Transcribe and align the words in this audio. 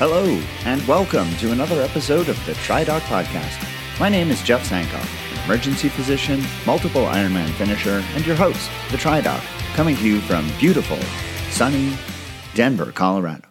Hello, 0.00 0.24
and 0.64 0.80
welcome 0.88 1.28
to 1.36 1.52
another 1.52 1.82
episode 1.82 2.30
of 2.30 2.46
the 2.46 2.52
TriDoc 2.52 3.00
Podcast. 3.00 4.00
My 4.00 4.08
name 4.08 4.30
is 4.30 4.42
Jeff 4.42 4.66
Sankoff, 4.66 5.36
an 5.36 5.44
emergency 5.44 5.90
physician, 5.90 6.42
multiple 6.64 7.02
Ironman 7.02 7.50
finisher, 7.50 8.02
and 8.14 8.26
your 8.26 8.34
host, 8.34 8.70
the 8.90 8.96
TriDoc, 8.96 9.42
coming 9.74 9.94
to 9.96 10.08
you 10.08 10.22
from 10.22 10.50
beautiful, 10.58 10.96
sunny 11.50 11.94
Denver, 12.54 12.92
Colorado. 12.92 13.46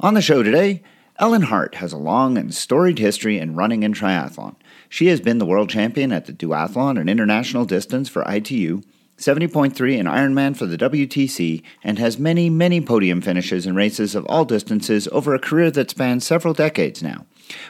On 0.00 0.14
the 0.14 0.22
show 0.22 0.42
today, 0.42 0.82
Ellen 1.18 1.42
Hart 1.42 1.74
has 1.74 1.92
a 1.92 1.98
long 1.98 2.38
and 2.38 2.54
storied 2.54 2.98
history 2.98 3.38
in 3.38 3.54
running 3.54 3.84
and 3.84 3.94
triathlon. 3.94 4.56
She 4.88 5.08
has 5.08 5.20
been 5.20 5.36
the 5.36 5.44
world 5.44 5.68
champion 5.68 6.10
at 6.10 6.24
the 6.24 6.32
duathlon 6.32 6.98
and 6.98 7.10
international 7.10 7.66
distance 7.66 8.08
for 8.08 8.24
ITU 8.26 8.80
70.3 9.18 9.96
in 9.96 10.06
Ironman 10.06 10.56
for 10.56 10.66
the 10.66 10.76
WTC, 10.76 11.62
and 11.82 11.98
has 11.98 12.18
many, 12.18 12.50
many 12.50 12.80
podium 12.82 13.22
finishes 13.22 13.66
in 13.66 13.74
races 13.74 14.14
of 14.14 14.26
all 14.26 14.44
distances 14.44 15.08
over 15.10 15.34
a 15.34 15.38
career 15.38 15.70
that 15.70 15.90
spans 15.90 16.26
several 16.26 16.52
decades 16.52 17.02
now. 17.02 17.24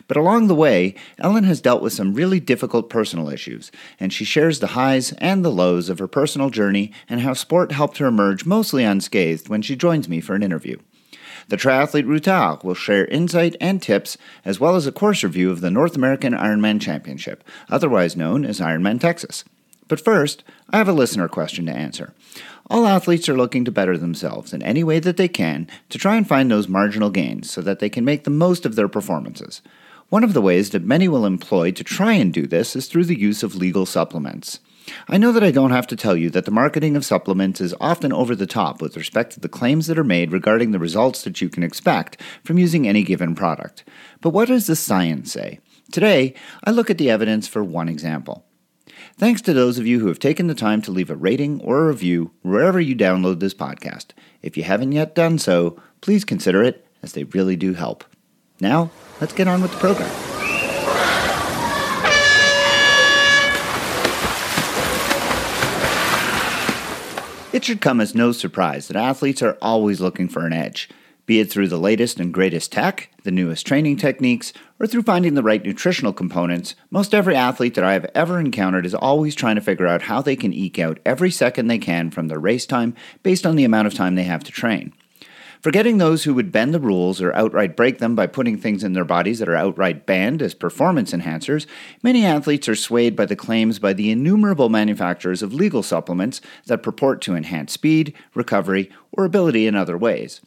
But 0.09 0.16
along 0.16 0.48
the 0.48 0.54
way, 0.54 0.95
Ellen 1.18 1.45
has 1.45 1.60
dealt 1.60 1.82
with 1.82 1.92
some 1.92 2.14
really 2.14 2.40
difficult 2.40 2.90
personal 2.90 3.28
issues, 3.28 3.70
and 4.01 4.12
she 4.12 4.24
shares 4.24 4.59
the 4.59 4.68
highs 4.68 5.12
and 5.18 5.45
the 5.45 5.51
lows 5.51 5.88
of 5.88 5.98
her 5.98 6.09
personal 6.09 6.51
journey 6.51 6.92
and 7.09 7.20
how 7.20 7.34
sport 7.34 7.73
helped 7.73 7.98
her 7.98 8.06
emerge 8.06 8.45
mostly 8.45 8.82
unscathed 8.84 9.48
when 9.48 9.62
she 9.62 9.76
joins 9.76 10.09
me 10.09 10.20
for 10.20 10.34
an 10.34 10.42
interview. 10.42 10.78
The 11.48 11.56
triathlete 11.56 12.06
Routard 12.06 12.65
will 12.65 12.74
share 12.74 13.04
insight 13.04 13.54
and 13.60 13.80
tips, 13.80 14.18
as 14.45 14.59
well 14.59 14.74
as 14.74 14.87
a 14.87 14.92
course 14.92 15.23
review 15.23 15.52
of 15.52 15.60
the 15.60 15.70
North 15.70 15.95
American 15.95 16.32
Ironman 16.32 16.80
Championship, 16.80 17.45
otherwise 17.70 18.16
known 18.16 18.45
as 18.45 18.59
Ironman 18.59 18.98
Texas. 18.98 19.45
But 19.88 20.00
first, 20.00 20.42
I 20.70 20.78
have 20.78 20.88
a 20.88 20.92
listener 20.92 21.28
question 21.28 21.66
to 21.66 21.72
answer. 21.72 22.12
All 22.68 22.87
athletes 22.87 23.29
are 23.29 23.37
looking 23.37 23.65
to 23.65 23.70
better 23.70 23.96
themselves 23.96 24.52
in 24.52 24.62
any 24.62 24.82
way 24.82 24.98
that 24.98 25.16
they 25.16 25.29
can 25.29 25.68
to 25.90 25.98
try 25.98 26.16
and 26.16 26.26
find 26.26 26.51
those 26.51 26.68
marginal 26.68 27.10
gains 27.10 27.51
so 27.51 27.60
that 27.62 27.79
they 27.79 27.88
can 27.88 28.04
make 28.04 28.24
the 28.24 28.30
most 28.30 28.66
of 28.66 28.74
their 28.74 28.88
performances. 28.88 29.62
One 30.09 30.24
of 30.24 30.34
the 30.34 30.42
ways 30.42 30.70
that 30.70 30.84
many 30.84 31.09
will 31.09 31.26
employ 31.26 31.73
to 31.73 31.84
try 31.84 32.12
and 32.12 32.32
do 32.32 32.46
this 32.46 32.74
is 32.74 32.87
through 32.87 33.04
the 33.04 33.18
use 33.18 33.42
of 33.42 33.54
legal 33.54 33.87
supplements. 33.87 34.60
I 35.09 35.18
know 35.18 35.32
that 35.32 35.42
I 35.42 35.51
don't 35.51 35.73
have 35.73 35.87
to 35.88 35.96
tell 35.96 36.16
you 36.16 36.30
that 36.30 36.45
the 36.45 36.52
marketing 36.52 36.96
of 36.96 37.04
supplements 37.04 37.60
is 37.60 37.74
often 37.80 38.12
over 38.12 38.37
the 38.37 38.46
top 38.46 38.80
with 38.80 38.96
respect 38.96 39.32
to 39.32 39.40
the 39.40 39.48
claims 39.48 39.88
that 39.88 39.98
are 39.98 40.04
made 40.04 40.30
regarding 40.30 40.70
the 40.70 40.79
results 40.79 41.23
that 41.23 41.40
you 41.40 41.48
can 41.48 41.64
expect 41.64 42.20
from 42.45 42.59
using 42.59 42.87
any 42.87 43.02
given 43.02 43.34
product. 43.34 43.84
But 44.20 44.30
what 44.30 44.46
does 44.46 44.68
the 44.68 44.76
science 44.76 45.32
say? 45.32 45.59
Today, 45.90 46.34
I 46.62 46.70
look 46.70 46.88
at 46.88 46.98
the 46.98 47.10
evidence 47.10 47.48
for 47.48 47.64
one 47.64 47.88
example. 47.88 48.45
Thanks 49.18 49.40
to 49.42 49.54
those 49.54 49.78
of 49.78 49.86
you 49.86 50.00
who 50.00 50.09
have 50.09 50.18
taken 50.18 50.46
the 50.46 50.54
time 50.54 50.82
to 50.82 50.90
leave 50.90 51.09
a 51.09 51.16
rating 51.16 51.62
or 51.62 51.78
a 51.78 51.86
review 51.88 52.32
wherever 52.42 52.78
you 52.78 52.95
download 52.95 53.40
this 53.40 53.54
podcast. 53.54 54.08
If 54.42 54.58
you 54.58 54.62
haven't 54.64 54.92
yet 54.92 55.14
done 55.14 55.38
so, 55.38 55.80
please 56.02 56.23
consider 56.23 56.62
it, 56.62 56.86
as 57.02 57.14
they 57.14 57.24
really 57.24 57.56
do 57.56 57.73
help. 57.73 58.04
Now, 58.60 58.90
let's 59.18 59.32
get 59.32 59.48
on 59.48 59.62
with 59.62 59.70
the 59.73 59.78
program. 59.78 60.10
It 67.54 67.64
should 67.64 67.80
come 67.80 68.03
as 68.03 68.14
no 68.14 68.32
surprise 68.32 68.88
that 68.88 68.98
athletes 68.98 69.41
are 69.41 69.56
always 69.62 69.98
looking 69.98 70.28
for 70.28 70.44
an 70.44 70.53
edge 70.53 70.91
be 71.27 71.41
it 71.41 71.50
through 71.50 71.66
the 71.69 71.77
latest 71.77 72.21
and 72.21 72.32
greatest 72.32 72.71
tech, 72.71 73.10
the 73.25 73.32
newest 73.32 73.66
training 73.66 73.97
techniques, 73.97 74.53
or 74.78 74.87
through 74.87 75.03
finding 75.03 75.34
the 75.34 75.43
right 75.43 75.65
nutritional 75.65 76.12
components, 76.12 76.77
most 76.91 77.12
every 77.12 77.34
athlete 77.34 77.75
that 77.75 77.84
I 77.84 77.94
have 77.94 78.06
ever 78.15 78.38
encountered 78.38 78.87
is 78.87 78.94
always 78.94 79.34
trying 79.34 79.56
to 79.56 79.60
figure 79.60 79.88
out 79.88 80.03
how 80.03 80.22
they 80.22 80.37
can 80.37 80.53
eke 80.53 80.78
out 80.78 81.00
every 81.04 81.32
second 81.32 81.66
they 81.66 81.78
can 81.78 82.10
from 82.10 82.28
their 82.28 82.38
race 82.38 82.65
time 82.65 82.94
based 83.25 83.44
on 83.44 83.56
the 83.56 83.65
amount 83.65 83.88
of 83.88 83.94
time 83.94 84.15
they 84.15 84.22
have 84.22 84.44
to 84.44 84.53
train. 84.53 84.93
Forgetting 85.60 85.98
those 85.98 86.22
who 86.22 86.34
would 86.34 86.53
bend 86.53 86.72
the 86.72 86.78
rules 86.78 87.20
or 87.20 87.34
outright 87.34 87.75
break 87.75 87.98
them 87.98 88.15
by 88.15 88.28
putting 88.28 88.56
things 88.56 88.84
in 88.84 88.92
their 88.92 89.04
bodies 89.04 89.41
that 89.41 89.48
are 89.48 89.56
outright 89.56 90.06
banned 90.06 90.41
as 90.42 90.54
performance 90.54 91.12
enhancers, 91.12 91.66
many 92.04 92.25
athletes 92.25 92.69
are 92.69 92.76
swayed 92.76 93.16
by 93.16 93.26
the 93.26 93.34
claims 93.34 93.81
by 93.81 93.92
the 93.92 94.12
innumerable 94.12 94.69
manufacturers 94.69 95.42
of 95.42 95.53
legal 95.53 95.82
supplements 95.82 96.41
that 96.66 96.84
purport 96.84 97.20
to 97.22 97.34
enhance 97.34 97.72
speed, 97.72 98.15
recovery, 98.32 98.91
or 99.10 99.25
ability 99.25 99.66
in 99.66 99.75
other 99.75 99.98
ways. 99.98 100.41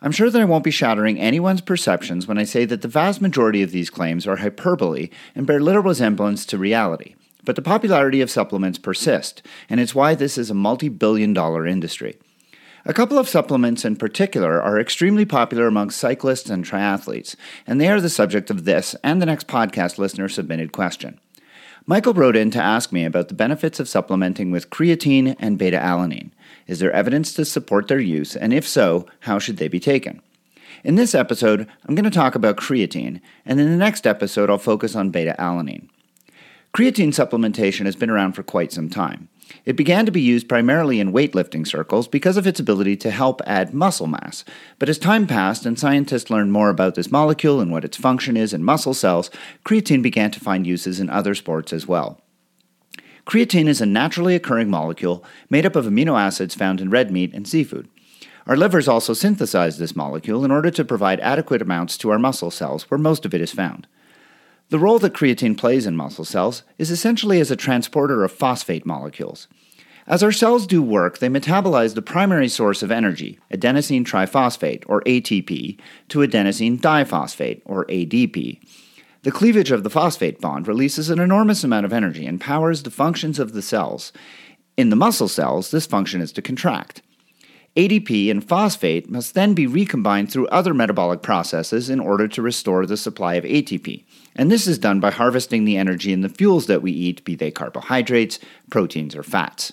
I'm 0.00 0.12
sure 0.12 0.30
that 0.30 0.40
I 0.40 0.44
won't 0.44 0.62
be 0.62 0.70
shattering 0.70 1.18
anyone's 1.18 1.60
perceptions 1.60 2.28
when 2.28 2.38
I 2.38 2.44
say 2.44 2.64
that 2.64 2.82
the 2.82 2.88
vast 2.88 3.20
majority 3.20 3.62
of 3.62 3.72
these 3.72 3.90
claims 3.90 4.28
are 4.28 4.36
hyperbole 4.36 5.10
and 5.34 5.46
bear 5.46 5.60
little 5.60 5.82
resemblance 5.82 6.46
to 6.46 6.58
reality. 6.58 7.16
But 7.44 7.56
the 7.56 7.62
popularity 7.62 8.20
of 8.20 8.30
supplements 8.30 8.78
persist, 8.78 9.42
and 9.68 9.80
it's 9.80 9.94
why 9.94 10.14
this 10.14 10.38
is 10.38 10.50
a 10.50 10.54
multi 10.54 10.88
billion 10.88 11.32
dollar 11.32 11.66
industry. 11.66 12.16
A 12.84 12.94
couple 12.94 13.18
of 13.18 13.28
supplements 13.28 13.84
in 13.84 13.96
particular 13.96 14.62
are 14.62 14.78
extremely 14.78 15.24
popular 15.24 15.66
amongst 15.66 15.98
cyclists 15.98 16.48
and 16.48 16.64
triathletes, 16.64 17.34
and 17.66 17.80
they 17.80 17.88
are 17.88 18.00
the 18.00 18.08
subject 18.08 18.50
of 18.50 18.64
this 18.64 18.94
and 19.02 19.20
the 19.20 19.26
next 19.26 19.48
podcast 19.48 19.98
listener 19.98 20.28
submitted 20.28 20.70
question. 20.70 21.18
Michael 21.86 22.14
wrote 22.14 22.36
in 22.36 22.50
to 22.52 22.62
ask 22.62 22.92
me 22.92 23.04
about 23.04 23.28
the 23.28 23.34
benefits 23.34 23.80
of 23.80 23.88
supplementing 23.88 24.50
with 24.50 24.70
creatine 24.70 25.34
and 25.38 25.58
beta 25.58 25.78
alanine. 25.78 26.30
Is 26.68 26.78
there 26.78 26.92
evidence 26.92 27.32
to 27.32 27.44
support 27.46 27.88
their 27.88 27.98
use, 27.98 28.36
and 28.36 28.52
if 28.52 28.68
so, 28.68 29.06
how 29.20 29.38
should 29.38 29.56
they 29.56 29.68
be 29.68 29.80
taken? 29.80 30.20
In 30.84 30.94
this 30.94 31.14
episode, 31.14 31.66
I'm 31.86 31.94
going 31.94 32.04
to 32.04 32.10
talk 32.10 32.34
about 32.34 32.58
creatine, 32.58 33.20
and 33.46 33.58
in 33.58 33.70
the 33.70 33.76
next 33.76 34.06
episode, 34.06 34.50
I'll 34.50 34.58
focus 34.58 34.94
on 34.94 35.10
beta 35.10 35.34
alanine. 35.38 35.88
Creatine 36.74 37.08
supplementation 37.08 37.86
has 37.86 37.96
been 37.96 38.10
around 38.10 38.34
for 38.34 38.42
quite 38.42 38.70
some 38.70 38.90
time. 38.90 39.28
It 39.64 39.76
began 39.76 40.04
to 40.04 40.12
be 40.12 40.20
used 40.20 40.46
primarily 40.46 41.00
in 41.00 41.12
weightlifting 41.12 41.66
circles 41.66 42.06
because 42.06 42.36
of 42.36 42.46
its 42.46 42.60
ability 42.60 42.96
to 42.98 43.10
help 43.10 43.40
add 43.46 43.72
muscle 43.72 44.06
mass. 44.06 44.44
But 44.78 44.90
as 44.90 44.98
time 44.98 45.26
passed 45.26 45.64
and 45.64 45.78
scientists 45.78 46.28
learned 46.28 46.52
more 46.52 46.68
about 46.68 46.94
this 46.94 47.10
molecule 47.10 47.60
and 47.60 47.72
what 47.72 47.84
its 47.84 47.96
function 47.96 48.36
is 48.36 48.52
in 48.52 48.62
muscle 48.62 48.92
cells, 48.92 49.30
creatine 49.64 50.02
began 50.02 50.30
to 50.32 50.40
find 50.40 50.66
uses 50.66 51.00
in 51.00 51.08
other 51.08 51.34
sports 51.34 51.72
as 51.72 51.88
well. 51.88 52.20
Creatine 53.28 53.68
is 53.68 53.82
a 53.82 53.86
naturally 53.86 54.34
occurring 54.34 54.70
molecule 54.70 55.22
made 55.50 55.66
up 55.66 55.76
of 55.76 55.84
amino 55.84 56.18
acids 56.18 56.54
found 56.54 56.80
in 56.80 56.88
red 56.88 57.10
meat 57.10 57.34
and 57.34 57.46
seafood. 57.46 57.86
Our 58.46 58.56
livers 58.56 58.88
also 58.88 59.12
synthesize 59.12 59.76
this 59.76 59.94
molecule 59.94 60.46
in 60.46 60.50
order 60.50 60.70
to 60.70 60.82
provide 60.82 61.20
adequate 61.20 61.60
amounts 61.60 61.98
to 61.98 62.08
our 62.08 62.18
muscle 62.18 62.50
cells, 62.50 62.90
where 62.90 62.96
most 62.96 63.26
of 63.26 63.34
it 63.34 63.42
is 63.42 63.52
found. 63.52 63.86
The 64.70 64.78
role 64.78 64.98
that 65.00 65.12
creatine 65.12 65.58
plays 65.58 65.84
in 65.84 65.94
muscle 65.94 66.24
cells 66.24 66.62
is 66.78 66.90
essentially 66.90 67.38
as 67.38 67.50
a 67.50 67.56
transporter 67.56 68.24
of 68.24 68.32
phosphate 68.32 68.86
molecules. 68.86 69.46
As 70.06 70.22
our 70.22 70.32
cells 70.32 70.66
do 70.66 70.80
work, 70.80 71.18
they 71.18 71.28
metabolize 71.28 71.94
the 71.94 72.00
primary 72.00 72.48
source 72.48 72.82
of 72.82 72.90
energy, 72.90 73.38
adenosine 73.52 74.06
triphosphate, 74.06 74.84
or 74.86 75.02
ATP, 75.02 75.78
to 76.08 76.20
adenosine 76.20 76.80
diphosphate, 76.80 77.60
or 77.66 77.84
ADP. 77.84 78.58
The 79.22 79.32
cleavage 79.32 79.72
of 79.72 79.82
the 79.82 79.90
phosphate 79.90 80.40
bond 80.40 80.68
releases 80.68 81.10
an 81.10 81.18
enormous 81.18 81.64
amount 81.64 81.84
of 81.84 81.92
energy 81.92 82.24
and 82.24 82.40
powers 82.40 82.84
the 82.84 82.90
functions 82.90 83.38
of 83.38 83.52
the 83.52 83.62
cells. 83.62 84.12
In 84.76 84.90
the 84.90 84.96
muscle 84.96 85.26
cells, 85.26 85.72
this 85.72 85.86
function 85.86 86.20
is 86.20 86.30
to 86.32 86.42
contract. 86.42 87.02
ADP 87.76 88.30
and 88.30 88.46
phosphate 88.46 89.10
must 89.10 89.34
then 89.34 89.54
be 89.54 89.66
recombined 89.66 90.30
through 90.30 90.46
other 90.48 90.72
metabolic 90.72 91.22
processes 91.22 91.90
in 91.90 92.00
order 92.00 92.26
to 92.28 92.42
restore 92.42 92.86
the 92.86 92.96
supply 92.96 93.34
of 93.34 93.44
ATP. 93.44 94.04
And 94.36 94.50
this 94.50 94.66
is 94.66 94.78
done 94.78 95.00
by 95.00 95.10
harvesting 95.10 95.64
the 95.64 95.76
energy 95.76 96.12
in 96.12 96.20
the 96.20 96.28
fuels 96.28 96.66
that 96.66 96.82
we 96.82 96.92
eat, 96.92 97.24
be 97.24 97.34
they 97.34 97.50
carbohydrates, 97.50 98.38
proteins, 98.70 99.14
or 99.14 99.22
fats. 99.22 99.72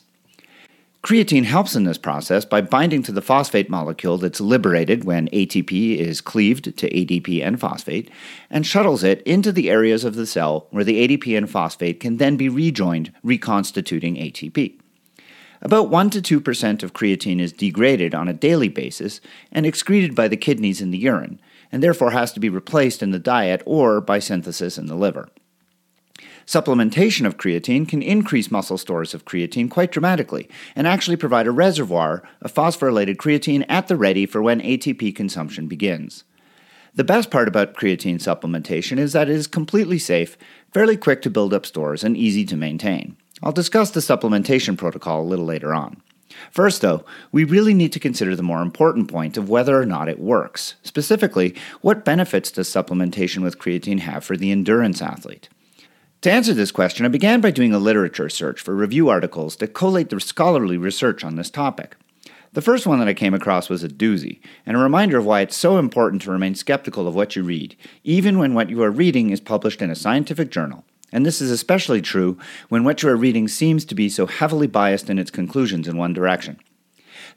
Creatine 1.06 1.46
helps 1.46 1.76
in 1.76 1.84
this 1.84 2.00
process 2.00 2.46
by 2.46 2.62
binding 2.62 3.04
to 3.04 3.12
the 3.12 3.22
phosphate 3.22 3.70
molecule 3.70 4.18
that's 4.18 4.42
liberated 4.42 5.04
when 5.04 5.28
ATP 5.28 5.98
is 5.98 6.20
cleaved 6.20 6.76
to 6.80 6.90
ADP 6.90 7.46
and 7.46 7.60
phosphate, 7.60 8.10
and 8.50 8.66
shuttles 8.66 9.04
it 9.04 9.22
into 9.22 9.52
the 9.52 9.70
areas 9.70 10.04
of 10.04 10.16
the 10.16 10.26
cell 10.26 10.66
where 10.72 10.84
the 10.84 11.08
ADP 11.08 11.38
and 11.38 11.48
phosphate 11.48 12.00
can 12.00 12.18
then 12.18 12.38
be 12.38 12.50
rejoined, 12.50 13.14
reconstituting 13.22 14.16
ATP. 14.16 14.80
About 15.62 15.90
1 15.90 16.10
to 16.10 16.42
2% 16.42 16.82
of 16.82 16.94
creatine 16.94 17.40
is 17.40 17.54
degraded 17.54 18.16
on 18.16 18.28
a 18.28 18.34
daily 18.34 18.68
basis 18.68 19.22
and 19.52 19.68
excreted 19.68 20.16
by 20.16 20.28
the 20.28 20.36
kidneys 20.36 20.82
in 20.82 20.90
the 20.90 20.98
urine, 20.98 21.40
and 21.72 21.84
therefore 21.84 22.12
has 22.12 22.34
to 22.34 22.40
be 22.40 22.50
replaced 22.50 23.04
in 23.04 23.12
the 23.12 23.20
diet 23.20 23.62
or 23.68 24.02
by 24.02 24.18
synthesis 24.18 24.80
in 24.80 24.88
the 24.88 24.96
liver. 24.96 25.30
Supplementation 26.46 27.26
of 27.26 27.38
creatine 27.38 27.88
can 27.88 28.04
increase 28.04 28.52
muscle 28.52 28.78
stores 28.78 29.16
of 29.16 29.26
creatine 29.26 29.70
quite 29.70 29.92
dramatically 29.92 30.48
and 30.76 30.86
actually 30.86 31.18
provide 31.18 31.48
a 31.48 31.52
reservoir 31.52 32.22
of 32.42 32.54
phosphorylated 32.54 33.18
creatine 33.18 33.66
at 33.68 33.88
the 33.88 33.96
ready 33.96 34.28
for 34.28 34.44
when 34.44 34.62
ATP 34.62 35.16
consumption 35.16 35.68
begins. 35.68 36.24
The 36.94 37.04
best 37.04 37.32
part 37.32 37.48
about 37.48 37.74
creatine 37.74 38.20
supplementation 38.20 39.00
is 39.00 39.14
that 39.14 39.28
it 39.28 39.36
is 39.36 39.48
completely 39.48 39.98
safe, 39.98 40.38
fairly 40.72 40.96
quick 40.96 41.24
to 41.24 41.32
build 41.32 41.54
up 41.54 41.66
stores, 41.66 42.04
and 42.04 42.16
easy 42.16 42.46
to 42.46 42.56
maintain. 42.56 43.18
I'll 43.42 43.52
discuss 43.52 43.92
the 43.92 44.00
supplementation 44.00 44.78
protocol 44.78 45.22
a 45.22 45.28
little 45.28 45.46
later 45.46 45.74
on. 45.74 46.02
First, 46.52 46.82
though, 46.82 47.04
we 47.32 47.44
really 47.44 47.74
need 47.74 47.92
to 47.94 48.00
consider 48.00 48.36
the 48.36 48.44
more 48.44 48.62
important 48.62 49.10
point 49.10 49.36
of 49.36 49.50
whether 49.50 49.80
or 49.80 49.86
not 49.86 50.08
it 50.08 50.20
works. 50.20 50.76
Specifically, 50.84 51.56
what 51.82 52.06
benefits 52.06 52.52
does 52.52 52.70
supplementation 52.70 53.42
with 53.42 53.60
creatine 53.60 54.00
have 54.00 54.24
for 54.24 54.38
the 54.38 54.52
endurance 54.52 55.02
athlete? 55.02 55.50
To 56.26 56.32
answer 56.32 56.56
this 56.56 56.72
question, 56.72 57.06
I 57.06 57.10
began 57.10 57.40
by 57.40 57.52
doing 57.52 57.72
a 57.72 57.78
literature 57.78 58.30
search 58.30 58.60
for 58.60 58.74
review 58.74 59.10
articles 59.10 59.58
that 59.58 59.76
collate 59.76 60.10
the 60.10 60.20
scholarly 60.20 60.76
research 60.76 61.24
on 61.24 61.36
this 61.36 61.52
topic. 61.52 61.96
The 62.54 62.64
first 62.64 62.88
one 62.88 62.98
that 62.98 63.08
I 63.08 63.14
came 63.14 63.36
across 63.36 63.70
was 63.70 63.84
a 63.84 63.88
doozy, 63.88 64.40
and 64.66 64.76
a 64.76 64.80
reminder 64.80 65.20
of 65.20 65.26
why 65.28 65.42
it's 65.42 65.56
so 65.56 65.78
important 65.78 66.24
to 66.24 66.32
remain 66.32 66.56
skeptical 66.56 67.08
of 67.08 67.14
what 67.14 67.36
you 67.36 67.44
read, 67.44 67.76
even 68.04 68.40
when 68.40 68.56
what 68.56 68.72
you 68.72 68.82
are 68.82 68.90
reading 68.90 69.30
is 69.30 69.40
published 69.40 69.84
in 69.84 69.92
a 69.92 69.96
scientific 69.96 70.50
journal. 70.50 70.84
And 71.12 71.28
this 71.28 71.42
is 71.42 71.52
especially 71.52 72.02
true 72.02 72.40
when 72.70 72.84
what 72.84 73.04
you 73.04 73.10
are 73.10 73.16
reading 73.16 73.48
seems 73.48 73.86
to 73.86 73.94
be 73.94 74.10
so 74.10 74.26
heavily 74.26 74.66
biased 74.66 75.12
in 75.12 75.20
its 75.20 75.30
conclusions 75.30 75.88
in 75.88 75.96
one 75.96 76.14
direction. 76.14 76.60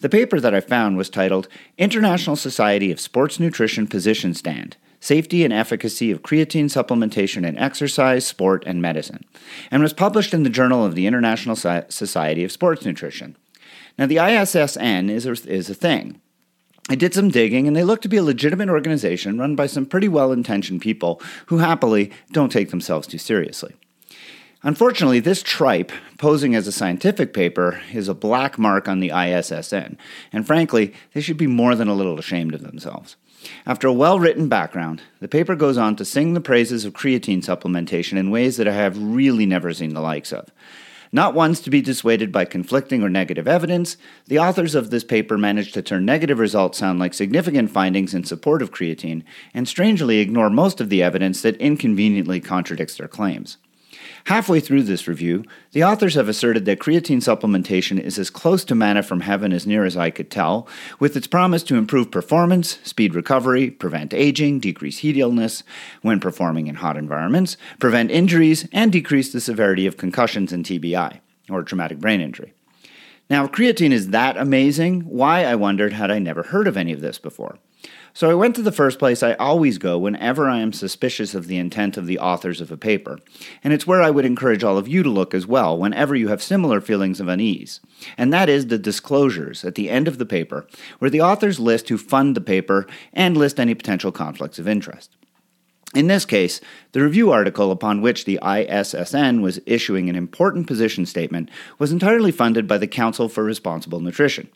The 0.01 0.09
paper 0.09 0.41
that 0.41 0.55
I 0.55 0.61
found 0.61 0.97
was 0.97 1.11
titled 1.11 1.47
International 1.77 2.37
Society 2.37 2.91
of 2.91 3.01
Sports 3.01 3.39
Nutrition 3.39 3.87
Position 3.87 4.33
Stand 4.33 4.79
Safety 5.01 5.45
and 5.45 5.53
Efficacy 5.53 6.11
of 6.11 6.23
Creatine 6.23 6.67
Supplementation 6.67 7.47
in 7.47 7.57
Exercise, 7.57 8.27
Sport, 8.27 8.65
and 8.67 8.83
Medicine, 8.83 9.25
and 9.71 9.83
was 9.83 9.93
published 9.93 10.35
in 10.35 10.43
the 10.43 10.51
Journal 10.51 10.85
of 10.85 10.95
the 10.95 11.07
International 11.07 11.57
Society 11.57 12.45
of 12.45 12.53
Sports 12.53 12.85
Nutrition. 12.85 13.37
Now, 13.99 14.07
the 14.07 14.17
ISSN 14.17 15.11
is 15.11 15.27
a, 15.27 15.33
is 15.51 15.71
a 15.71 15.75
thing. 15.75 16.21
I 16.89 16.95
did 16.95 17.13
some 17.13 17.29
digging, 17.29 17.67
and 17.67 17.77
they 17.77 17.85
look 17.85 18.01
to 18.03 18.09
be 18.09 18.17
a 18.17 18.23
legitimate 18.23 18.71
organization 18.71 19.39
run 19.39 19.55
by 19.55 19.67
some 19.67 19.85
pretty 19.85 20.09
well 20.09 20.33
intentioned 20.33 20.81
people 20.81 21.21
who 21.47 21.59
happily 21.59 22.11
don't 22.33 22.51
take 22.51 22.71
themselves 22.71 23.07
too 23.07 23.19
seriously. 23.19 23.75
Unfortunately, 24.63 25.21
this 25.21 25.43
tripe, 25.43 25.93
posing 26.17 26.55
as 26.55 26.67
a 26.67 26.73
scientific 26.73 27.33
paper, 27.33 27.81
is 27.93 28.09
a 28.09 28.15
black 28.15 28.59
mark 28.59 28.89
on 28.89 29.01
the 29.01 29.11
ISSN, 29.11 29.97
and 30.33 30.47
frankly, 30.47 30.95
they 31.13 31.21
should 31.21 31.37
be 31.37 31.47
more 31.47 31.75
than 31.75 31.89
a 31.89 31.95
little 31.95 32.19
ashamed 32.19 32.55
of 32.55 32.63
themselves. 32.63 33.17
After 33.67 33.87
a 33.89 33.93
well 33.93 34.19
written 34.19 34.49
background, 34.49 35.03
the 35.21 35.29
paper 35.29 35.55
goes 35.55 35.79
on 35.79 35.97
to 35.97 36.05
sing 36.05 36.35
the 36.35 36.41
praises 36.41 36.85
of 36.85 36.93
creatine 36.93 37.45
supplementation 37.45 38.17
in 38.17 38.31
ways 38.31 38.57
that 38.57 38.69
I 38.69 38.73
have 38.73 39.01
really 39.01 39.47
never 39.47 39.73
seen 39.73 39.95
the 39.95 40.01
likes 40.01 40.33
of. 40.33 40.51
Not 41.13 41.35
ones 41.35 41.61
to 41.61 41.71
be 41.71 41.81
dissuaded 41.81 42.31
by 42.31 42.45
conflicting 42.45 43.03
or 43.03 43.09
negative 43.09 43.49
evidence, 43.49 43.97
the 44.27 44.39
authors 44.39 44.75
of 44.75 44.91
this 44.91 45.05
paper 45.05 45.39
manage 45.39 45.73
to 45.73 45.83
turn 45.83 46.05
negative 46.05 46.39
results 46.39 46.79
sound 46.79 46.99
like 46.99 47.15
significant 47.15 47.71
findings 47.71 48.13
in 48.13 48.25
support 48.25 48.61
of 48.61 48.73
creatine, 48.73 49.23
and 49.55 49.67
strangely 49.67 50.19
ignore 50.19 50.51
most 50.51 50.81
of 50.81 50.91
the 50.91 51.03
evidence 51.03 51.41
that 51.43 51.57
inconveniently 51.57 52.41
contradicts 52.41 52.97
their 52.97 53.09
claims. 53.09 53.57
Halfway 54.29 54.61
through 54.61 54.83
this 54.83 55.09
review, 55.09 55.43
the 55.73 55.83
authors 55.83 56.15
have 56.15 56.29
asserted 56.29 56.67
that 56.67 56.81
creatine 56.81 57.23
supplementation 57.23 57.99
is 57.99 58.19
as 58.19 58.29
close 58.29 58.63
to 58.67 58.75
manna 58.75 59.03
from 59.03 59.21
heaven 59.21 59.55
as 59.55 59.67
near 59.67 59.87
as 59.87 59.97
I 59.97 60.11
could 60.11 60.31
tell, 60.31 60.69
with 61.01 61.17
its 61.17 61.27
promise 61.27 61.63
to 61.63 61.77
improve 61.77 62.11
performance, 62.11 62.79
speed 62.85 63.15
recovery, 63.15 63.71
prevent 63.71 64.13
aging, 64.13 64.61
decrease 64.61 64.99
heat 64.99 65.17
illness 65.17 65.63
when 66.03 66.21
performing 66.21 66.67
in 66.67 66.75
hot 66.75 66.99
environments, 66.99 67.57
prevent 67.79 68.11
injuries, 68.11 68.69
and 68.71 68.93
decrease 68.93 69.33
the 69.33 69.41
severity 69.41 69.87
of 69.87 69.97
concussions 69.97 70.53
and 70.53 70.63
TBI, 70.63 71.21
or 71.49 71.63
traumatic 71.63 71.99
brain 71.99 72.21
injury. 72.21 72.53
Now, 73.31 73.47
if 73.47 73.53
creatine 73.53 73.93
is 73.93 74.09
that 74.09 74.37
amazing, 74.37 75.07
why, 75.07 75.47
I 75.47 75.55
wondered, 75.55 75.95
had 75.95 76.11
I 76.11 76.19
never 76.19 76.43
heard 76.43 76.69
of 76.69 76.77
any 76.77 76.93
of 76.93 77.01
this 77.01 77.19
before? 77.19 77.57
So 78.19 78.29
I 78.29 78.35
went 78.35 78.57
to 78.57 78.63
the 78.63 78.73
first 78.73 78.99
place 78.99 79.23
I 79.23 79.35
always 79.35 79.79
go 79.79 79.97
whenever 79.97 80.49
I 80.49 80.59
am 80.59 80.73
suspicious 80.73 81.37
of 81.37 81.47
the 81.47 81.57
intent 81.57 81.97
of 81.97 82.07
the 82.07 82.19
authors 82.19 82.61
of 82.61 82.73
a 82.73 82.77
paper, 82.77 83.21
and 83.63 83.73
it's 83.73 83.87
where 83.87 84.03
I 84.03 84.11
would 84.11 84.25
encourage 84.25 84.65
all 84.65 84.77
of 84.77 84.89
you 84.89 85.05
to 85.05 85.09
look 85.09 85.35
as 85.35 85.47
well 85.47 85.79
whenever 85.79 86.17
you 86.17 86.27
have 86.27 86.43
similar 86.43 86.81
feelings 86.81 87.21
of 87.21 87.29
unease. 87.29 87.79
And 88.17 88.33
that 88.33 88.49
is 88.49 88.67
the 88.67 88.77
disclosures 88.77 89.65
at 89.65 89.77
the 89.77 89.89
end 89.89 90.09
of 90.09 90.19
the 90.19 90.27
paper, 90.27 90.67
where 90.99 91.13
the 91.13 91.21
authors 91.21 91.61
list 91.61 91.91
who 91.91 91.97
fund 91.97 92.35
the 92.35 92.41
paper 92.41 92.89
and 93.13 93.37
list 93.37 93.61
any 93.61 93.77
potential 93.77 94.11
conflicts 94.11 94.59
of 94.59 94.67
interest. 94.67 95.15
In 95.95 96.09
this 96.09 96.25
case, 96.25 96.61
the 96.91 97.03
review 97.05 97.31
article 97.31 97.71
upon 97.71 98.03
which 98.03 98.25
the 98.25 98.41
ISSN 98.43 99.43
was 99.43 99.61
issuing 99.65 100.09
an 100.09 100.17
important 100.17 100.67
position 100.67 101.07
statement 101.07 101.53
was 101.79 101.93
entirely 101.93 102.33
funded 102.33 102.67
by 102.67 102.79
the 102.79 102.89
Council 102.89 103.29
for 103.29 103.45
Responsible 103.45 104.01
Nutrition. 104.01 104.49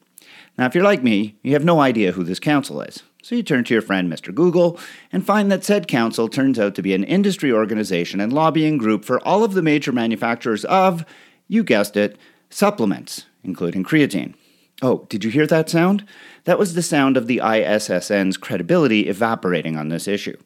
Now, 0.58 0.66
if 0.66 0.74
you're 0.74 0.82
like 0.82 1.04
me, 1.04 1.38
you 1.44 1.52
have 1.52 1.64
no 1.64 1.80
idea 1.80 2.10
who 2.10 2.24
this 2.24 2.40
council 2.40 2.80
is. 2.80 3.04
So 3.24 3.36
you 3.36 3.44
turn 3.44 3.62
to 3.64 3.74
your 3.74 3.82
friend 3.82 4.12
Mr. 4.12 4.34
Google 4.34 4.80
and 5.12 5.24
find 5.24 5.50
that 5.50 5.64
said 5.64 5.86
council 5.86 6.26
turns 6.26 6.58
out 6.58 6.74
to 6.74 6.82
be 6.82 6.92
an 6.92 7.04
industry 7.04 7.52
organization 7.52 8.20
and 8.20 8.32
lobbying 8.32 8.78
group 8.78 9.04
for 9.04 9.20
all 9.20 9.44
of 9.44 9.54
the 9.54 9.62
major 9.62 9.92
manufacturers 9.92 10.64
of, 10.64 11.04
you 11.46 11.62
guessed 11.62 11.96
it, 11.96 12.18
supplements, 12.50 13.26
including 13.44 13.84
creatine. 13.84 14.34
Oh, 14.82 15.06
did 15.08 15.22
you 15.22 15.30
hear 15.30 15.46
that 15.46 15.70
sound? 15.70 16.04
That 16.44 16.58
was 16.58 16.74
the 16.74 16.82
sound 16.82 17.16
of 17.16 17.28
the 17.28 17.38
ISSN's 17.38 18.36
credibility 18.36 19.08
evaporating 19.08 19.76
on 19.76 19.88
this 19.88 20.08
issue. 20.08 20.36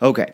Okay, 0.00 0.32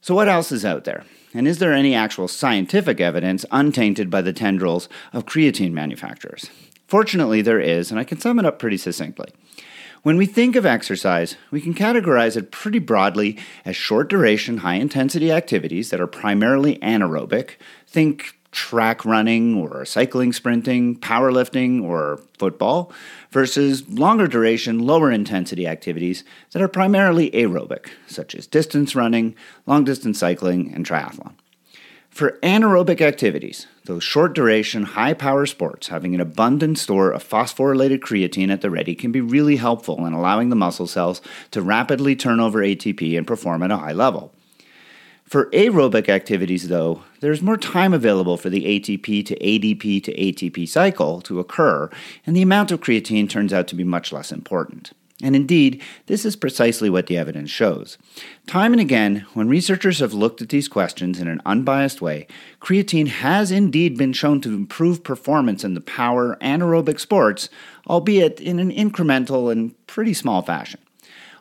so 0.00 0.14
what 0.14 0.28
else 0.28 0.52
is 0.52 0.64
out 0.64 0.84
there? 0.84 1.04
And 1.34 1.48
is 1.48 1.58
there 1.58 1.72
any 1.72 1.96
actual 1.96 2.28
scientific 2.28 3.00
evidence 3.00 3.44
untainted 3.50 4.10
by 4.10 4.22
the 4.22 4.32
tendrils 4.32 4.88
of 5.12 5.26
creatine 5.26 5.72
manufacturers? 5.72 6.48
Fortunately, 6.86 7.42
there 7.42 7.58
is, 7.58 7.90
and 7.90 7.98
I 7.98 8.04
can 8.04 8.20
sum 8.20 8.38
it 8.38 8.46
up 8.46 8.60
pretty 8.60 8.76
succinctly. 8.76 9.32
When 10.04 10.18
we 10.18 10.26
think 10.26 10.54
of 10.54 10.66
exercise, 10.66 11.36
we 11.50 11.62
can 11.62 11.72
categorize 11.72 12.36
it 12.36 12.50
pretty 12.50 12.78
broadly 12.78 13.38
as 13.64 13.74
short 13.74 14.10
duration, 14.10 14.58
high 14.58 14.74
intensity 14.74 15.32
activities 15.32 15.88
that 15.88 15.98
are 15.98 16.06
primarily 16.06 16.76
anaerobic. 16.80 17.52
Think 17.86 18.38
track 18.52 19.06
running 19.06 19.54
or 19.54 19.86
cycling, 19.86 20.34
sprinting, 20.34 20.98
powerlifting, 20.98 21.82
or 21.82 22.20
football, 22.38 22.92
versus 23.30 23.88
longer 23.88 24.26
duration, 24.26 24.78
lower 24.78 25.10
intensity 25.10 25.66
activities 25.66 26.22
that 26.50 26.60
are 26.60 26.68
primarily 26.68 27.30
aerobic, 27.30 27.86
such 28.06 28.34
as 28.34 28.46
distance 28.46 28.94
running, 28.94 29.34
long 29.64 29.84
distance 29.84 30.18
cycling, 30.18 30.70
and 30.74 30.84
triathlon. 30.84 31.32
For 32.14 32.38
anaerobic 32.44 33.00
activities, 33.00 33.66
those 33.86 34.04
short 34.04 34.36
duration, 34.36 34.84
high 34.84 35.14
power 35.14 35.46
sports, 35.46 35.88
having 35.88 36.14
an 36.14 36.20
abundant 36.20 36.78
store 36.78 37.10
of 37.10 37.28
phosphorylated 37.28 37.98
creatine 37.98 38.52
at 38.52 38.60
the 38.60 38.70
ready 38.70 38.94
can 38.94 39.10
be 39.10 39.20
really 39.20 39.56
helpful 39.56 40.06
in 40.06 40.12
allowing 40.12 40.48
the 40.48 40.54
muscle 40.54 40.86
cells 40.86 41.20
to 41.50 41.60
rapidly 41.60 42.14
turn 42.14 42.38
over 42.38 42.60
ATP 42.60 43.18
and 43.18 43.26
perform 43.26 43.64
at 43.64 43.72
a 43.72 43.78
high 43.78 43.90
level. 43.90 44.32
For 45.24 45.46
aerobic 45.46 46.08
activities, 46.08 46.68
though, 46.68 47.02
there's 47.18 47.42
more 47.42 47.56
time 47.56 47.92
available 47.92 48.36
for 48.36 48.48
the 48.48 48.64
ATP 48.64 49.26
to 49.26 49.36
ADP 49.36 50.04
to 50.04 50.14
ATP 50.14 50.68
cycle 50.68 51.20
to 51.22 51.40
occur, 51.40 51.90
and 52.24 52.36
the 52.36 52.42
amount 52.42 52.70
of 52.70 52.80
creatine 52.80 53.28
turns 53.28 53.52
out 53.52 53.66
to 53.66 53.74
be 53.74 53.82
much 53.82 54.12
less 54.12 54.30
important. 54.30 54.92
And 55.22 55.36
indeed, 55.36 55.80
this 56.06 56.24
is 56.24 56.34
precisely 56.34 56.90
what 56.90 57.06
the 57.06 57.16
evidence 57.16 57.48
shows. 57.48 57.98
Time 58.48 58.72
and 58.72 58.80
again, 58.80 59.24
when 59.32 59.48
researchers 59.48 60.00
have 60.00 60.12
looked 60.12 60.42
at 60.42 60.48
these 60.48 60.66
questions 60.66 61.20
in 61.20 61.28
an 61.28 61.40
unbiased 61.46 62.02
way, 62.02 62.26
creatine 62.60 63.06
has 63.06 63.52
indeed 63.52 63.96
been 63.96 64.12
shown 64.12 64.40
to 64.40 64.52
improve 64.52 65.04
performance 65.04 65.62
in 65.62 65.74
the 65.74 65.80
power 65.80 66.36
anaerobic 66.40 66.98
sports, 66.98 67.48
albeit 67.86 68.40
in 68.40 68.58
an 68.58 68.72
incremental 68.72 69.52
and 69.52 69.74
pretty 69.86 70.14
small 70.14 70.42
fashion. 70.42 70.80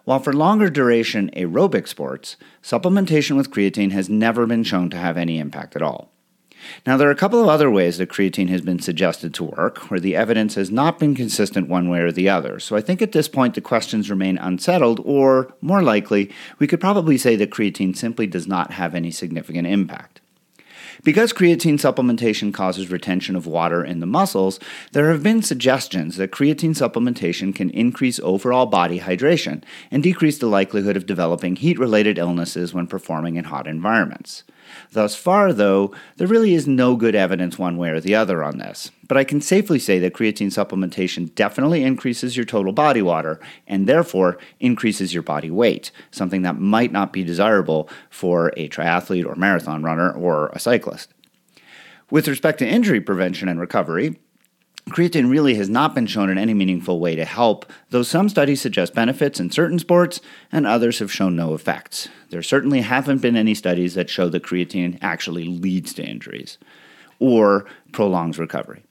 While 0.04 0.20
for 0.20 0.34
longer 0.34 0.70
duration 0.70 1.32
aerobic 1.36 1.88
sports, 1.88 2.36
supplementation 2.62 3.38
with 3.38 3.50
creatine 3.50 3.92
has 3.92 4.08
never 4.08 4.46
been 4.46 4.64
shown 4.64 4.92
to 4.92 4.98
have 4.98 5.18
any 5.18 5.40
impact 5.40 5.76
at 5.76 5.82
all. 5.82 6.13
Now, 6.86 6.98
there 6.98 7.08
are 7.08 7.12
a 7.12 7.16
couple 7.16 7.42
of 7.42 7.48
other 7.48 7.70
ways 7.70 7.98
that 7.98 8.10
creatine 8.10 8.50
has 8.50 8.62
been 8.62 8.80
suggested 8.80 9.34
to 9.36 9.44
work, 9.44 9.90
where 9.90 10.00
the 10.00 10.16
evidence 10.16 10.56
has 10.56 10.72
not 10.72 11.00
been 11.00 11.16
consistent 11.16 11.70
one 11.70 11.90
way 11.90 12.00
or 12.00 12.12
the 12.12 12.30
other. 12.30 12.60
So 12.60 12.76
I 12.76 12.82
think 12.82 13.02
at 13.02 13.12
this 13.12 13.28
point 13.28 13.56
the 13.56 13.62
questions 13.62 14.10
remain 14.10 14.38
unsettled, 14.38 15.00
or 15.04 15.54
more 15.62 15.84
likely, 15.84 16.32
we 16.60 16.68
could 16.68 16.82
probably 16.82 17.18
say 17.18 17.36
that 17.36 17.52
creatine 17.52 17.96
simply 17.96 18.28
does 18.28 18.48
not 18.48 18.72
have 18.72 18.96
any 18.96 19.12
significant 19.12 19.68
impact. 19.68 20.22
Because 21.04 21.34
creatine 21.34 21.74
supplementation 21.74 22.54
causes 22.54 22.90
retention 22.90 23.36
of 23.36 23.46
water 23.46 23.84
in 23.84 24.00
the 24.00 24.06
muscles, 24.06 24.58
there 24.94 25.12
have 25.12 25.22
been 25.22 25.42
suggestions 25.42 26.16
that 26.16 26.32
creatine 26.32 26.76
supplementation 26.76 27.54
can 27.54 27.70
increase 27.72 28.20
overall 28.22 28.66
body 28.66 29.02
hydration 29.02 29.64
and 29.92 30.02
decrease 30.02 30.38
the 30.38 30.48
likelihood 30.48 30.96
of 30.96 31.06
developing 31.06 31.58
heat 31.58 31.78
related 31.78 32.18
illnesses 32.18 32.74
when 32.74 32.88
performing 32.88 33.36
in 33.36 33.44
hot 33.46 33.68
environments. 33.68 34.44
Thus 34.94 35.14
far, 35.14 35.52
though, 35.52 35.94
there 36.16 36.28
really 36.28 36.54
is 36.54 36.68
no 36.68 36.96
good 36.96 37.16
evidence 37.16 37.60
one 37.60 37.76
way 37.76 37.90
or 37.90 38.00
the 38.00 38.16
other 38.16 38.42
on 38.42 38.58
this. 38.58 38.92
But 39.08 39.18
I 39.18 39.24
can 39.24 39.42
safely 39.42 39.80
say 39.80 40.00
that 40.00 40.14
creatine 40.14 40.48
supplementation 40.48 41.34
definitely 41.36 41.84
increases 41.84 42.38
your 42.38 42.46
total 42.46 42.72
body 42.72 43.02
water 43.02 43.40
and 43.68 43.88
therefore 43.88 44.38
increases 44.60 45.14
your 45.14 45.24
body 45.24 45.52
weight, 45.52 45.92
something 46.12 46.42
that 46.44 46.60
might 46.60 46.92
not 46.92 47.12
be 47.12 47.24
desirable 47.24 47.90
for 48.10 48.54
a 48.56 48.70
triathlete 48.70 49.26
or 49.26 49.36
marathon 49.36 49.84
runner 49.84 50.12
or 50.12 50.48
a 50.50 50.60
cyclist. 50.60 51.14
With 52.10 52.28
respect 52.28 52.60
to 52.60 52.68
injury 52.68 53.02
prevention 53.02 53.50
and 53.50 53.60
recovery, 53.60 54.20
Creatine 54.90 55.30
really 55.30 55.56
has 55.56 55.70
not 55.70 55.96
been 55.96 56.06
shown 56.06 56.30
in 56.30 56.38
any 56.38 56.54
meaningful 56.54 57.00
way 57.00 57.16
to 57.16 57.24
help, 57.24 57.66
though 57.90 58.04
some 58.04 58.28
studies 58.28 58.62
suggest 58.62 58.94
benefits 58.94 59.40
in 59.40 59.50
certain 59.50 59.80
sports 59.80 60.20
and 60.52 60.68
others 60.68 61.00
have 61.00 61.12
shown 61.12 61.38
no 61.38 61.54
effects. 61.54 62.10
There 62.32 62.44
certainly 62.44 62.82
haven't 62.82 63.22
been 63.22 63.38
any 63.38 63.56
studies 63.56 63.94
that 63.94 64.10
show 64.10 64.28
that 64.30 64.44
creatine 64.44 65.00
actually 65.02 65.46
leads 65.46 65.94
to 65.94 66.04
injuries 66.04 66.58
or 67.20 67.66
prolongs 67.94 68.38
recovery. 68.38 68.84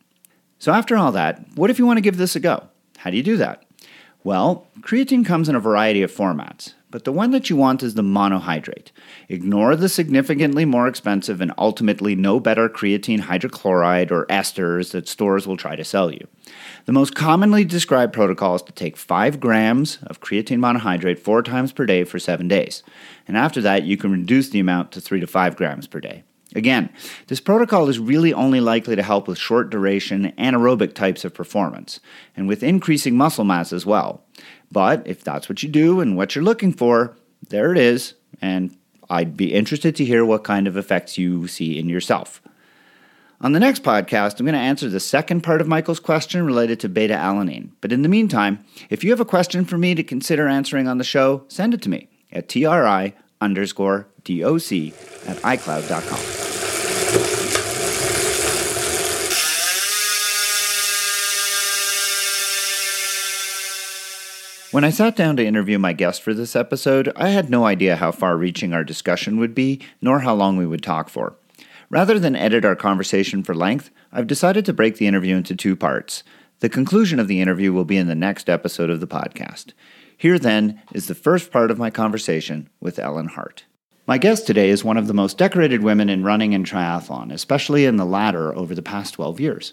So, 0.62 0.70
after 0.70 0.96
all 0.96 1.10
that, 1.10 1.44
what 1.56 1.70
if 1.70 1.80
you 1.80 1.86
want 1.86 1.96
to 1.96 2.02
give 2.02 2.18
this 2.18 2.36
a 2.36 2.38
go? 2.38 2.68
How 2.98 3.10
do 3.10 3.16
you 3.16 3.22
do 3.24 3.36
that? 3.36 3.64
Well, 4.22 4.68
creatine 4.78 5.26
comes 5.26 5.48
in 5.48 5.56
a 5.56 5.60
variety 5.60 6.02
of 6.02 6.12
formats, 6.12 6.74
but 6.88 7.02
the 7.02 7.10
one 7.10 7.32
that 7.32 7.50
you 7.50 7.56
want 7.56 7.82
is 7.82 7.94
the 7.94 8.02
monohydrate. 8.02 8.92
Ignore 9.28 9.74
the 9.74 9.88
significantly 9.88 10.64
more 10.64 10.86
expensive 10.86 11.40
and 11.40 11.52
ultimately 11.58 12.14
no 12.14 12.38
better 12.38 12.68
creatine 12.68 13.22
hydrochloride 13.22 14.12
or 14.12 14.24
esters 14.26 14.92
that 14.92 15.08
stores 15.08 15.48
will 15.48 15.56
try 15.56 15.74
to 15.74 15.82
sell 15.82 16.12
you. 16.12 16.28
The 16.84 16.92
most 16.92 17.16
commonly 17.16 17.64
described 17.64 18.12
protocol 18.12 18.54
is 18.54 18.62
to 18.62 18.72
take 18.72 18.96
5 18.96 19.40
grams 19.40 19.98
of 20.04 20.20
creatine 20.20 20.60
monohydrate 20.60 21.18
four 21.18 21.42
times 21.42 21.72
per 21.72 21.86
day 21.86 22.04
for 22.04 22.20
seven 22.20 22.46
days, 22.46 22.84
and 23.26 23.36
after 23.36 23.60
that, 23.62 23.82
you 23.82 23.96
can 23.96 24.12
reduce 24.12 24.50
the 24.50 24.60
amount 24.60 24.92
to 24.92 25.00
3 25.00 25.18
to 25.18 25.26
5 25.26 25.56
grams 25.56 25.88
per 25.88 25.98
day. 25.98 26.22
Again, 26.54 26.90
this 27.28 27.40
protocol 27.40 27.88
is 27.88 27.98
really 27.98 28.32
only 28.32 28.60
likely 28.60 28.96
to 28.96 29.02
help 29.02 29.26
with 29.26 29.38
short 29.38 29.70
duration 29.70 30.32
anaerobic 30.38 30.94
types 30.94 31.24
of 31.24 31.34
performance, 31.34 32.00
and 32.36 32.46
with 32.46 32.62
increasing 32.62 33.16
muscle 33.16 33.44
mass 33.44 33.72
as 33.72 33.86
well. 33.86 34.22
But 34.70 35.06
if 35.06 35.22
that's 35.24 35.48
what 35.48 35.62
you 35.62 35.68
do 35.68 36.00
and 36.00 36.16
what 36.16 36.34
you're 36.34 36.44
looking 36.44 36.72
for, 36.72 37.16
there 37.48 37.72
it 37.72 37.78
is, 37.78 38.14
and 38.40 38.76
I'd 39.10 39.36
be 39.36 39.52
interested 39.52 39.96
to 39.96 40.04
hear 40.04 40.24
what 40.24 40.44
kind 40.44 40.66
of 40.66 40.76
effects 40.76 41.18
you 41.18 41.46
see 41.46 41.78
in 41.78 41.88
yourself. 41.88 42.42
On 43.42 43.52
the 43.52 43.60
next 43.60 43.82
podcast, 43.82 44.38
I'm 44.38 44.46
going 44.46 44.54
to 44.54 44.60
answer 44.60 44.88
the 44.88 45.00
second 45.00 45.42
part 45.42 45.60
of 45.60 45.66
Michael's 45.66 45.98
question 45.98 46.46
related 46.46 46.78
to 46.80 46.88
beta 46.88 47.14
alanine. 47.14 47.70
But 47.80 47.90
in 47.90 48.02
the 48.02 48.08
meantime, 48.08 48.64
if 48.88 49.02
you 49.02 49.10
have 49.10 49.20
a 49.20 49.24
question 49.24 49.64
for 49.64 49.76
me 49.76 49.96
to 49.96 50.04
consider 50.04 50.46
answering 50.46 50.86
on 50.86 50.98
the 50.98 51.04
show, 51.04 51.44
send 51.48 51.74
it 51.74 51.82
to 51.82 51.90
me 51.90 52.08
at 52.30 52.48
tri 52.48 53.14
underscore 53.42 54.06
doc 54.24 54.72
at 55.26 55.36
icloud.com. 55.42 56.42
When 64.72 64.84
I 64.84 64.90
sat 64.90 65.16
down 65.16 65.36
to 65.36 65.44
interview 65.44 65.78
my 65.78 65.92
guest 65.92 66.22
for 66.22 66.32
this 66.32 66.56
episode, 66.56 67.12
I 67.14 67.28
had 67.28 67.50
no 67.50 67.66
idea 67.66 67.96
how 67.96 68.10
far 68.10 68.38
reaching 68.38 68.72
our 68.72 68.82
discussion 68.82 69.36
would 69.38 69.54
be, 69.54 69.82
nor 70.00 70.20
how 70.20 70.34
long 70.34 70.56
we 70.56 70.66
would 70.66 70.82
talk 70.82 71.10
for. 71.10 71.34
Rather 71.90 72.18
than 72.18 72.34
edit 72.34 72.64
our 72.64 72.74
conversation 72.74 73.42
for 73.42 73.54
length, 73.54 73.90
I've 74.10 74.26
decided 74.26 74.64
to 74.64 74.72
break 74.72 74.96
the 74.96 75.06
interview 75.06 75.36
into 75.36 75.54
two 75.54 75.76
parts. 75.76 76.22
The 76.60 76.70
conclusion 76.70 77.20
of 77.20 77.28
the 77.28 77.42
interview 77.42 77.70
will 77.70 77.84
be 77.84 77.98
in 77.98 78.06
the 78.06 78.14
next 78.14 78.48
episode 78.48 78.88
of 78.88 79.00
the 79.00 79.06
podcast. 79.06 79.74
Here, 80.22 80.38
then, 80.38 80.80
is 80.92 81.08
the 81.08 81.16
first 81.16 81.50
part 81.50 81.72
of 81.72 81.80
my 81.80 81.90
conversation 81.90 82.68
with 82.78 83.00
Ellen 83.00 83.26
Hart. 83.26 83.64
My 84.06 84.18
guest 84.18 84.46
today 84.46 84.70
is 84.70 84.84
one 84.84 84.96
of 84.96 85.08
the 85.08 85.14
most 85.14 85.36
decorated 85.36 85.82
women 85.82 86.08
in 86.08 86.22
running 86.22 86.54
and 86.54 86.64
triathlon, 86.64 87.32
especially 87.32 87.86
in 87.86 87.96
the 87.96 88.04
latter 88.04 88.56
over 88.56 88.72
the 88.72 88.82
past 88.82 89.14
12 89.14 89.40
years. 89.40 89.72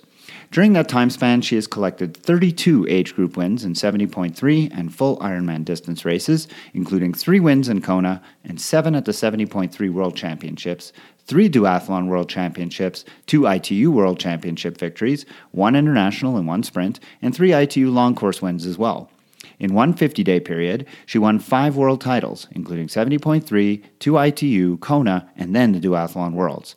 During 0.50 0.74
that 0.74 0.90
time 0.90 1.12
span, 1.12 1.42
she 1.42 1.54
has 1.54 1.68
collected 1.68 2.18
32 2.18 2.88
age 2.90 3.14
group 3.14 3.38
wins 3.38 3.64
in 3.64 3.74
70.3 3.74 4.76
and 4.76 4.92
full 4.92 5.20
Ironman 5.20 5.66
distance 5.66 6.04
races, 6.04 6.48
including 6.74 7.14
three 7.14 7.40
wins 7.40 7.70
in 7.70 7.84
Kona 7.84 8.20
and 8.44 8.60
seven 8.60 8.96
at 8.96 9.06
the 9.06 9.12
70.3 9.12 9.94
World 9.94 10.16
Championships, 10.16 10.92
three 11.28 11.48
duathlon 11.48 12.08
World 12.08 12.28
Championships, 12.28 13.06
two 13.28 13.46
ITU 13.46 13.92
World 13.92 14.20
Championship 14.20 14.80
victories, 14.80 15.28
one 15.52 15.76
international 15.76 16.38
and 16.38 16.48
one 16.48 16.64
sprint, 16.64 17.00
and 17.22 17.36
three 17.36 17.54
ITU 17.54 17.92
long 17.92 18.16
course 18.16 18.42
wins 18.42 18.66
as 18.66 18.80
well. 18.80 19.12
In 19.60 19.74
one 19.74 19.94
50 19.94 20.24
day 20.24 20.40
period, 20.40 20.88
she 21.06 21.20
won 21.20 21.38
five 21.38 21.76
world 21.76 22.00
titles, 22.00 22.48
including 22.52 22.88
70.3, 22.88 23.84
two 24.00 24.18
ITU, 24.18 24.78
Kona, 24.78 25.30
and 25.36 25.56
then 25.56 25.74
the 25.74 25.80
Duathlon 25.80 26.34
Worlds. 26.34 26.76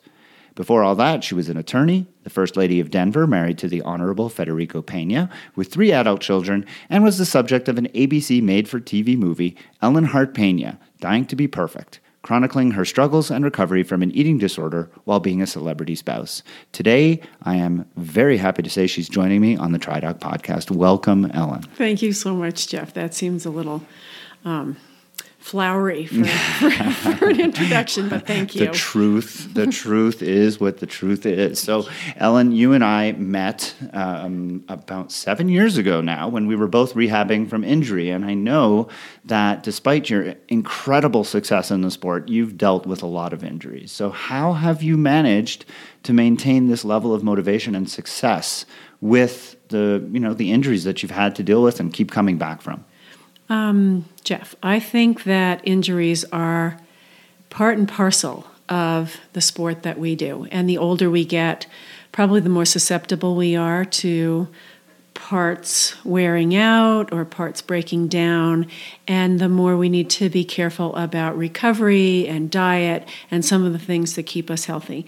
Before 0.55 0.83
all 0.83 0.93
that, 0.95 1.23
she 1.23 1.33
was 1.33 1.49
an 1.49 1.57
attorney, 1.57 2.05
the 2.23 2.29
First 2.29 2.55
Lady 2.55 2.79
of 2.79 2.91
Denver, 2.91 3.25
married 3.25 3.57
to 3.57 3.67
the 3.67 3.81
Honorable 3.81 4.29
Federico 4.29 4.83
Pena, 4.83 5.29
with 5.55 5.71
three 5.71 5.91
adult 5.91 6.21
children, 6.21 6.65
and 6.89 7.03
was 7.03 7.17
the 7.17 7.25
subject 7.25 7.67
of 7.67 7.79
an 7.79 7.87
ABC 7.89 8.41
made 8.41 8.67
for 8.67 8.79
TV 8.79 9.17
movie, 9.17 9.55
Ellen 9.81 10.05
Hart 10.05 10.35
Pena, 10.35 10.77
Dying 10.99 11.25
to 11.25 11.35
Be 11.35 11.47
Perfect, 11.47 11.99
chronicling 12.23 12.71
her 12.71 12.83
struggles 12.85 13.29
and 13.29 13.45
recovery 13.45 13.83
from 13.83 14.01
an 14.01 14.09
eating 14.11 14.37
disorder 14.39 14.89
while 15.03 15.19
being 15.19 15.41
a 15.41 15.47
celebrity 15.47 15.93
spouse. 15.93 16.41
Today, 16.71 17.21
I 17.43 17.55
am 17.55 17.85
very 17.95 18.37
happy 18.37 18.63
to 18.63 18.69
say 18.69 18.87
she's 18.87 19.07
joining 19.07 19.39
me 19.39 19.55
on 19.55 19.71
the 19.73 19.79
TriDoc 19.79 20.19
podcast. 20.19 20.71
Welcome, 20.71 21.29
Ellen. 21.31 21.61
Thank 21.75 22.01
you 22.01 22.13
so 22.13 22.33
much, 22.35 22.67
Jeff. 22.67 22.93
That 22.93 23.13
seems 23.13 23.45
a 23.45 23.51
little. 23.51 23.83
Um 24.43 24.77
flowery 25.43 26.05
for, 26.05 26.23
for, 26.23 26.71
for, 27.15 27.29
an 27.29 27.41
introduction, 27.41 28.07
but 28.07 28.25
thank 28.25 28.55
you. 28.55 28.67
The 28.67 28.71
truth, 28.71 29.53
the 29.53 29.67
truth 29.83 30.21
is 30.21 30.57
what 30.57 30.77
the 30.77 30.85
truth 30.85 31.25
is. 31.25 31.59
So, 31.59 31.85
Ellen, 32.15 32.53
you 32.53 32.71
and 32.71 32.81
I 32.81 33.11
met 33.11 33.75
um, 33.91 34.63
about 34.69 35.11
seven 35.11 35.49
years 35.49 35.77
ago 35.77 35.99
now 35.99 36.29
when 36.29 36.47
we 36.47 36.55
were 36.55 36.67
both 36.67 36.93
rehabbing 36.93 37.49
from 37.49 37.65
injury, 37.65 38.09
and 38.09 38.23
I 38.23 38.33
know 38.33 38.87
that 39.25 39.63
despite 39.63 40.09
your 40.09 40.33
incredible 40.47 41.25
success 41.25 41.71
in 41.71 41.81
the 41.81 41.91
sport, 41.91 42.29
you've 42.29 42.57
dealt 42.57 42.85
with 42.85 43.03
a 43.03 43.07
lot 43.07 43.33
of 43.33 43.43
injuries. 43.43 43.91
So, 43.91 44.11
how 44.11 44.53
have 44.53 44.81
you 44.81 44.97
managed 44.97 45.65
to 46.03 46.13
maintain 46.13 46.69
this 46.69 46.85
level 46.85 47.13
of 47.13 47.21
motivation 47.21 47.75
and 47.75 47.89
success 47.89 48.65
with 49.01 49.57
the 49.67 50.07
you 50.09 50.21
know 50.21 50.33
the 50.33 50.53
injuries 50.53 50.85
that 50.85 51.03
you've 51.03 51.11
had 51.11 51.35
to 51.35 51.43
deal 51.43 51.61
with 51.61 51.81
and 51.81 51.91
keep 51.91 52.11
coming 52.11 52.37
back 52.37 52.61
from? 52.61 52.85
Um, 53.49 54.05
Jeff, 54.23 54.55
I 54.63 54.79
think 54.79 55.23
that 55.23 55.61
injuries 55.63 56.23
are 56.31 56.79
part 57.49 57.77
and 57.77 57.87
parcel 57.87 58.47
of 58.69 59.17
the 59.33 59.41
sport 59.41 59.83
that 59.83 59.99
we 59.99 60.15
do. 60.15 60.47
And 60.51 60.67
the 60.67 60.77
older 60.77 61.09
we 61.09 61.25
get, 61.25 61.67
probably 62.11 62.39
the 62.39 62.49
more 62.49 62.65
susceptible 62.65 63.35
we 63.35 63.55
are 63.55 63.85
to 63.85 64.47
parts 65.13 65.93
wearing 66.03 66.55
out 66.55 67.13
or 67.13 67.23
parts 67.25 67.61
breaking 67.61 68.07
down, 68.07 68.67
and 69.07 69.39
the 69.39 69.49
more 69.49 69.77
we 69.77 69.89
need 69.89 70.09
to 70.09 70.29
be 70.29 70.43
careful 70.43 70.95
about 70.95 71.37
recovery 71.37 72.27
and 72.27 72.49
diet 72.49 73.07
and 73.29 73.45
some 73.45 73.63
of 73.63 73.73
the 73.73 73.79
things 73.79 74.15
that 74.15 74.23
keep 74.23 74.49
us 74.49 74.65
healthy. 74.65 75.05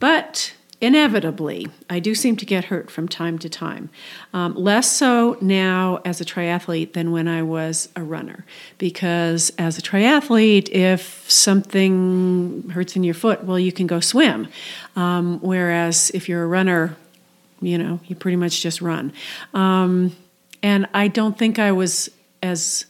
But 0.00 0.54
inevitably, 0.84 1.66
I 1.88 1.98
do 1.98 2.14
seem 2.14 2.36
to 2.36 2.46
get 2.46 2.66
hurt 2.66 2.90
from 2.90 3.08
time 3.08 3.38
to 3.38 3.48
time. 3.48 3.90
Um, 4.32 4.54
less 4.54 4.90
so 4.90 5.36
now 5.40 6.00
as 6.04 6.20
a 6.20 6.24
triathlete 6.24 6.92
than 6.92 7.10
when 7.10 7.26
I 7.26 7.42
was 7.42 7.88
a 7.96 8.02
runner, 8.02 8.44
because 8.78 9.52
as 9.58 9.78
a 9.78 9.82
triathlete, 9.82 10.68
if 10.70 11.28
something 11.30 12.68
hurts 12.70 12.96
in 12.96 13.04
your 13.04 13.14
foot, 13.14 13.44
well, 13.44 13.58
you 13.58 13.72
can 13.72 13.86
go 13.86 14.00
swim. 14.00 14.48
Um, 14.96 15.40
whereas 15.40 16.10
if 16.10 16.28
you're 16.28 16.44
a 16.44 16.46
runner, 16.46 16.96
you 17.60 17.78
know, 17.78 18.00
you 18.06 18.14
pretty 18.14 18.36
much 18.36 18.60
just 18.60 18.80
run. 18.80 19.12
Um, 19.54 20.14
and 20.62 20.86
I 20.94 21.08
don't 21.08 21.38
think 21.38 21.58
I 21.58 21.72
was 21.72 22.10
as 22.42 22.86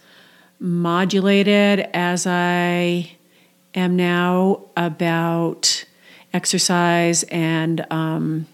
modulated 0.60 1.88
as 1.92 2.26
I 2.26 3.12
am 3.74 3.96
now 3.96 4.62
about 4.76 5.84
exercise 6.34 7.22
and 7.24 7.86
um, 7.90 8.46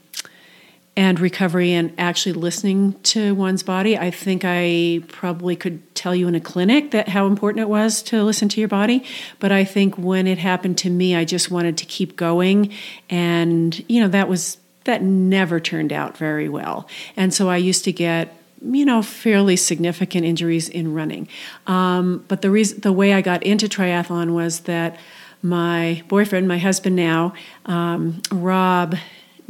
and 0.96 1.18
recovery 1.18 1.72
and 1.72 1.92
actually 1.98 2.32
listening 2.32 2.92
to 3.02 3.34
one's 3.34 3.62
body. 3.62 3.96
I 3.96 4.10
think 4.10 4.42
I 4.44 5.00
probably 5.08 5.56
could 5.56 5.94
tell 5.94 6.14
you 6.14 6.28
in 6.28 6.34
a 6.34 6.40
clinic 6.40 6.90
that 6.90 7.08
how 7.08 7.26
important 7.26 7.62
it 7.62 7.68
was 7.68 8.02
to 8.04 8.22
listen 8.22 8.48
to 8.50 8.60
your 8.60 8.68
body, 8.68 9.04
but 9.38 9.50
I 9.50 9.64
think 9.64 9.96
when 9.96 10.26
it 10.26 10.38
happened 10.38 10.76
to 10.78 10.90
me, 10.90 11.16
I 11.16 11.24
just 11.24 11.50
wanted 11.50 11.78
to 11.78 11.86
keep 11.86 12.16
going, 12.16 12.72
and 13.08 13.82
you 13.88 14.00
know 14.00 14.08
that 14.08 14.28
was 14.28 14.58
that 14.84 15.02
never 15.02 15.58
turned 15.58 15.92
out 15.92 16.16
very 16.16 16.48
well. 16.48 16.88
And 17.16 17.32
so 17.32 17.48
I 17.48 17.56
used 17.56 17.84
to 17.84 17.92
get 17.92 18.36
you 18.62 18.84
know 18.84 19.00
fairly 19.00 19.56
significant 19.56 20.26
injuries 20.26 20.68
in 20.68 20.92
running. 20.92 21.28
Um, 21.66 22.24
but 22.28 22.42
the 22.42 22.50
reason 22.50 22.80
the 22.80 22.92
way 22.92 23.14
I 23.14 23.22
got 23.22 23.42
into 23.42 23.68
triathlon 23.68 24.34
was 24.34 24.60
that 24.60 24.96
my 25.42 26.02
boyfriend, 26.08 26.48
my 26.48 26.58
husband 26.58 26.96
now, 26.96 27.32
um, 27.66 28.20
Rob, 28.30 28.96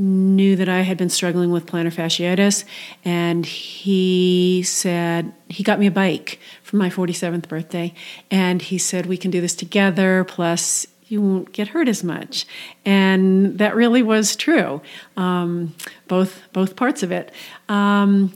knew 0.00 0.56
that 0.56 0.68
I 0.68 0.80
had 0.80 0.96
been 0.96 1.10
struggling 1.10 1.50
with 1.50 1.66
plantar 1.66 1.92
fasciitis, 1.92 2.64
and 3.04 3.44
he 3.44 4.62
said 4.62 5.32
he 5.48 5.62
got 5.62 5.78
me 5.78 5.86
a 5.86 5.90
bike 5.90 6.40
for 6.62 6.76
my 6.76 6.88
47th 6.88 7.48
birthday, 7.48 7.92
and 8.30 8.62
he 8.62 8.78
said 8.78 9.06
we 9.06 9.18
can 9.18 9.30
do 9.30 9.42
this 9.42 9.54
together. 9.54 10.24
Plus, 10.24 10.86
you 11.06 11.20
won't 11.20 11.52
get 11.52 11.68
hurt 11.68 11.86
as 11.86 12.02
much, 12.02 12.46
and 12.86 13.58
that 13.58 13.74
really 13.74 14.02
was 14.02 14.36
true. 14.36 14.80
Um, 15.18 15.74
both 16.08 16.40
both 16.52 16.76
parts 16.76 17.02
of 17.02 17.12
it. 17.12 17.30
Um, 17.68 18.32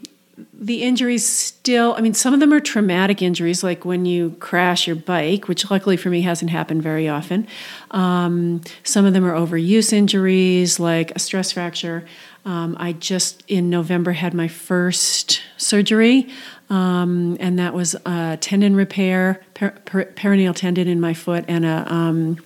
the 0.53 0.83
injuries 0.83 1.26
still, 1.26 1.95
I 1.97 2.00
mean, 2.00 2.14
some 2.14 2.35
of 2.35 2.41
them 2.41 2.53
are 2.53 2.61
traumatic 2.61 3.23
injuries, 3.23 3.62
like 3.62 3.85
when 3.85 4.05
you 4.05 4.31
crash 4.41 4.87
your 4.87 4.97
bike, 4.97 5.47
which 5.47 5.71
luckily 5.71 5.97
for 5.97 6.11
me 6.11 6.23
hasn't 6.23 6.50
happened 6.50 6.83
very 6.83 7.09
often. 7.09 7.47
Um, 7.91 8.62
some 8.83 9.05
of 9.05 9.12
them 9.12 9.25
are 9.25 9.35
overuse 9.35 9.93
injuries, 9.93 10.81
like 10.81 11.12
a 11.12 11.19
stress 11.19 11.53
fracture. 11.53 12.05
Um, 12.45 12.76
I 12.79 12.93
just 12.93 13.43
in 13.49 13.71
November 13.71 14.12
had 14.12 14.35
my 14.35 14.49
first 14.49 15.41
surgery, 15.57 16.29
um, 16.69 17.37
and 17.41 17.59
that 17.59 17.73
was 17.73 17.95
a 18.05 18.37
tendon 18.41 18.76
repair, 18.76 19.41
per, 19.55 19.71
per, 19.71 20.05
peroneal 20.05 20.55
tendon 20.55 20.88
in 20.88 21.00
my 21.00 21.14
foot, 21.14 21.45
and 21.49 21.64
a 21.64 21.87
um, 21.93 22.38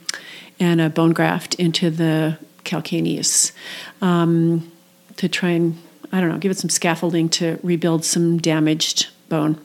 and 0.60 0.80
a 0.80 0.90
bone 0.90 1.12
graft 1.12 1.54
into 1.54 1.90
the 1.90 2.38
calcaneus 2.64 3.52
um, 4.02 4.70
to 5.16 5.28
try 5.28 5.50
and 5.50 5.78
I 6.12 6.20
don't 6.20 6.30
know, 6.30 6.38
give 6.38 6.50
it 6.50 6.58
some 6.58 6.70
scaffolding 6.70 7.28
to 7.30 7.58
rebuild 7.62 8.04
some 8.04 8.38
damaged 8.38 9.08
bone. 9.28 9.60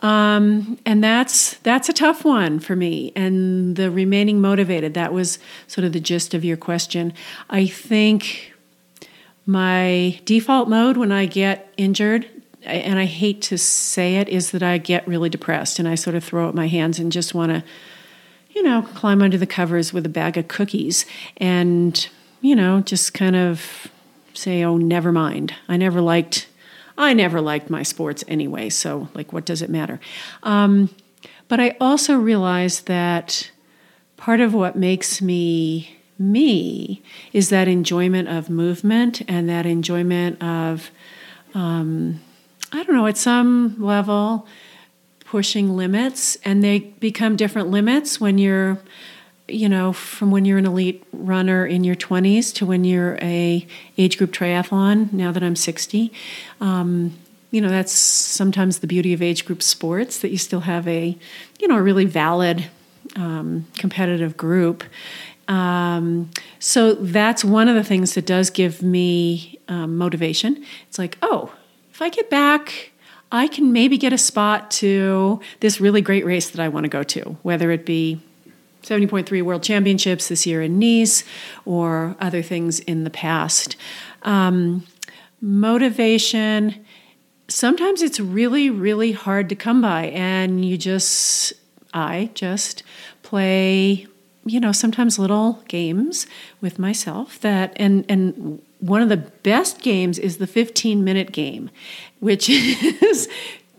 Um, 0.00 0.78
and 0.86 1.04
that's 1.04 1.54
that's 1.58 1.88
a 1.88 1.92
tough 1.92 2.24
one 2.24 2.58
for 2.58 2.74
me. 2.74 3.12
And 3.14 3.76
the 3.76 3.90
remaining 3.90 4.40
motivated, 4.40 4.94
that 4.94 5.12
was 5.12 5.38
sort 5.66 5.84
of 5.84 5.92
the 5.92 6.00
gist 6.00 6.32
of 6.32 6.44
your 6.44 6.56
question. 6.56 7.12
I 7.50 7.66
think 7.66 8.54
my 9.46 10.20
default 10.24 10.68
mode 10.68 10.96
when 10.96 11.12
I 11.12 11.26
get 11.26 11.72
injured, 11.76 12.26
and 12.62 12.98
I 12.98 13.04
hate 13.04 13.42
to 13.42 13.58
say 13.58 14.16
it, 14.16 14.28
is 14.28 14.52
that 14.52 14.62
I 14.62 14.78
get 14.78 15.06
really 15.06 15.28
depressed 15.28 15.78
and 15.78 15.86
I 15.88 15.96
sort 15.96 16.16
of 16.16 16.24
throw 16.24 16.48
up 16.48 16.54
my 16.54 16.68
hands 16.68 16.98
and 16.98 17.12
just 17.12 17.34
want 17.34 17.52
to, 17.52 17.64
you 18.50 18.62
know, 18.62 18.82
climb 18.82 19.20
under 19.22 19.36
the 19.36 19.46
covers 19.46 19.92
with 19.92 20.06
a 20.06 20.10
bag 20.10 20.38
of 20.38 20.48
cookies 20.48 21.04
and, 21.36 22.08
you 22.40 22.56
know, 22.56 22.80
just 22.80 23.12
kind 23.12 23.36
of 23.36 23.88
say, 24.32 24.62
oh, 24.64 24.76
never 24.76 25.12
mind. 25.12 25.54
I 25.68 25.76
never 25.76 26.00
liked 26.00 26.46
I 26.98 27.14
never 27.14 27.40
liked 27.40 27.70
my 27.70 27.82
sports 27.82 28.22
anyway, 28.28 28.68
so 28.68 29.08
like, 29.14 29.32
what 29.32 29.46
does 29.46 29.62
it 29.62 29.70
matter? 29.70 30.00
Um, 30.42 30.90
but 31.48 31.58
I 31.58 31.74
also 31.80 32.16
realized 32.16 32.86
that 32.88 33.50
part 34.18 34.40
of 34.40 34.52
what 34.52 34.76
makes 34.76 35.22
me 35.22 35.96
me 36.18 37.02
is 37.32 37.48
that 37.48 37.66
enjoyment 37.66 38.28
of 38.28 38.50
movement 38.50 39.22
and 39.26 39.48
that 39.48 39.64
enjoyment 39.64 40.40
of, 40.42 40.90
um, 41.54 42.20
I 42.70 42.84
don't 42.84 42.94
know, 42.94 43.06
at 43.06 43.16
some 43.16 43.82
level, 43.82 44.46
pushing 45.24 45.74
limits, 45.74 46.36
and 46.44 46.62
they 46.62 46.80
become 46.80 47.36
different 47.36 47.70
limits 47.70 48.20
when 48.20 48.36
you're 48.36 48.78
you 49.52 49.68
know, 49.68 49.92
from 49.92 50.30
when 50.30 50.44
you're 50.44 50.58
an 50.58 50.66
elite 50.66 51.04
runner 51.12 51.66
in 51.66 51.84
your 51.84 51.96
20s 51.96 52.54
to 52.54 52.66
when 52.66 52.84
you're 52.84 53.18
a 53.20 53.66
age 53.98 54.18
group 54.18 54.32
triathlon. 54.32 55.12
Now 55.12 55.32
that 55.32 55.42
I'm 55.42 55.56
60, 55.56 56.12
um, 56.60 57.16
you 57.50 57.60
know, 57.60 57.68
that's 57.68 57.92
sometimes 57.92 58.78
the 58.78 58.86
beauty 58.86 59.12
of 59.12 59.22
age 59.22 59.44
group 59.44 59.62
sports 59.62 60.18
that 60.20 60.30
you 60.30 60.38
still 60.38 60.60
have 60.60 60.86
a, 60.86 61.16
you 61.58 61.68
know, 61.68 61.76
a 61.76 61.82
really 61.82 62.04
valid 62.04 62.70
um, 63.16 63.66
competitive 63.76 64.36
group. 64.36 64.84
Um, 65.48 66.30
so 66.60 66.94
that's 66.94 67.44
one 67.44 67.68
of 67.68 67.74
the 67.74 67.82
things 67.82 68.14
that 68.14 68.24
does 68.24 68.50
give 68.50 68.82
me 68.82 69.58
um, 69.68 69.96
motivation. 69.96 70.64
It's 70.88 70.98
like, 70.98 71.18
oh, 71.22 71.52
if 71.92 72.00
I 72.00 72.08
get 72.08 72.30
back, 72.30 72.92
I 73.32 73.48
can 73.48 73.72
maybe 73.72 73.98
get 73.98 74.12
a 74.12 74.18
spot 74.18 74.70
to 74.72 75.40
this 75.60 75.80
really 75.80 76.02
great 76.02 76.24
race 76.24 76.50
that 76.50 76.60
I 76.60 76.68
want 76.68 76.84
to 76.84 76.88
go 76.88 77.02
to, 77.02 77.36
whether 77.42 77.70
it 77.70 77.84
be 77.84 78.20
70.3 78.82 79.42
World 79.42 79.62
Championships 79.62 80.28
this 80.28 80.46
year 80.46 80.62
in 80.62 80.78
Nice 80.78 81.24
or 81.64 82.16
other 82.20 82.42
things 82.42 82.80
in 82.80 83.04
the 83.04 83.10
past. 83.10 83.76
Um, 84.22 84.86
motivation, 85.40 86.84
sometimes 87.48 88.02
it's 88.02 88.20
really, 88.20 88.70
really 88.70 89.12
hard 89.12 89.48
to 89.48 89.54
come 89.54 89.80
by, 89.82 90.06
and 90.06 90.64
you 90.64 90.76
just, 90.76 91.52
I 91.92 92.30
just 92.34 92.82
play, 93.22 94.06
you 94.44 94.60
know, 94.60 94.72
sometimes 94.72 95.18
little 95.18 95.62
games 95.68 96.26
with 96.60 96.78
myself 96.78 97.40
that, 97.40 97.72
and, 97.76 98.04
and, 98.08 98.62
one 98.80 99.02
of 99.02 99.10
the 99.10 99.18
best 99.18 99.82
games 99.82 100.18
is 100.18 100.38
the 100.38 100.46
15 100.46 101.04
minute 101.04 101.32
game, 101.32 101.68
which 102.18 102.48
is 102.48 103.28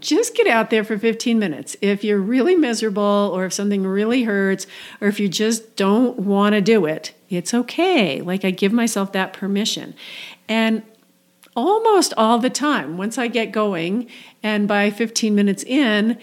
just 0.01 0.35
get 0.35 0.47
out 0.47 0.69
there 0.69 0.83
for 0.83 0.97
15 0.97 1.39
minutes. 1.39 1.75
If 1.81 2.03
you're 2.03 2.19
really 2.19 2.55
miserable 2.55 3.31
or 3.33 3.45
if 3.45 3.53
something 3.53 3.85
really 3.85 4.23
hurts 4.23 4.67
or 4.99 5.07
if 5.07 5.19
you 5.19 5.29
just 5.29 5.75
don't 5.75 6.19
want 6.19 6.53
to 6.53 6.61
do 6.61 6.85
it, 6.85 7.13
it's 7.29 7.53
okay. 7.53 8.21
Like 8.21 8.43
I 8.43 8.51
give 8.51 8.73
myself 8.73 9.11
that 9.13 9.33
permission. 9.33 9.93
And 10.49 10.83
almost 11.55 12.13
all 12.17 12.39
the 12.39 12.49
time, 12.49 12.97
once 12.97 13.17
I 13.17 13.27
get 13.27 13.51
going 13.51 14.09
and 14.43 14.67
by 14.67 14.89
15 14.89 15.35
minutes 15.35 15.63
in, 15.63 16.17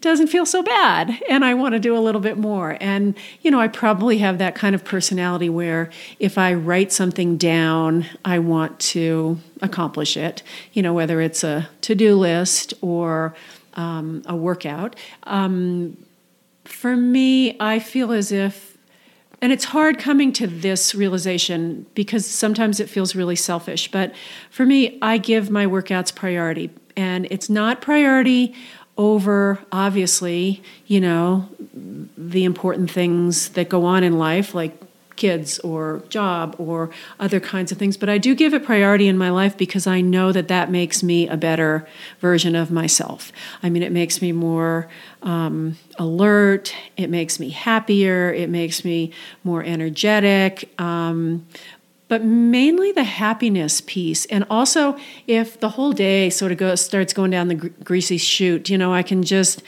it 0.00 0.04
doesn't 0.04 0.28
feel 0.28 0.46
so 0.46 0.62
bad 0.62 1.22
and 1.28 1.44
I 1.44 1.52
want 1.52 1.74
to 1.74 1.78
do 1.78 1.94
a 1.94 2.00
little 2.00 2.22
bit 2.22 2.38
more. 2.38 2.78
And, 2.80 3.14
you 3.42 3.50
know, 3.50 3.60
I 3.60 3.68
probably 3.68 4.16
have 4.16 4.38
that 4.38 4.54
kind 4.54 4.74
of 4.74 4.82
personality 4.82 5.50
where 5.50 5.90
if 6.18 6.38
I 6.38 6.54
write 6.54 6.90
something 6.90 7.36
down, 7.36 8.06
I 8.24 8.38
want 8.38 8.80
to 8.80 9.38
accomplish 9.60 10.16
it, 10.16 10.42
you 10.72 10.82
know, 10.82 10.94
whether 10.94 11.20
it's 11.20 11.44
a 11.44 11.68
to 11.82 11.94
do 11.94 12.16
list 12.16 12.72
or 12.80 13.34
um, 13.74 14.22
a 14.24 14.34
workout. 14.34 14.96
Um, 15.24 15.98
for 16.64 16.96
me, 16.96 17.58
I 17.60 17.78
feel 17.78 18.10
as 18.10 18.32
if, 18.32 18.78
and 19.42 19.52
it's 19.52 19.64
hard 19.66 19.98
coming 19.98 20.32
to 20.32 20.46
this 20.46 20.94
realization 20.94 21.84
because 21.94 22.24
sometimes 22.24 22.80
it 22.80 22.88
feels 22.88 23.14
really 23.14 23.36
selfish, 23.36 23.90
but 23.90 24.14
for 24.50 24.64
me, 24.64 24.98
I 25.02 25.18
give 25.18 25.50
my 25.50 25.66
workouts 25.66 26.14
priority. 26.14 26.70
And 26.96 27.28
it's 27.30 27.48
not 27.48 27.80
priority 27.80 28.54
over 29.00 29.58
obviously 29.72 30.62
you 30.86 31.00
know 31.00 31.48
the 32.18 32.44
important 32.44 32.90
things 32.90 33.48
that 33.50 33.66
go 33.66 33.86
on 33.86 34.04
in 34.04 34.18
life 34.18 34.54
like 34.54 34.78
kids 35.16 35.58
or 35.60 36.02
job 36.08 36.54
or 36.58 36.88
other 37.18 37.40
kinds 37.40 37.70
of 37.70 37.78
things. 37.78 37.96
But 37.96 38.08
i 38.08 38.18
do 38.18 38.34
give 38.34 38.52
it 38.52 38.64
priority 38.64 39.06
in 39.06 39.16
my 39.16 39.30
life 39.30 39.56
because 39.56 39.86
i 39.86 40.00
know 40.00 40.32
that 40.32 40.48
that 40.48 40.70
makes 40.70 41.02
me 41.02 41.28
a 41.28 41.36
better 41.36 41.86
version 42.20 42.54
of 42.54 42.70
myself. 42.70 43.32
I 43.62 43.70
mean 43.70 43.82
it 43.82 43.92
makes 43.92 44.20
me 44.20 44.32
more 44.32 44.88
um, 45.22 45.78
alert. 45.98 46.74
It 46.98 47.08
makes 47.08 47.40
me 47.40 47.50
happier. 47.50 48.32
It 48.32 48.50
makes 48.50 48.84
me 48.84 49.12
more 49.44 49.62
energetic. 49.62 50.70
Um, 50.78 51.46
but 52.10 52.24
mainly 52.24 52.90
the 52.90 53.04
happiness 53.04 53.80
piece. 53.80 54.24
And 54.26 54.44
also, 54.50 54.98
if 55.28 55.60
the 55.60 55.68
whole 55.70 55.92
day 55.92 56.28
sort 56.28 56.50
of 56.50 56.58
goes 56.58 56.80
starts 56.80 57.12
going 57.12 57.30
down 57.30 57.46
the 57.46 57.54
gr- 57.54 57.68
greasy 57.84 58.18
chute, 58.18 58.68
you 58.68 58.76
know, 58.76 58.92
I 58.92 59.04
can 59.04 59.22
just 59.22 59.62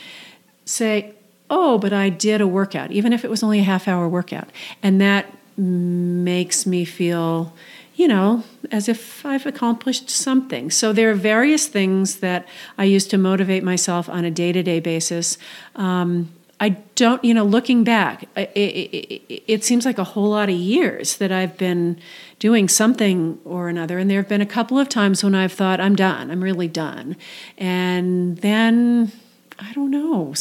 say, 0.64 1.14
"Oh, 1.48 1.78
but 1.78 1.92
I 1.92 2.09
did 2.09 2.40
a 2.40 2.48
workout, 2.48 2.90
even 2.90 3.12
if 3.12 3.24
it 3.24 3.31
was 3.31 3.44
only 3.44 3.61
a 3.61 3.62
half 3.62 3.87
hour 3.87 4.09
workout," 4.09 4.48
and 4.83 5.00
that 5.00 5.26
makes 5.57 6.66
me 6.66 6.85
feel 6.85 7.55
you 7.94 8.09
know, 8.09 8.42
as 8.70 8.88
if 8.88 9.24
I've 9.24 9.44
accomplished 9.44 10.09
something. 10.09 10.70
So 10.70 10.94
there 10.94 11.11
are 11.11 11.14
various 11.14 11.66
things 11.66 12.16
that 12.16 12.48
I 12.78 12.85
use 12.85 13.07
to 13.09 13.18
motivate 13.18 13.62
myself 13.62 14.09
on 14.09 14.24
a 14.24 14.31
day 14.31 14.50
to 14.50 14.62
day 14.62 14.81
basis. 14.81 15.37
Um, 15.76 16.31
I 16.62 16.68
don't, 16.94 17.25
you 17.25 17.35
know, 17.35 17.42
looking 17.42 17.83
back, 17.83 18.22
it, 18.37 18.51
it, 18.55 19.42
it, 19.48 19.64
seems 19.64 19.85
like 19.85 19.98
a 19.98 20.05
whole 20.05 20.31
lot 20.31 20.48
of 20.48 20.55
years 20.55 21.16
that 21.16 21.33
I've 21.33 21.59
been 21.59 21.98
doing 22.38 22.68
something 22.68 23.40
or 23.44 23.68
another. 23.68 23.98
And 23.98 24.09
there 24.09 24.18
have 24.20 24.29
been 24.29 24.40
a 24.40 24.46
couple 24.46 24.79
of 24.79 24.88
times 24.88 25.25
when 25.25 25.35
I've 25.35 25.53
thought, 25.53 25.81
I'm 25.81 25.96
done, 25.96 26.31
I'm 26.31 26.40
really 26.40 26.68
done. 26.68 27.16
And 27.59 28.38
then, 28.38 29.11
I 29.59 29.72
don't 29.72 29.90
know, 29.90 30.35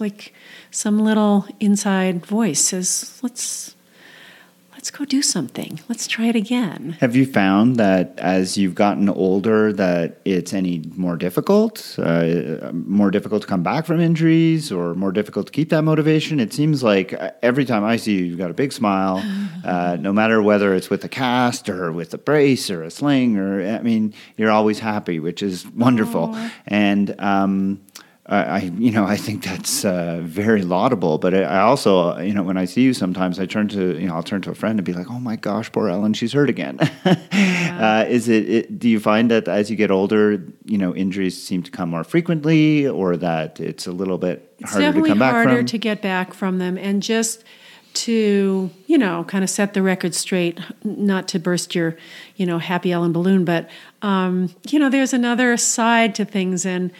like 0.00 0.32
some 0.70 0.98
little 0.98 1.46
inside 1.60 2.24
voice 2.24 2.60
says, 2.60 3.20
let's 3.22 3.75
let's 4.86 4.96
go 4.96 5.04
do 5.04 5.20
something. 5.20 5.80
Let's 5.88 6.06
try 6.06 6.26
it 6.26 6.36
again. 6.36 6.96
Have 7.00 7.16
you 7.16 7.26
found 7.26 7.74
that 7.74 8.14
as 8.18 8.56
you've 8.56 8.76
gotten 8.76 9.08
older 9.08 9.72
that 9.72 10.20
it's 10.24 10.54
any 10.54 10.84
more 10.94 11.16
difficult, 11.16 11.96
uh, 11.98 12.70
more 12.72 13.10
difficult 13.10 13.42
to 13.42 13.48
come 13.48 13.64
back 13.64 13.84
from 13.84 13.98
injuries 13.98 14.70
or 14.70 14.94
more 14.94 15.10
difficult 15.10 15.46
to 15.46 15.52
keep 15.52 15.70
that 15.70 15.82
motivation? 15.82 16.38
It 16.38 16.52
seems 16.52 16.84
like 16.84 17.12
uh, 17.12 17.32
every 17.42 17.64
time 17.64 17.82
I 17.82 17.96
see 17.96 18.12
you, 18.12 18.26
you've 18.26 18.38
got 18.38 18.52
a 18.52 18.54
big 18.54 18.72
smile, 18.72 19.24
uh, 19.64 19.96
no 19.98 20.12
matter 20.12 20.40
whether 20.40 20.72
it's 20.72 20.88
with 20.88 21.02
a 21.02 21.08
cast 21.08 21.68
or 21.68 21.90
with 21.90 22.14
a 22.14 22.18
brace 22.18 22.70
or 22.70 22.84
a 22.84 22.90
sling 22.92 23.38
or, 23.38 23.68
I 23.68 23.82
mean, 23.82 24.14
you're 24.36 24.52
always 24.52 24.78
happy, 24.78 25.18
which 25.18 25.42
is 25.42 25.66
wonderful. 25.66 26.28
Aww. 26.28 26.52
And, 26.68 27.20
um, 27.20 27.80
I, 28.28 28.58
you 28.76 28.90
know, 28.90 29.04
I 29.04 29.16
think 29.16 29.44
that's 29.44 29.84
uh, 29.84 30.20
very 30.22 30.62
laudable. 30.62 31.18
But 31.18 31.32
I 31.32 31.60
also, 31.60 32.18
you 32.18 32.34
know, 32.34 32.42
when 32.42 32.56
I 32.56 32.64
see 32.64 32.82
you, 32.82 32.92
sometimes 32.92 33.38
I 33.38 33.46
turn 33.46 33.68
to, 33.68 33.96
you 33.98 34.08
know, 34.08 34.16
I'll 34.16 34.22
turn 34.22 34.42
to 34.42 34.50
a 34.50 34.54
friend 34.54 34.78
and 34.78 34.84
be 34.84 34.92
like, 34.92 35.08
"Oh 35.08 35.20
my 35.20 35.36
gosh, 35.36 35.70
poor 35.70 35.88
Ellen, 35.88 36.12
she's 36.12 36.32
hurt 36.32 36.50
again." 36.50 36.78
yeah. 37.04 38.04
uh, 38.04 38.10
is 38.10 38.28
it, 38.28 38.48
it? 38.48 38.78
Do 38.78 38.88
you 38.88 38.98
find 38.98 39.30
that 39.30 39.46
as 39.46 39.70
you 39.70 39.76
get 39.76 39.92
older, 39.92 40.42
you 40.64 40.76
know, 40.76 40.94
injuries 40.94 41.40
seem 41.40 41.62
to 41.62 41.70
come 41.70 41.90
more 41.90 42.02
frequently, 42.02 42.88
or 42.88 43.16
that 43.16 43.60
it's 43.60 43.86
a 43.86 43.92
little 43.92 44.18
bit 44.18 44.52
it's 44.58 44.72
harder 44.72 44.92
to 44.92 45.06
come 45.06 45.18
back 45.20 45.32
from? 45.32 45.44
harder 45.46 45.62
to 45.62 45.78
get 45.78 46.02
back 46.02 46.34
from 46.34 46.58
them, 46.58 46.76
and 46.76 47.02
just 47.04 47.44
to 47.94 48.68
you 48.86 48.98
know 48.98 49.24
kind 49.24 49.42
of 49.42 49.48
set 49.48 49.72
the 49.72 49.80
record 49.80 50.14
straight 50.14 50.60
not 50.84 51.26
to 51.28 51.38
burst 51.38 51.74
your 51.74 51.96
you 52.36 52.44
know 52.44 52.58
happy 52.58 52.92
ellen 52.92 53.10
balloon 53.10 53.42
but 53.42 53.70
um, 54.02 54.54
you 54.68 54.78
know 54.78 54.90
there's 54.90 55.14
another 55.14 55.56
side 55.56 56.14
to 56.14 56.22
things 56.22 56.66
and 56.66 56.92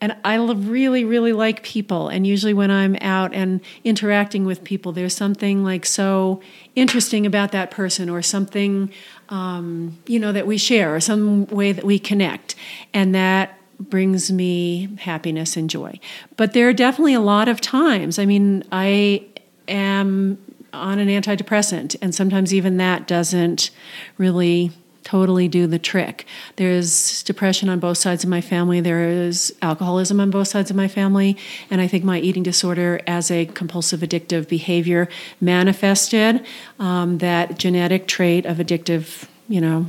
and 0.00 0.16
I 0.24 0.36
really, 0.36 1.04
really 1.04 1.32
like 1.32 1.62
people. 1.62 2.08
And 2.08 2.26
usually, 2.26 2.54
when 2.54 2.70
I'm 2.70 2.96
out 3.00 3.34
and 3.34 3.60
interacting 3.84 4.44
with 4.46 4.64
people, 4.64 4.92
there's 4.92 5.14
something 5.14 5.62
like 5.62 5.84
so 5.84 6.40
interesting 6.74 7.26
about 7.26 7.52
that 7.52 7.70
person, 7.70 8.08
or 8.08 8.22
something, 8.22 8.90
um, 9.28 9.98
you 10.06 10.18
know, 10.18 10.32
that 10.32 10.46
we 10.46 10.56
share, 10.56 10.94
or 10.94 11.00
some 11.00 11.46
way 11.46 11.72
that 11.72 11.84
we 11.84 11.98
connect, 11.98 12.54
and 12.94 13.14
that 13.14 13.58
brings 13.78 14.30
me 14.30 14.88
happiness 15.00 15.56
and 15.56 15.70
joy. 15.70 15.98
But 16.36 16.52
there 16.52 16.68
are 16.68 16.72
definitely 16.72 17.14
a 17.14 17.20
lot 17.20 17.48
of 17.48 17.60
times. 17.60 18.18
I 18.18 18.26
mean, 18.26 18.62
I 18.70 19.24
am 19.68 20.38
on 20.72 20.98
an 20.98 21.08
antidepressant, 21.08 21.96
and 22.00 22.14
sometimes 22.14 22.54
even 22.54 22.76
that 22.76 23.06
doesn't 23.08 23.70
really 24.18 24.70
totally 25.04 25.48
do 25.48 25.66
the 25.66 25.78
trick. 25.78 26.26
There's 26.56 27.22
depression 27.22 27.68
on 27.68 27.78
both 27.78 27.98
sides 27.98 28.24
of 28.24 28.30
my 28.30 28.40
family. 28.40 28.80
There 28.80 29.08
is 29.08 29.54
alcoholism 29.62 30.20
on 30.20 30.30
both 30.30 30.48
sides 30.48 30.70
of 30.70 30.76
my 30.76 30.88
family. 30.88 31.36
And 31.70 31.80
I 31.80 31.86
think 31.86 32.04
my 32.04 32.18
eating 32.18 32.42
disorder 32.42 33.00
as 33.06 33.30
a 33.30 33.46
compulsive 33.46 34.00
addictive 34.00 34.48
behavior 34.48 35.08
manifested 35.40 36.44
um, 36.78 37.18
that 37.18 37.58
genetic 37.58 38.06
trait 38.06 38.46
of 38.46 38.58
addictive, 38.58 39.26
you 39.48 39.60
know, 39.60 39.86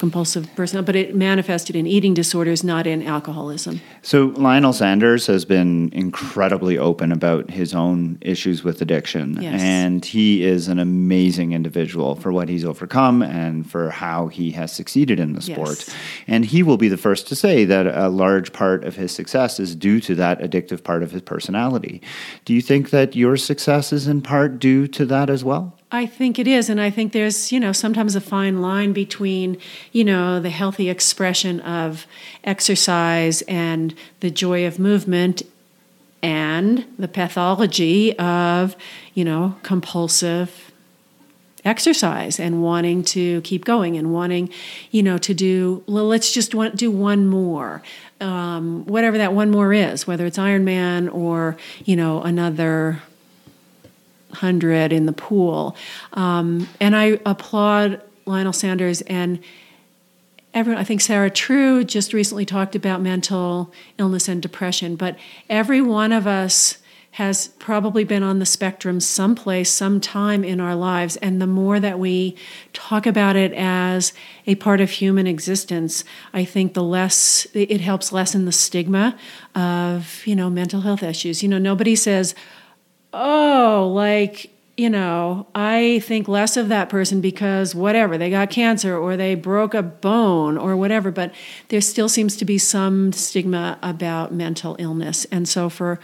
compulsive 0.00 0.52
person, 0.56 0.82
but 0.84 0.96
it 0.96 1.14
manifested 1.14 1.76
in 1.76 1.86
eating 1.86 2.14
disorders, 2.14 2.64
not 2.64 2.86
in 2.86 3.06
alcoholism. 3.06 3.80
So 4.02 4.32
Lionel 4.36 4.72
Sanders 4.72 5.26
has 5.26 5.44
been 5.44 5.90
incredibly 5.92 6.78
open 6.78 7.12
about 7.12 7.50
his 7.50 7.74
own 7.74 8.18
issues 8.22 8.64
with 8.64 8.80
addiction, 8.80 9.38
Yes. 9.40 9.60
and 9.60 10.02
he 10.04 10.42
is 10.42 10.68
an 10.68 10.78
amazing 10.78 11.52
individual 11.52 12.14
for 12.16 12.32
what 12.32 12.48
he's 12.48 12.64
overcome 12.64 13.22
and 13.22 13.70
for 13.70 13.90
how 13.90 14.28
he 14.28 14.50
has 14.52 14.72
succeeded 14.72 15.20
in 15.20 15.34
the 15.34 15.42
sport. 15.42 15.84
Yes. 15.86 15.94
And 16.26 16.44
he 16.46 16.62
will 16.62 16.78
be 16.78 16.88
the 16.88 16.96
first 16.96 17.28
to 17.28 17.36
say 17.36 17.66
that 17.66 17.86
a 17.86 18.08
large 18.08 18.52
part 18.54 18.84
of 18.84 18.96
his 18.96 19.12
success 19.12 19.60
is 19.60 19.76
due 19.76 20.00
to 20.00 20.14
that 20.14 20.40
addictive 20.40 20.82
part 20.82 21.02
of 21.02 21.10
his 21.12 21.22
personality. 21.22 22.00
Do 22.46 22.54
you 22.54 22.62
think 22.62 22.88
that 22.90 23.14
your 23.14 23.36
success 23.36 23.92
is 23.92 24.08
in 24.08 24.22
part 24.22 24.58
due 24.58 24.86
to 24.88 25.04
that 25.06 25.28
as 25.28 25.44
well? 25.44 25.76
I 25.92 26.06
think 26.06 26.38
it 26.38 26.46
is, 26.46 26.70
and 26.70 26.80
I 26.80 26.90
think 26.90 27.12
there's, 27.12 27.50
you 27.50 27.58
know, 27.58 27.72
sometimes 27.72 28.14
a 28.14 28.20
fine 28.20 28.62
line 28.62 28.92
between, 28.92 29.58
you 29.90 30.04
know, 30.04 30.38
the 30.38 30.50
healthy 30.50 30.88
expression 30.88 31.58
of 31.60 32.06
exercise 32.44 33.42
and 33.42 33.92
the 34.20 34.30
joy 34.30 34.66
of 34.66 34.78
movement 34.78 35.42
and 36.22 36.84
the 36.96 37.08
pathology 37.08 38.16
of, 38.18 38.76
you 39.14 39.24
know, 39.24 39.56
compulsive 39.64 40.70
exercise 41.64 42.38
and 42.38 42.62
wanting 42.62 43.02
to 43.02 43.40
keep 43.40 43.64
going 43.64 43.96
and 43.96 44.12
wanting, 44.12 44.48
you 44.92 45.02
know, 45.02 45.18
to 45.18 45.34
do, 45.34 45.82
well, 45.88 46.06
let's 46.06 46.32
just 46.32 46.54
want, 46.54 46.76
do 46.76 46.90
one 46.90 47.26
more. 47.26 47.82
Um, 48.20 48.86
whatever 48.86 49.18
that 49.18 49.32
one 49.32 49.50
more 49.50 49.72
is, 49.72 50.06
whether 50.06 50.24
it's 50.24 50.38
Ironman 50.38 51.12
or, 51.12 51.56
you 51.84 51.96
know, 51.96 52.22
another 52.22 53.02
hundred 54.32 54.92
in 54.92 55.06
the 55.06 55.12
pool. 55.12 55.76
Um, 56.12 56.68
and 56.80 56.96
I 56.96 57.20
applaud 57.26 58.00
Lionel 58.26 58.52
Sanders 58.52 59.02
and 59.02 59.40
everyone. 60.54 60.80
I 60.80 60.84
think 60.84 61.00
Sarah 61.00 61.30
True 61.30 61.84
just 61.84 62.12
recently 62.12 62.44
talked 62.44 62.74
about 62.74 63.00
mental 63.00 63.72
illness 63.98 64.28
and 64.28 64.42
depression, 64.42 64.96
but 64.96 65.16
every 65.48 65.80
one 65.80 66.12
of 66.12 66.26
us 66.26 66.78
has 67.12 67.48
probably 67.58 68.04
been 68.04 68.22
on 68.22 68.38
the 68.38 68.46
spectrum 68.46 69.00
someplace, 69.00 69.68
sometime 69.68 70.44
in 70.44 70.60
our 70.60 70.76
lives. 70.76 71.16
And 71.16 71.42
the 71.42 71.46
more 71.46 71.80
that 71.80 71.98
we 71.98 72.36
talk 72.72 73.04
about 73.04 73.34
it 73.34 73.52
as 73.52 74.12
a 74.46 74.54
part 74.54 74.80
of 74.80 74.90
human 74.90 75.26
existence, 75.26 76.04
I 76.32 76.44
think 76.44 76.74
the 76.74 76.84
less 76.84 77.48
it 77.52 77.80
helps 77.80 78.12
lessen 78.12 78.44
the 78.44 78.52
stigma 78.52 79.18
of, 79.56 80.24
you 80.24 80.36
know, 80.36 80.48
mental 80.50 80.82
health 80.82 81.02
issues. 81.02 81.42
You 81.42 81.48
know, 81.48 81.58
nobody 81.58 81.96
says, 81.96 82.36
oh, 83.12 83.90
like, 83.94 84.50
you 84.76 84.88
know, 84.88 85.46
I 85.54 86.00
think 86.04 86.26
less 86.28 86.56
of 86.56 86.68
that 86.68 86.88
person 86.88 87.20
because 87.20 87.74
whatever, 87.74 88.16
they 88.16 88.30
got 88.30 88.50
cancer 88.50 88.96
or 88.96 89.16
they 89.16 89.34
broke 89.34 89.74
a 89.74 89.82
bone 89.82 90.56
or 90.56 90.76
whatever, 90.76 91.10
but 91.10 91.32
there 91.68 91.80
still 91.80 92.08
seems 92.08 92.36
to 92.36 92.44
be 92.44 92.56
some 92.56 93.12
stigma 93.12 93.78
about 93.82 94.32
mental 94.32 94.76
illness. 94.78 95.26
And 95.26 95.48
so 95.48 95.68
for 95.68 96.00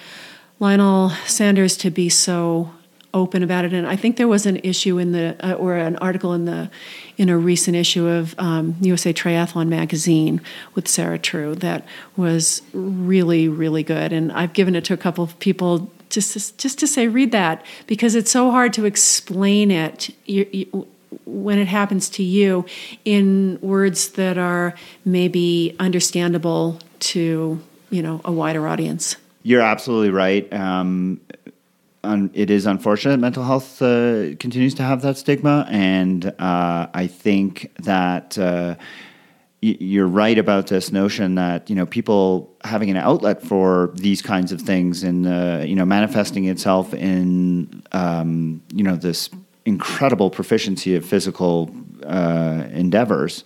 Lionel 0.60 1.10
Sanders 1.26 1.76
to 1.78 1.90
be 1.90 2.08
so 2.08 2.72
open 3.14 3.42
about 3.42 3.64
it, 3.64 3.72
and 3.72 3.86
I 3.86 3.96
think 3.96 4.18
there 4.18 4.28
was 4.28 4.44
an 4.44 4.56
issue 4.56 4.98
in 4.98 5.12
the, 5.12 5.36
uh, 5.40 5.54
or 5.54 5.76
an 5.76 5.96
article 5.96 6.34
in 6.34 6.44
the, 6.44 6.70
in 7.16 7.30
a 7.30 7.38
recent 7.38 7.76
issue 7.76 8.06
of 8.06 8.34
um, 8.38 8.76
USA 8.82 9.14
Triathlon 9.14 9.68
magazine 9.68 10.42
with 10.74 10.86
Sarah 10.86 11.18
True 11.18 11.54
that 11.56 11.86
was 12.14 12.60
really, 12.74 13.48
really 13.48 13.82
good. 13.82 14.12
And 14.12 14.30
I've 14.32 14.52
given 14.52 14.74
it 14.74 14.84
to 14.86 14.92
a 14.92 14.98
couple 14.98 15.24
of 15.24 15.38
people 15.38 15.90
just 16.16 16.32
to, 16.32 16.56
just 16.56 16.78
to 16.78 16.86
say 16.86 17.08
read 17.08 17.30
that 17.32 17.64
because 17.86 18.14
it's 18.14 18.30
so 18.30 18.50
hard 18.50 18.72
to 18.72 18.84
explain 18.86 19.70
it 19.70 20.10
you, 20.24 20.46
you, 20.52 20.86
when 21.26 21.58
it 21.58 21.68
happens 21.68 22.08
to 22.08 22.22
you 22.22 22.64
in 23.04 23.58
words 23.60 24.10
that 24.10 24.38
are 24.38 24.74
maybe 25.04 25.76
understandable 25.78 26.78
to 26.98 27.60
you 27.90 28.02
know 28.02 28.20
a 28.24 28.32
wider 28.32 28.66
audience 28.66 29.16
You're 29.42 29.62
absolutely 29.62 30.10
right. 30.10 30.52
Um, 30.52 31.20
un- 32.02 32.30
it 32.34 32.50
is 32.50 32.66
unfortunate 32.66 33.18
mental 33.20 33.44
health 33.44 33.80
uh, 33.80 34.34
continues 34.40 34.74
to 34.74 34.82
have 34.82 35.02
that 35.02 35.18
stigma, 35.18 35.66
and 35.70 36.26
uh, 36.40 36.88
I 36.92 37.06
think 37.06 37.70
that 37.84 38.36
uh, 38.38 38.74
you're 39.80 40.06
right 40.06 40.38
about 40.38 40.66
this 40.68 40.92
notion 40.92 41.34
that 41.36 41.68
you 41.68 41.76
know 41.76 41.86
people 41.86 42.54
having 42.64 42.90
an 42.90 42.96
outlet 42.96 43.42
for 43.42 43.92
these 43.94 44.22
kinds 44.22 44.52
of 44.52 44.60
things 44.60 45.02
and 45.02 45.26
uh, 45.26 45.62
you 45.64 45.74
know 45.74 45.84
manifesting 45.84 46.46
itself 46.46 46.94
in 46.94 47.82
um, 47.92 48.62
you 48.74 48.84
know 48.84 48.96
this 48.96 49.30
incredible 49.64 50.30
proficiency 50.30 50.94
of 50.94 51.04
physical 51.04 51.70
uh, 52.04 52.64
endeavors 52.70 53.42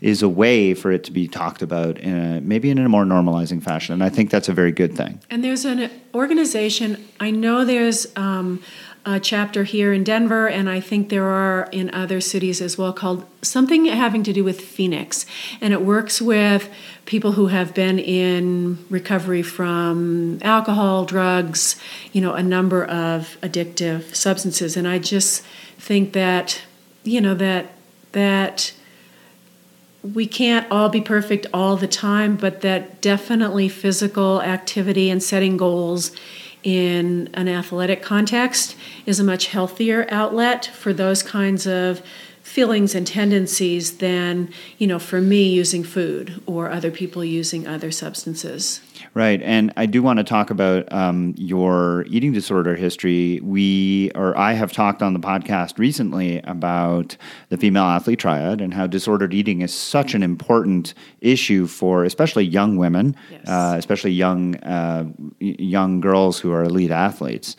is 0.00 0.22
a 0.22 0.28
way 0.28 0.74
for 0.74 0.92
it 0.92 1.02
to 1.04 1.10
be 1.10 1.26
talked 1.26 1.62
about 1.62 1.98
in 1.98 2.16
a, 2.16 2.40
maybe 2.40 2.70
in 2.70 2.78
a 2.78 2.88
more 2.88 3.04
normalizing 3.04 3.62
fashion, 3.62 3.94
and 3.94 4.04
I 4.04 4.08
think 4.08 4.30
that's 4.30 4.48
a 4.48 4.52
very 4.52 4.72
good 4.72 4.96
thing. 4.96 5.20
And 5.30 5.42
there's 5.42 5.64
an 5.64 5.90
organization, 6.14 7.04
I 7.20 7.30
know 7.30 7.64
there's 7.64 8.06
um, 8.16 8.62
a 9.06 9.20
chapter 9.20 9.64
here 9.64 9.92
in 9.92 10.02
Denver, 10.02 10.48
and 10.48 10.68
I 10.68 10.80
think 10.80 11.10
there 11.10 11.26
are 11.26 11.68
in 11.72 11.92
other 11.94 12.20
cities 12.20 12.62
as 12.62 12.78
well, 12.78 12.92
called 12.92 13.26
something 13.42 13.84
having 13.84 14.22
to 14.24 14.32
do 14.32 14.42
with 14.42 14.60
Phoenix. 14.60 15.26
And 15.60 15.74
it 15.74 15.82
works 15.82 16.22
with 16.22 16.70
people 17.04 17.32
who 17.32 17.48
have 17.48 17.74
been 17.74 17.98
in 17.98 18.84
recovery 18.88 19.42
from 19.42 20.38
alcohol, 20.42 21.04
drugs, 21.04 21.76
you 22.12 22.20
know, 22.22 22.32
a 22.32 22.42
number 22.42 22.84
of 22.84 23.36
addictive 23.42 24.14
substances. 24.14 24.76
And 24.76 24.88
I 24.88 24.98
just 24.98 25.42
think 25.78 26.14
that, 26.14 26.62
you 27.02 27.20
know, 27.20 27.34
that, 27.34 27.72
that, 28.12 28.72
we 30.02 30.26
can't 30.26 30.70
all 30.70 30.90
be 30.90 31.00
perfect 31.00 31.46
all 31.54 31.76
the 31.76 31.88
time, 31.88 32.36
but 32.36 32.60
that 32.60 33.00
definitely 33.00 33.70
physical 33.70 34.42
activity 34.42 35.08
and 35.08 35.22
setting 35.22 35.56
goals 35.56 36.10
in 36.64 37.28
an 37.34 37.46
athletic 37.46 38.02
context 38.02 38.74
is 39.06 39.20
a 39.20 39.24
much 39.24 39.46
healthier 39.46 40.06
outlet 40.10 40.64
for 40.64 40.92
those 40.92 41.22
kinds 41.22 41.66
of 41.66 42.02
feelings 42.42 42.94
and 42.94 43.06
tendencies 43.06 43.98
than, 43.98 44.52
you 44.78 44.86
know, 44.86 44.98
for 44.98 45.20
me 45.20 45.48
using 45.48 45.84
food 45.84 46.42
or 46.46 46.70
other 46.70 46.90
people 46.90 47.24
using 47.24 47.66
other 47.66 47.90
substances. 47.90 48.80
Right, 49.14 49.40
and 49.42 49.72
I 49.76 49.86
do 49.86 50.02
want 50.02 50.18
to 50.18 50.24
talk 50.24 50.50
about 50.50 50.92
um, 50.92 51.34
your 51.38 52.04
eating 52.08 52.32
disorder 52.32 52.74
history. 52.74 53.38
We, 53.44 54.10
or 54.16 54.36
I, 54.36 54.54
have 54.54 54.72
talked 54.72 55.02
on 55.02 55.12
the 55.12 55.20
podcast 55.20 55.78
recently 55.78 56.38
about 56.42 57.16
the 57.48 57.56
female 57.56 57.84
athlete 57.84 58.18
triad 58.18 58.60
and 58.60 58.74
how 58.74 58.88
disordered 58.88 59.32
eating 59.32 59.62
is 59.62 59.72
such 59.72 60.14
an 60.14 60.24
important 60.24 60.94
issue 61.20 61.68
for 61.68 62.02
especially 62.02 62.44
young 62.44 62.76
women, 62.76 63.14
Yes. 63.30 63.48
uh, 63.48 63.76
especially 63.78 64.10
young 64.10 64.56
uh, 64.56 65.04
young 65.38 66.00
girls 66.00 66.40
who 66.40 66.50
are 66.52 66.64
elite 66.64 66.90
athletes. 66.90 67.54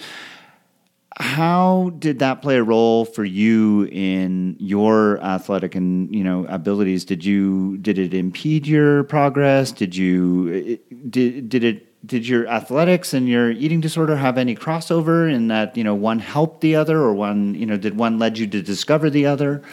How 1.17 1.93
did 1.97 2.19
that 2.19 2.41
play 2.41 2.57
a 2.57 2.63
role 2.63 3.05
for 3.05 3.23
you 3.23 3.87
in 3.89 4.57
your 4.59 5.21
athletic 5.21 5.73
and 5.73 6.13
you 6.13 6.23
know 6.23 6.45
abilities? 6.47 7.05
Did 7.05 7.23
you 7.23 7.77
did 7.77 7.97
it 7.97 8.13
impede 8.13 8.67
your 8.67 9.05
progress? 9.05 9.71
Did 9.71 9.95
you 9.95 10.77
did 11.09 11.47
did 11.47 11.63
it 11.63 12.05
did 12.05 12.27
your 12.27 12.47
athletics 12.47 13.13
and 13.13 13.29
your 13.29 13.49
eating 13.51 13.79
disorder 13.79 14.17
have 14.17 14.37
any 14.37 14.55
crossover 14.55 15.31
in 15.31 15.47
that 15.47 15.77
you 15.77 15.85
know 15.85 15.95
one 15.95 16.19
helped 16.19 16.59
the 16.59 16.75
other 16.75 16.97
or 16.97 17.13
one 17.13 17.55
you 17.55 17.65
know 17.65 17.77
did 17.77 17.97
one 17.97 18.19
led 18.19 18.37
you 18.37 18.45
to 18.47 18.61
discover 18.61 19.09
the 19.09 19.25
other? 19.25 19.63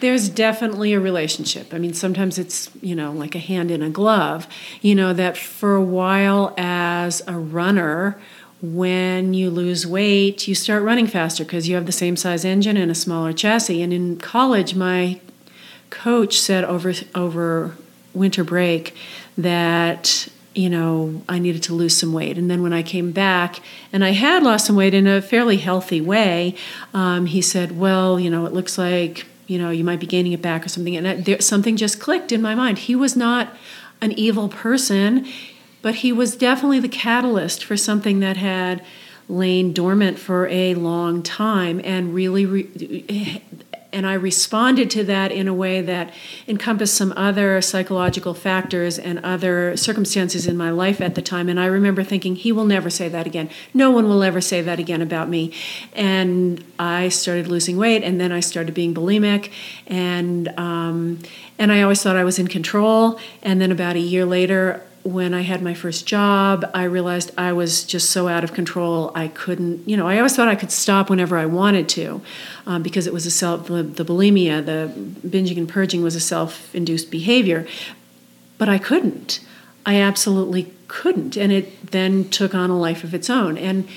There's 0.00 0.28
definitely 0.28 0.92
a 0.92 1.00
relationship. 1.00 1.74
I 1.74 1.78
mean, 1.78 1.92
sometimes 1.92 2.38
it's, 2.38 2.70
you 2.80 2.94
know, 2.94 3.10
like 3.10 3.34
a 3.34 3.40
hand 3.40 3.72
in 3.72 3.82
a 3.82 3.90
glove. 3.90 4.46
You 4.80 4.94
know, 4.94 5.12
that 5.12 5.36
for 5.36 5.74
a 5.74 5.82
while 5.82 6.54
as 6.56 7.20
a 7.26 7.36
runner, 7.36 8.20
when 8.60 9.34
you 9.34 9.50
lose 9.50 9.86
weight, 9.86 10.48
you 10.48 10.54
start 10.54 10.82
running 10.82 11.06
faster 11.06 11.44
because 11.44 11.68
you 11.68 11.76
have 11.76 11.86
the 11.86 11.92
same 11.92 12.16
size 12.16 12.44
engine 12.44 12.76
and 12.76 12.90
a 12.90 12.94
smaller 12.94 13.32
chassis. 13.32 13.82
And 13.82 13.92
in 13.92 14.16
college, 14.18 14.74
my 14.74 15.20
coach 15.90 16.38
said 16.38 16.64
over 16.64 16.92
over 17.14 17.76
winter 18.14 18.44
break 18.44 18.94
that 19.36 20.28
you 20.54 20.68
know 20.68 21.22
I 21.28 21.38
needed 21.38 21.62
to 21.64 21.74
lose 21.74 21.96
some 21.96 22.12
weight. 22.12 22.36
And 22.36 22.50
then 22.50 22.62
when 22.62 22.72
I 22.72 22.82
came 22.82 23.12
back 23.12 23.60
and 23.92 24.04
I 24.04 24.10
had 24.10 24.42
lost 24.42 24.66
some 24.66 24.76
weight 24.76 24.94
in 24.94 25.06
a 25.06 25.22
fairly 25.22 25.58
healthy 25.58 26.00
way, 26.00 26.56
um, 26.92 27.26
he 27.26 27.40
said, 27.40 27.78
"Well, 27.78 28.18
you 28.18 28.30
know, 28.30 28.44
it 28.46 28.52
looks 28.52 28.76
like 28.76 29.26
you 29.46 29.58
know 29.58 29.70
you 29.70 29.84
might 29.84 30.00
be 30.00 30.06
gaining 30.06 30.32
it 30.32 30.42
back 30.42 30.66
or 30.66 30.68
something." 30.68 30.96
And 30.96 31.06
that, 31.06 31.24
there, 31.24 31.40
something 31.40 31.76
just 31.76 32.00
clicked 32.00 32.32
in 32.32 32.42
my 32.42 32.56
mind. 32.56 32.78
He 32.78 32.96
was 32.96 33.14
not 33.14 33.56
an 34.00 34.12
evil 34.12 34.48
person, 34.48 35.26
but 35.82 35.96
he 35.96 36.12
was 36.12 36.36
definitely 36.36 36.80
the 36.80 36.88
catalyst 36.88 37.64
for 37.64 37.76
something 37.76 38.20
that 38.20 38.36
had 38.36 38.84
lain 39.28 39.72
dormant 39.72 40.18
for 40.18 40.48
a 40.48 40.74
long 40.74 41.22
time 41.22 41.80
and 41.84 42.14
really 42.14 42.46
re- 42.46 43.42
and 43.92 44.06
I 44.06 44.14
responded 44.14 44.90
to 44.90 45.04
that 45.04 45.32
in 45.32 45.48
a 45.48 45.54
way 45.54 45.80
that 45.80 46.12
encompassed 46.46 46.94
some 46.94 47.12
other 47.16 47.60
psychological 47.62 48.34
factors 48.34 48.98
and 48.98 49.18
other 49.20 49.76
circumstances 49.76 50.46
in 50.46 50.56
my 50.56 50.70
life 50.70 51.00
at 51.00 51.14
the 51.14 51.22
time. 51.22 51.48
And 51.48 51.58
I 51.58 51.66
remember 51.66 52.04
thinking, 52.04 52.36
he 52.36 52.52
will 52.52 52.66
never 52.66 52.90
say 52.90 53.08
that 53.08 53.26
again. 53.26 53.48
No 53.72 53.90
one 53.90 54.06
will 54.06 54.22
ever 54.22 54.40
say 54.40 54.60
that 54.60 54.78
again 54.78 55.00
about 55.00 55.28
me. 55.28 55.54
And 55.94 56.62
I 56.78 57.08
started 57.08 57.48
losing 57.48 57.78
weight, 57.78 58.02
and 58.02 58.20
then 58.20 58.30
I 58.30 58.40
started 58.40 58.74
being 58.74 58.94
bulimic, 58.94 59.50
and 59.86 60.48
um, 60.58 61.20
and 61.58 61.72
I 61.72 61.82
always 61.82 62.02
thought 62.02 62.16
I 62.16 62.24
was 62.24 62.38
in 62.38 62.46
control. 62.46 63.18
And 63.42 63.60
then 63.60 63.72
about 63.72 63.96
a 63.96 64.00
year 64.00 64.26
later, 64.26 64.82
when 65.08 65.32
I 65.32 65.40
had 65.40 65.62
my 65.62 65.72
first 65.72 66.06
job, 66.06 66.70
I 66.74 66.84
realized 66.84 67.32
I 67.38 67.52
was 67.52 67.84
just 67.84 68.10
so 68.10 68.28
out 68.28 68.44
of 68.44 68.52
control. 68.52 69.10
I 69.14 69.28
couldn't, 69.28 69.88
you 69.88 69.96
know, 69.96 70.06
I 70.06 70.18
always 70.18 70.36
thought 70.36 70.48
I 70.48 70.54
could 70.54 70.70
stop 70.70 71.08
whenever 71.08 71.38
I 71.38 71.46
wanted 71.46 71.88
to 71.90 72.20
um, 72.66 72.82
because 72.82 73.06
it 73.06 73.12
was 73.12 73.24
a 73.24 73.30
self, 73.30 73.68
the, 73.68 73.82
the 73.82 74.04
bulimia, 74.04 74.64
the 74.64 74.92
binging 75.26 75.56
and 75.56 75.68
purging 75.68 76.02
was 76.02 76.14
a 76.14 76.20
self 76.20 76.74
induced 76.74 77.10
behavior. 77.10 77.66
But 78.58 78.68
I 78.68 78.76
couldn't. 78.76 79.40
I 79.86 79.96
absolutely 79.96 80.74
couldn't. 80.88 81.36
And 81.36 81.52
it 81.52 81.90
then 81.90 82.28
took 82.28 82.54
on 82.54 82.68
a 82.68 82.78
life 82.78 83.02
of 83.02 83.14
its 83.14 83.30
own. 83.30 83.56
And 83.56 83.88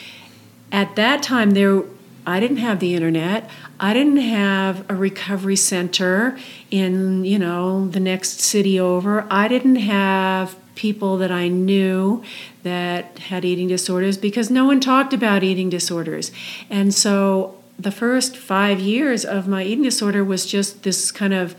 at 0.72 0.96
that 0.96 1.22
time, 1.22 1.52
there, 1.52 1.84
I 2.26 2.40
didn't 2.40 2.58
have 2.58 2.80
the 2.80 2.94
internet. 2.96 3.50
I 3.80 3.94
didn't 3.94 4.18
have 4.18 4.90
a 4.90 4.96
recovery 4.96 5.56
center 5.56 6.38
in, 6.70 7.26
you 7.26 7.40
know, 7.40 7.88
the 7.88 8.00
next 8.00 8.40
city 8.40 8.80
over. 8.80 9.26
I 9.32 9.48
didn't 9.48 9.78
have 9.78 10.56
people 10.76 11.18
that 11.18 11.32
I 11.32 11.48
knew 11.48 12.24
that 12.64 13.20
had 13.20 13.44
eating 13.44 13.68
disorders 13.68 14.18
because 14.18 14.50
no 14.50 14.66
one 14.66 14.80
talked 14.80 15.14
about 15.14 15.44
eating 15.44 15.70
disorders. 15.70 16.32
And 16.70 16.94
so 16.94 17.58
the 17.78 17.92
first 17.92 18.38
five 18.38 18.80
years 18.80 19.26
of 19.26 19.48
my 19.48 19.64
eating 19.64 19.84
disorder 19.84 20.24
was 20.24 20.46
just 20.46 20.84
this 20.84 21.12
kind 21.12 21.34
of 21.34 21.56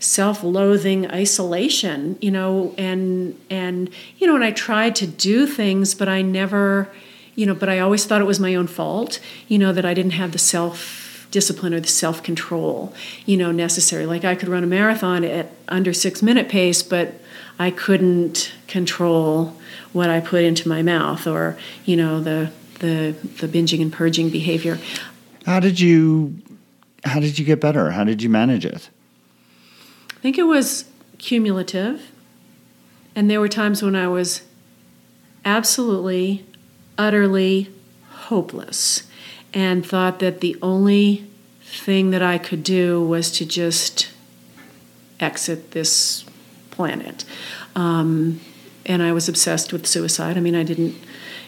self-loathing 0.00 1.10
isolation 1.10 2.16
you 2.20 2.30
know 2.30 2.72
and 2.78 3.36
and 3.50 3.90
you 4.18 4.28
know 4.28 4.36
and 4.36 4.44
i 4.44 4.52
tried 4.52 4.94
to 4.94 5.08
do 5.08 5.44
things 5.44 5.92
but 5.92 6.08
i 6.08 6.22
never 6.22 6.88
you 7.38 7.46
know 7.46 7.54
but 7.54 7.68
i 7.68 7.78
always 7.78 8.04
thought 8.04 8.20
it 8.20 8.24
was 8.32 8.40
my 8.40 8.54
own 8.54 8.66
fault 8.66 9.20
you 9.48 9.58
know 9.58 9.72
that 9.72 9.84
i 9.84 9.94
didn't 9.94 10.12
have 10.12 10.32
the 10.32 10.38
self 10.38 11.26
discipline 11.30 11.74
or 11.74 11.80
the 11.80 11.88
self 11.88 12.22
control 12.22 12.92
you 13.26 13.36
know 13.36 13.52
necessary 13.52 14.06
like 14.06 14.24
i 14.24 14.34
could 14.34 14.48
run 14.48 14.64
a 14.64 14.66
marathon 14.66 15.24
at 15.24 15.50
under 15.68 15.92
six 15.92 16.22
minute 16.22 16.48
pace 16.48 16.82
but 16.82 17.14
I 17.58 17.70
couldn't 17.70 18.52
control 18.68 19.56
what 19.92 20.10
I 20.10 20.20
put 20.20 20.44
into 20.44 20.68
my 20.68 20.82
mouth 20.82 21.26
or, 21.26 21.58
you 21.84 21.96
know, 21.96 22.20
the 22.20 22.52
the 22.78 23.16
the 23.40 23.48
binging 23.48 23.82
and 23.82 23.92
purging 23.92 24.30
behavior. 24.30 24.78
How 25.44 25.58
did 25.58 25.80
you 25.80 26.40
how 27.04 27.18
did 27.18 27.38
you 27.38 27.44
get 27.44 27.60
better? 27.60 27.90
How 27.90 28.04
did 28.04 28.22
you 28.22 28.28
manage 28.28 28.64
it? 28.64 28.90
I 30.10 30.20
think 30.20 30.38
it 30.38 30.44
was 30.44 30.84
cumulative. 31.18 32.12
And 33.16 33.28
there 33.28 33.40
were 33.40 33.48
times 33.48 33.82
when 33.82 33.96
I 33.96 34.06
was 34.06 34.42
absolutely 35.44 36.46
utterly 36.98 37.70
hopeless 38.10 39.04
and 39.54 39.86
thought 39.86 40.18
that 40.18 40.40
the 40.40 40.56
only 40.60 41.24
thing 41.62 42.10
that 42.10 42.22
I 42.22 42.38
could 42.38 42.62
do 42.62 43.02
was 43.02 43.30
to 43.32 43.46
just 43.46 44.10
exit 45.20 45.70
this 45.70 46.24
planet. 46.70 47.24
Um, 47.74 48.40
and 48.84 49.02
I 49.02 49.12
was 49.12 49.28
obsessed 49.28 49.72
with 49.72 49.86
suicide. 49.86 50.36
I 50.36 50.40
mean, 50.40 50.54
I 50.54 50.62
didn't, 50.62 50.96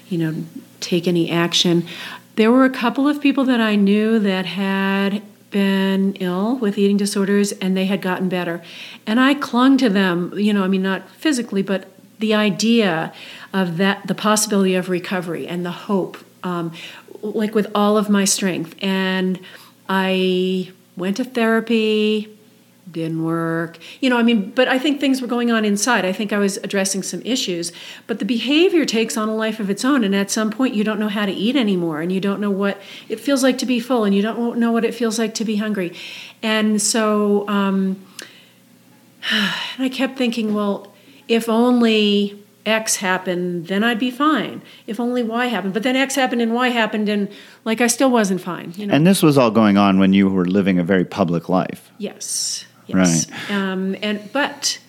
you 0.08 0.18
know, 0.18 0.44
take 0.80 1.08
any 1.08 1.30
action. 1.30 1.86
There 2.36 2.50
were 2.50 2.64
a 2.64 2.70
couple 2.70 3.08
of 3.08 3.20
people 3.20 3.44
that 3.44 3.60
I 3.60 3.76
knew 3.76 4.18
that 4.18 4.46
had 4.46 5.22
been 5.50 6.14
ill 6.14 6.56
with 6.56 6.78
eating 6.78 6.96
disorders 6.96 7.52
and 7.52 7.76
they 7.76 7.86
had 7.86 8.00
gotten 8.00 8.28
better. 8.28 8.62
And 9.06 9.18
I 9.20 9.34
clung 9.34 9.76
to 9.78 9.88
them, 9.88 10.32
you 10.36 10.52
know, 10.52 10.62
I 10.62 10.68
mean, 10.68 10.82
not 10.82 11.08
physically, 11.10 11.62
but 11.62 11.88
the 12.20 12.34
idea 12.34 13.12
of 13.52 13.76
that, 13.78 14.06
the 14.06 14.14
possibility 14.14 14.74
of 14.74 14.88
recovery 14.88 15.46
and 15.46 15.66
the 15.66 15.70
hope, 15.70 16.16
um, 16.42 16.72
like 17.22 17.54
with 17.54 17.70
all 17.74 17.96
of 17.96 18.08
my 18.08 18.24
strength. 18.24 18.74
And 18.80 19.40
I 19.88 20.70
went 20.96 21.16
to 21.16 21.24
therapy 21.24 22.36
didn't 22.92 23.22
work. 23.22 23.78
You 24.00 24.10
know, 24.10 24.16
I 24.16 24.22
mean, 24.22 24.50
but 24.50 24.68
I 24.68 24.78
think 24.78 25.00
things 25.00 25.20
were 25.20 25.28
going 25.28 25.50
on 25.50 25.64
inside. 25.64 26.04
I 26.04 26.12
think 26.12 26.32
I 26.32 26.38
was 26.38 26.56
addressing 26.58 27.02
some 27.02 27.22
issues, 27.22 27.72
but 28.06 28.18
the 28.18 28.24
behavior 28.24 28.84
takes 28.84 29.16
on 29.16 29.28
a 29.28 29.34
life 29.34 29.60
of 29.60 29.70
its 29.70 29.84
own. 29.84 30.04
And 30.04 30.14
at 30.14 30.30
some 30.30 30.50
point, 30.50 30.74
you 30.74 30.84
don't 30.84 30.98
know 30.98 31.08
how 31.08 31.26
to 31.26 31.32
eat 31.32 31.56
anymore, 31.56 32.00
and 32.00 32.10
you 32.10 32.20
don't 32.20 32.40
know 32.40 32.50
what 32.50 32.80
it 33.08 33.20
feels 33.20 33.42
like 33.42 33.58
to 33.58 33.66
be 33.66 33.80
full, 33.80 34.04
and 34.04 34.14
you 34.14 34.22
don't 34.22 34.58
know 34.58 34.72
what 34.72 34.84
it 34.84 34.94
feels 34.94 35.18
like 35.18 35.34
to 35.34 35.44
be 35.44 35.56
hungry. 35.56 35.94
And 36.42 36.80
so 36.80 37.48
um, 37.48 38.04
I 39.78 39.88
kept 39.88 40.18
thinking, 40.18 40.54
well, 40.54 40.89
if 41.30 41.48
only 41.48 42.36
X 42.66 42.96
happened, 42.96 43.68
then 43.68 43.84
I'd 43.84 44.00
be 44.00 44.10
fine. 44.10 44.60
If 44.88 44.98
only 44.98 45.22
Y 45.22 45.46
happened. 45.46 45.72
But 45.72 45.84
then 45.84 45.94
X 45.94 46.16
happened 46.16 46.42
and 46.42 46.52
Y 46.52 46.68
happened, 46.68 47.08
and 47.08 47.28
like 47.64 47.80
I 47.80 47.86
still 47.86 48.10
wasn't 48.10 48.40
fine. 48.40 48.74
You 48.76 48.86
know? 48.86 48.94
And 48.94 49.06
this 49.06 49.22
was 49.22 49.38
all 49.38 49.52
going 49.52 49.78
on 49.78 50.00
when 50.00 50.12
you 50.12 50.28
were 50.28 50.44
living 50.44 50.78
a 50.78 50.84
very 50.84 51.04
public 51.04 51.48
life. 51.48 51.90
Yes. 51.98 52.66
Yes. 52.88 53.30
Right. 53.30 53.50
Um, 53.50 53.96
and 54.02 54.30
but 54.32 54.80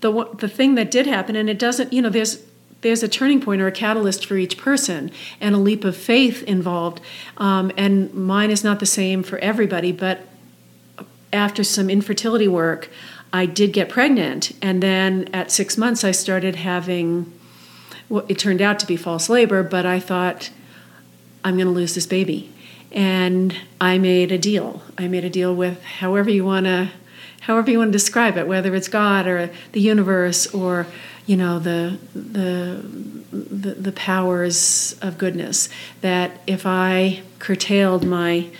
the 0.00 0.26
the 0.38 0.48
thing 0.48 0.74
that 0.76 0.90
did 0.90 1.06
happen, 1.06 1.36
and 1.36 1.50
it 1.50 1.58
doesn't, 1.58 1.92
you 1.92 2.00
know, 2.00 2.08
there's 2.08 2.42
there's 2.80 3.02
a 3.02 3.08
turning 3.08 3.40
point 3.40 3.60
or 3.60 3.66
a 3.66 3.72
catalyst 3.72 4.24
for 4.24 4.36
each 4.36 4.56
person 4.56 5.10
and 5.38 5.54
a 5.54 5.58
leap 5.58 5.84
of 5.84 5.94
faith 5.94 6.42
involved. 6.44 7.02
Um, 7.36 7.70
and 7.76 8.12
mine 8.14 8.50
is 8.50 8.64
not 8.64 8.80
the 8.80 8.86
same 8.86 9.22
for 9.22 9.38
everybody, 9.38 9.92
but 9.92 10.26
after 11.32 11.62
some 11.62 11.88
infertility 11.88 12.48
work, 12.48 12.90
I 13.32 13.46
did 13.46 13.72
get 13.72 13.88
pregnant. 13.88 14.52
And 14.60 14.82
then 14.82 15.28
at 15.32 15.50
six 15.50 15.78
months, 15.78 16.04
I 16.04 16.10
started 16.10 16.56
having 16.56 17.32
well, 18.08 18.26
it 18.28 18.38
turned 18.38 18.60
out 18.60 18.78
to 18.80 18.86
be 18.86 18.94
false 18.96 19.30
labor, 19.30 19.62
but 19.62 19.86
I 19.86 19.98
thought, 19.98 20.50
I'm 21.44 21.54
going 21.54 21.66
to 21.66 21.72
lose 21.72 21.94
this 21.94 22.04
baby. 22.04 22.52
And 22.90 23.56
I 23.80 23.96
made 23.96 24.30
a 24.30 24.36
deal. 24.36 24.82
I 24.98 25.08
made 25.08 25.24
a 25.24 25.30
deal 25.30 25.54
with 25.54 25.82
however 25.82 26.28
you 26.28 26.44
want 26.44 26.66
to 26.66 26.90
however 27.40 27.70
you 27.70 27.78
want 27.78 27.88
to 27.88 27.92
describe 27.92 28.36
it, 28.36 28.46
whether 28.46 28.74
it's 28.74 28.86
God 28.86 29.26
or 29.26 29.50
the 29.72 29.80
universe 29.80 30.46
or 30.54 30.86
you 31.24 31.36
know 31.38 31.58
the 31.58 31.98
the 32.14 32.84
the, 33.32 33.74
the 33.74 33.92
powers 33.92 34.94
of 35.00 35.16
goodness. 35.16 35.70
That 36.02 36.38
if 36.46 36.66
I 36.66 37.22
curtailed 37.38 38.06
my 38.06 38.50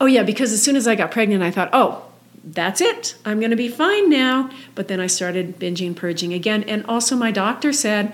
oh 0.00 0.06
yeah, 0.06 0.22
because 0.22 0.52
as 0.52 0.62
soon 0.62 0.74
as 0.74 0.88
I 0.88 0.94
got 0.94 1.10
pregnant, 1.10 1.42
I 1.42 1.50
thought 1.50 1.68
oh 1.74 2.06
that's 2.44 2.80
it. 2.80 3.16
I'm 3.24 3.38
going 3.38 3.50
to 3.50 3.56
be 3.56 3.68
fine 3.68 4.10
now. 4.10 4.50
But 4.74 4.88
then 4.88 5.00
I 5.00 5.06
started 5.06 5.58
binging, 5.58 5.94
purging 5.94 6.32
again. 6.32 6.64
And 6.64 6.84
also, 6.86 7.16
my 7.16 7.30
doctor 7.30 7.72
said, 7.72 8.12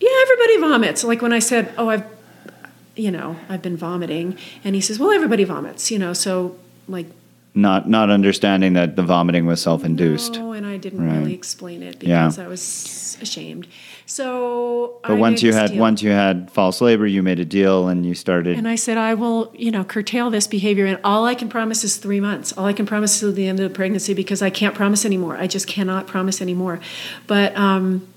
Yeah, 0.00 0.10
everybody 0.22 0.60
vomits. 0.60 1.04
Like 1.04 1.22
when 1.22 1.32
I 1.32 1.38
said, 1.38 1.72
Oh, 1.78 1.88
I've, 1.88 2.04
you 2.96 3.10
know, 3.10 3.36
I've 3.48 3.62
been 3.62 3.76
vomiting. 3.76 4.36
And 4.64 4.74
he 4.74 4.80
says, 4.80 4.98
Well, 4.98 5.12
everybody 5.12 5.44
vomits, 5.44 5.90
you 5.90 5.98
know, 5.98 6.12
so 6.12 6.58
like 6.88 7.06
not 7.54 7.88
not 7.88 8.10
understanding 8.10 8.74
that 8.74 8.96
the 8.96 9.02
vomiting 9.02 9.46
was 9.46 9.60
self-induced. 9.60 10.34
No, 10.34 10.52
and 10.52 10.66
I 10.66 10.76
didn't 10.76 11.06
right. 11.06 11.18
really 11.18 11.34
explain 11.34 11.82
it 11.82 11.98
because 11.98 12.38
yeah. 12.38 12.44
I 12.44 12.48
was 12.48 13.18
ashamed. 13.20 13.66
So, 14.10 15.00
but 15.02 15.10
I 15.10 15.14
once 15.16 15.42
you 15.42 15.52
had 15.52 15.72
deal. 15.72 15.80
once 15.80 16.02
you 16.02 16.08
had 16.08 16.50
false 16.50 16.80
labor, 16.80 17.06
you 17.06 17.22
made 17.22 17.38
a 17.40 17.44
deal 17.44 17.88
and 17.88 18.06
you 18.06 18.14
started. 18.14 18.56
And 18.56 18.66
I 18.66 18.74
said, 18.74 18.96
I 18.96 19.12
will, 19.12 19.52
you 19.54 19.70
know, 19.70 19.84
curtail 19.84 20.30
this 20.30 20.46
behavior, 20.46 20.86
and 20.86 20.98
all 21.04 21.26
I 21.26 21.34
can 21.34 21.50
promise 21.50 21.84
is 21.84 21.98
three 21.98 22.18
months. 22.18 22.56
All 22.56 22.64
I 22.64 22.72
can 22.72 22.86
promise 22.86 23.22
is 23.22 23.34
the 23.34 23.46
end 23.46 23.60
of 23.60 23.68
the 23.68 23.74
pregnancy 23.74 24.14
because 24.14 24.40
I 24.40 24.48
can't 24.48 24.74
promise 24.74 25.04
anymore. 25.04 25.36
I 25.36 25.46
just 25.46 25.66
cannot 25.66 26.06
promise 26.06 26.40
anymore. 26.40 26.80
But 27.26 27.54
um, 27.54 28.08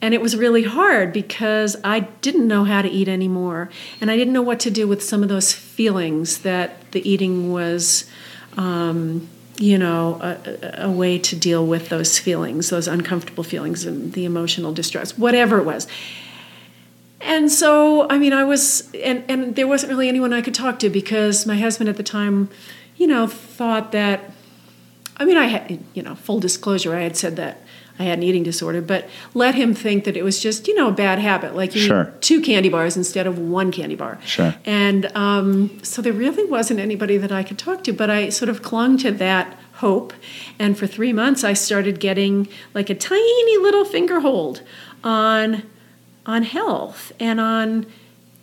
and 0.00 0.14
it 0.14 0.22
was 0.22 0.36
really 0.36 0.62
hard 0.62 1.12
because 1.12 1.76
I 1.82 2.00
didn't 2.00 2.46
know 2.46 2.62
how 2.62 2.80
to 2.80 2.88
eat 2.88 3.08
anymore, 3.08 3.68
and 4.00 4.12
I 4.12 4.16
didn't 4.16 4.32
know 4.32 4.42
what 4.42 4.60
to 4.60 4.70
do 4.70 4.86
with 4.86 5.02
some 5.02 5.24
of 5.24 5.28
those 5.28 5.52
feelings 5.52 6.42
that 6.42 6.88
the 6.92 7.06
eating 7.08 7.52
was 7.52 8.08
um, 8.56 9.28
you 9.60 9.76
know, 9.76 10.18
a, 10.22 10.84
a, 10.86 10.90
way 10.90 11.18
to 11.18 11.36
deal 11.36 11.66
with 11.66 11.90
those 11.90 12.18
feelings, 12.18 12.70
those 12.70 12.88
uncomfortable 12.88 13.44
feelings, 13.44 13.84
and 13.84 14.14
the 14.14 14.24
emotional 14.24 14.72
distress, 14.72 15.18
whatever 15.18 15.58
it 15.58 15.64
was. 15.64 15.86
And 17.20 17.52
so, 17.52 18.08
I 18.08 18.16
mean, 18.16 18.32
I 18.32 18.42
was, 18.42 18.90
and, 18.94 19.22
and 19.28 19.56
there 19.56 19.68
wasn't 19.68 19.90
really 19.90 20.08
anyone 20.08 20.32
I 20.32 20.40
could 20.40 20.54
talk 20.54 20.78
to 20.78 20.88
because 20.88 21.44
my 21.44 21.58
husband 21.58 21.90
at 21.90 21.98
the 21.98 22.02
time, 22.02 22.48
you 22.96 23.06
know, 23.06 23.26
thought 23.26 23.92
that, 23.92 24.32
I 25.18 25.26
mean, 25.26 25.36
I 25.36 25.48
had, 25.48 25.84
you 25.92 26.02
know, 26.02 26.14
full 26.14 26.40
disclosure, 26.40 26.96
I 26.96 27.02
had 27.02 27.18
said 27.18 27.36
that 27.36 27.60
I 28.00 28.04
had 28.04 28.16
an 28.18 28.22
eating 28.24 28.42
disorder, 28.42 28.80
but 28.80 29.10
let 29.34 29.54
him 29.54 29.74
think 29.74 30.04
that 30.04 30.16
it 30.16 30.24
was 30.24 30.40
just, 30.40 30.66
you 30.66 30.74
know, 30.74 30.88
a 30.88 30.92
bad 30.92 31.18
habit, 31.18 31.54
like 31.54 31.74
you 31.74 31.82
sure. 31.82 32.04
eat 32.04 32.22
two 32.22 32.40
candy 32.40 32.70
bars 32.70 32.96
instead 32.96 33.26
of 33.26 33.38
one 33.38 33.70
candy 33.70 33.94
bar. 33.94 34.18
Sure. 34.24 34.54
And 34.64 35.14
um, 35.14 35.78
so 35.84 36.00
there 36.00 36.14
really 36.14 36.46
wasn't 36.46 36.80
anybody 36.80 37.18
that 37.18 37.30
I 37.30 37.42
could 37.42 37.58
talk 37.58 37.84
to, 37.84 37.92
but 37.92 38.08
I 38.08 38.30
sort 38.30 38.48
of 38.48 38.62
clung 38.62 38.96
to 38.98 39.10
that 39.12 39.54
hope. 39.74 40.14
And 40.58 40.78
for 40.78 40.86
three 40.86 41.12
months, 41.12 41.44
I 41.44 41.52
started 41.52 42.00
getting 42.00 42.48
like 42.72 42.88
a 42.88 42.94
tiny 42.94 43.58
little 43.58 43.84
finger 43.84 44.20
hold 44.20 44.62
on 45.04 45.62
on 46.24 46.42
health 46.42 47.12
and 47.20 47.38
on 47.38 47.84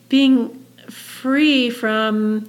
being 0.07 0.63
free 0.87 1.71
from 1.71 2.47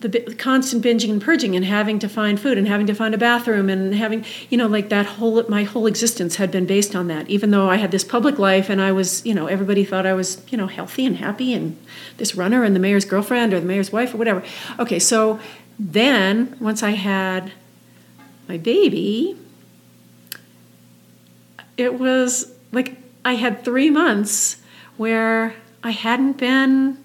the 0.00 0.34
constant 0.36 0.84
binging 0.84 1.10
and 1.10 1.20
purging 1.20 1.56
and 1.56 1.64
having 1.64 1.98
to 1.98 2.08
find 2.08 2.38
food 2.38 2.56
and 2.56 2.68
having 2.68 2.86
to 2.86 2.94
find 2.94 3.14
a 3.14 3.18
bathroom 3.18 3.68
and 3.68 3.94
having 3.96 4.24
you 4.48 4.56
know 4.56 4.68
like 4.68 4.90
that 4.90 5.04
whole 5.04 5.42
my 5.48 5.64
whole 5.64 5.86
existence 5.86 6.36
had 6.36 6.52
been 6.52 6.66
based 6.66 6.94
on 6.94 7.08
that 7.08 7.28
even 7.28 7.50
though 7.50 7.68
i 7.68 7.76
had 7.76 7.90
this 7.90 8.04
public 8.04 8.38
life 8.38 8.70
and 8.70 8.80
i 8.80 8.92
was 8.92 9.24
you 9.26 9.34
know 9.34 9.46
everybody 9.46 9.84
thought 9.84 10.06
i 10.06 10.12
was 10.12 10.40
you 10.50 10.56
know 10.56 10.68
healthy 10.68 11.04
and 11.04 11.16
happy 11.16 11.52
and 11.52 11.76
this 12.16 12.36
runner 12.36 12.62
and 12.62 12.76
the 12.76 12.80
mayor's 12.80 13.04
girlfriend 13.04 13.52
or 13.52 13.58
the 13.58 13.66
mayor's 13.66 13.90
wife 13.90 14.14
or 14.14 14.18
whatever 14.18 14.42
okay 14.78 15.00
so 15.00 15.40
then 15.80 16.56
once 16.60 16.82
i 16.82 16.90
had 16.90 17.52
my 18.48 18.56
baby 18.56 19.36
it 21.76 21.98
was 21.98 22.54
like 22.70 22.98
i 23.24 23.34
had 23.34 23.64
three 23.64 23.90
months 23.90 24.58
where 24.96 25.56
i 25.82 25.90
hadn't 25.90 26.38
been 26.38 26.96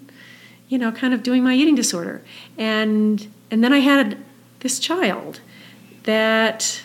you 0.68 0.78
know, 0.78 0.90
kind 0.90 1.14
of 1.14 1.22
doing 1.22 1.44
my 1.44 1.54
eating 1.54 1.74
disorder. 1.74 2.22
And 2.58 3.26
and 3.50 3.62
then 3.62 3.72
I 3.72 3.78
had 3.78 4.18
this 4.60 4.78
child 4.78 5.40
that 6.04 6.82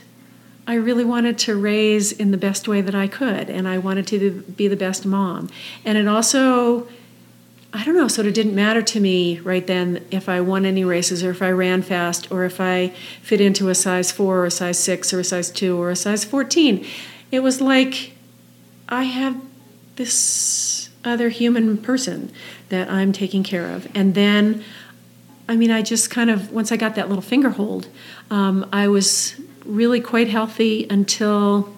I 0.67 0.75
really 0.75 1.03
wanted 1.03 1.39
to 1.39 1.55
raise 1.55 2.12
in 2.12 2.29
the 2.29 2.38
best 2.38 2.67
way 2.67 2.82
that 2.82 2.93
I 2.93 3.08
could, 3.08 3.49
and 3.49 3.67
I 3.67 3.79
wanted 3.79 4.05
to 4.08 4.32
be 4.41 4.67
the 4.67 4.75
best 4.75 5.03
mom. 5.05 5.49
And 5.84 5.97
it 5.97 6.08
also, 6.08 6.88
I 7.73 7.84
don't 7.84 7.95
know, 7.95 8.08
sort 8.08 8.27
of 8.27 8.34
didn't 8.34 8.53
matter 8.53 8.84
to 8.84 8.99
me 8.99 9.39
right 9.39 9.65
then 9.65 10.05
if 10.12 10.29
I 10.29 10.41
won 10.41 10.65
any 10.65 10.86
races 10.86 11.23
or 11.23 11.32
if 11.32 11.41
I 11.41 11.49
ran 11.49 11.82
fast 11.82 12.32
or 12.32 12.45
if 12.45 12.62
I 12.62 12.89
fit 13.23 13.41
into 13.41 13.69
a 13.69 13.75
size 13.75 14.12
four 14.12 14.39
or 14.39 14.45
a 14.45 14.51
size 14.51 14.77
six 14.77 15.12
or 15.12 15.19
a 15.19 15.23
size 15.23 15.49
two 15.49 15.82
or 15.82 15.89
a 15.89 15.95
size 15.95 16.23
14. 16.23 16.86
It 17.32 17.39
was 17.39 17.62
like 17.62 18.13
I 18.88 19.03
have 19.03 19.41
this 19.95 20.89
other 21.03 21.29
human 21.29 21.77
person 21.77 22.32
that 22.69 22.89
I'm 22.89 23.12
taking 23.12 23.43
care 23.43 23.67
of. 23.67 23.88
And 23.95 24.13
then, 24.15 24.63
I 25.49 25.55
mean, 25.55 25.71
I 25.71 25.81
just 25.81 26.12
kind 26.12 26.29
of, 26.29 26.51
once 26.51 26.71
I 26.71 26.77
got 26.77 26.93
that 26.93 27.09
little 27.09 27.23
finger 27.23 27.49
hold, 27.49 27.88
um, 28.29 28.69
I 28.71 28.88
was 28.88 29.35
really 29.65 29.99
quite 29.99 30.27
healthy 30.27 30.85
until 30.88 31.75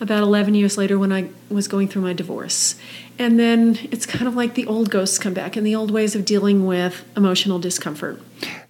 about 0.00 0.22
11 0.22 0.54
years 0.54 0.76
later 0.76 0.98
when 0.98 1.10
I 1.10 1.30
was 1.48 1.66
going 1.66 1.88
through 1.88 2.02
my 2.02 2.12
divorce. 2.12 2.76
And 3.18 3.38
then 3.38 3.78
it's 3.90 4.04
kind 4.04 4.26
of 4.28 4.34
like 4.34 4.54
the 4.54 4.66
old 4.66 4.90
ghosts 4.90 5.18
come 5.18 5.32
back 5.32 5.56
and 5.56 5.66
the 5.66 5.74
old 5.74 5.90
ways 5.90 6.14
of 6.14 6.26
dealing 6.26 6.66
with 6.66 7.02
emotional 7.16 7.58
discomfort. 7.58 8.20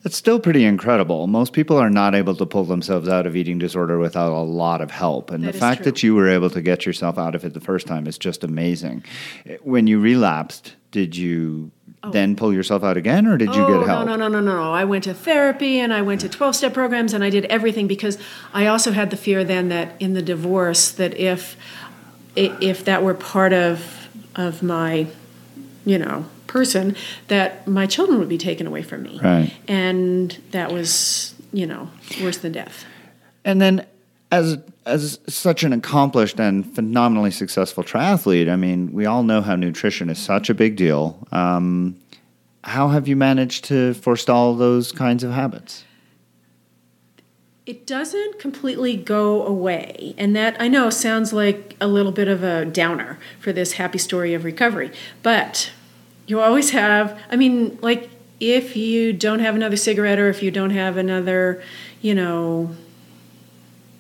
It's 0.05 0.16
still 0.16 0.38
pretty 0.38 0.64
incredible. 0.64 1.27
Most 1.27 1.53
people 1.53 1.77
are 1.77 1.90
not 1.90 2.14
able 2.14 2.37
to 2.37 2.47
pull 2.47 2.64
themselves 2.64 3.09
out 3.09 3.27
of 3.27 3.35
eating 3.35 3.59
disorder 3.59 3.99
without 3.99 4.33
a 4.33 4.43
lot 4.43 4.81
of 4.81 4.93
help. 4.93 5.31
And 5.31 5.43
That 5.43 5.53
the 5.55 5.59
fact 5.59 5.83
true. 5.83 5.93
that 5.93 6.03
you 6.05 6.14
were 6.14 6.29
able 6.29 6.51
to 6.51 6.62
get 6.62 6.87
yourself 6.87 7.19
out 7.19 7.35
of 7.35 7.45
it 7.45 7.55
the 7.55 7.61
first 7.61 7.88
time 7.88 8.07
is 8.07 8.16
just 8.16 8.45
amazing. 8.45 9.05
When 9.62 9.88
you 9.88 10.01
relapsed, 10.01 10.77
did 10.90 11.16
you 11.16 11.71
Oh. 12.03 12.11
then 12.11 12.35
pull 12.35 12.51
yourself 12.51 12.83
out 12.83 12.97
again 12.97 13.27
or 13.27 13.37
did 13.37 13.55
you 13.55 13.63
oh, 13.63 13.79
get 13.79 13.87
help? 13.87 14.07
No, 14.07 14.17
no, 14.17 14.29
no, 14.29 14.41
no, 14.41 14.57
no. 14.57 14.73
I 14.73 14.85
went 14.85 15.05
to 15.05 15.13
therapy 15.13 15.79
and 15.79 15.93
I 15.93 16.01
went 16.01 16.23
to 16.23 16.31
12 16.31 16.57
step 16.57 16.73
programs 16.73 17.13
and 17.13 17.23
I 17.23 17.29
did 17.29 17.45
everything 17.47 17.87
because 17.87 18.17
I 18.55 18.67
also 18.67 18.93
had 18.93 19.11
the 19.11 19.19
fear 19.19 19.45
then 19.45 19.69
that 19.69 20.01
in 20.01 20.15
the 20.15 20.23
divorce 20.23 20.91
that 20.93 21.15
if 21.19 21.57
if 22.35 22.85
that 22.87 23.03
were 23.03 23.13
part 23.13 23.53
of 23.53 24.09
of 24.35 24.63
my 24.63 25.09
you 25.85 25.99
know 25.99 26.25
person 26.51 26.97
that 27.29 27.67
my 27.67 27.87
children 27.87 28.19
would 28.19 28.29
be 28.29 28.39
taken 28.39 28.67
away 28.67 28.83
from 28.83 29.03
me. 29.05 29.21
Right. 29.23 29.53
And 29.69 30.37
that 30.51 30.73
was, 30.73 31.35
you 31.53 31.67
know, 31.67 31.91
worse 32.21 32.39
than 32.39 32.53
death. 32.53 32.85
And 33.45 33.61
then, 33.61 33.87
as 34.31 34.59
as 34.87 35.21
such 35.29 35.62
an 35.62 35.73
accomplished 35.73 36.40
and 36.40 36.75
phenomenally 36.75 37.31
successful 37.31 37.85
triathlete, 37.85 38.51
I 38.51 38.57
mean, 38.57 38.93
we 38.93 39.07
all 39.07 39.23
know 39.23 39.40
how 39.40 39.57
nutrition 39.57 40.09
is 40.09 40.19
such 40.19 40.51
a 40.51 40.55
big 40.55 40.77
deal. 40.77 41.27
Um, 41.33 41.97
how 42.64 42.88
have 42.88 43.09
you 43.09 43.16
managed 43.16 43.64
to 43.66 43.95
forestall 43.95 44.55
those 44.55 44.93
kinds 44.93 45.23
of 45.23 45.33
habits? 45.33 45.85
It 47.66 47.87
doesn't 47.87 48.38
completely 48.38 48.97
go 48.97 49.47
away. 49.47 50.14
And 50.19 50.35
that 50.35 50.57
I 50.61 50.66
know 50.69 50.90
sounds 50.90 51.33
like 51.33 51.77
a 51.81 51.87
little 51.87 52.12
bit 52.12 52.27
of 52.27 52.43
a 52.43 52.64
downer 52.64 53.19
for 53.38 53.53
this 53.53 53.75
happy 53.75 53.99
story 53.99 54.35
of 54.35 54.45
recovery. 54.45 54.90
But 55.23 55.71
you 56.27 56.40
always 56.40 56.71
have, 56.71 57.19
I 57.31 57.37
mean, 57.37 57.79
like 57.81 58.11
if 58.40 58.77
you 58.77 59.12
don't 59.12 59.40
have 59.40 59.55
another 59.55 59.77
cigarette 59.77 60.19
or 60.19 60.29
if 60.29 60.43
you 60.43 60.51
don't 60.51 60.71
have 60.71 60.97
another, 60.97 61.62
you 62.01 62.14
know, 62.14 62.75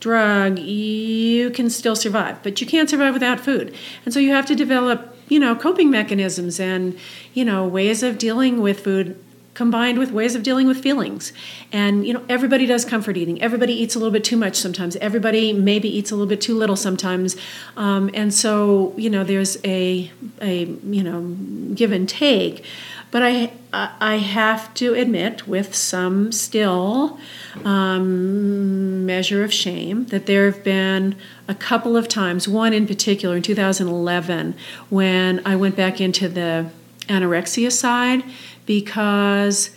drug, 0.00 0.58
you 0.58 1.50
can 1.50 1.70
still 1.70 1.94
survive, 1.94 2.42
but 2.42 2.60
you 2.60 2.66
can't 2.66 2.90
survive 2.90 3.12
without 3.12 3.38
food. 3.38 3.74
And 4.04 4.12
so 4.12 4.18
you 4.18 4.30
have 4.30 4.46
to 4.46 4.54
develop, 4.54 5.16
you 5.28 5.38
know, 5.38 5.54
coping 5.54 5.90
mechanisms 5.90 6.58
and, 6.58 6.98
you 7.34 7.44
know, 7.44 7.66
ways 7.66 8.02
of 8.02 8.18
dealing 8.18 8.60
with 8.60 8.80
food 8.80 9.22
combined 9.60 9.98
with 9.98 10.10
ways 10.10 10.34
of 10.34 10.42
dealing 10.42 10.66
with 10.66 10.80
feelings. 10.80 11.34
And, 11.70 12.06
you 12.06 12.14
know, 12.14 12.24
everybody 12.30 12.64
does 12.64 12.84
comfort 12.84 13.18
eating. 13.18 13.42
Everybody 13.42 13.74
eats 13.74 13.94
a 13.94 13.98
little 13.98 14.12
bit 14.12 14.24
too 14.24 14.38
much 14.38 14.56
sometimes. 14.56 14.96
Everybody 14.96 15.52
maybe 15.52 15.88
eats 15.94 16.10
a 16.10 16.14
little 16.14 16.28
bit 16.28 16.40
too 16.40 16.56
little 16.56 16.76
sometimes. 16.76 17.36
Um, 17.76 18.10
and 18.14 18.32
so, 18.32 18.94
you 18.96 19.10
know, 19.10 19.22
there's 19.22 19.58
a, 19.64 20.10
a, 20.40 20.64
you 20.64 21.02
know, 21.02 21.36
give 21.74 21.92
and 21.92 22.08
take. 22.08 22.64
But 23.10 23.22
I, 23.24 23.52
I 23.72 24.16
have 24.16 24.72
to 24.74 24.94
admit, 24.94 25.48
with 25.48 25.74
some 25.74 26.30
still 26.30 27.18
um, 27.64 29.04
measure 29.04 29.42
of 29.42 29.52
shame, 29.52 30.06
that 30.06 30.26
there 30.26 30.46
have 30.46 30.62
been 30.62 31.16
a 31.48 31.54
couple 31.54 31.96
of 31.96 32.06
times, 32.06 32.46
one 32.46 32.72
in 32.72 32.86
particular 32.86 33.36
in 33.36 33.42
2011, 33.42 34.54
when 34.90 35.44
I 35.44 35.56
went 35.56 35.74
back 35.74 36.00
into 36.00 36.28
the 36.28 36.70
anorexia 37.08 37.72
side 37.72 38.22
because 38.64 39.70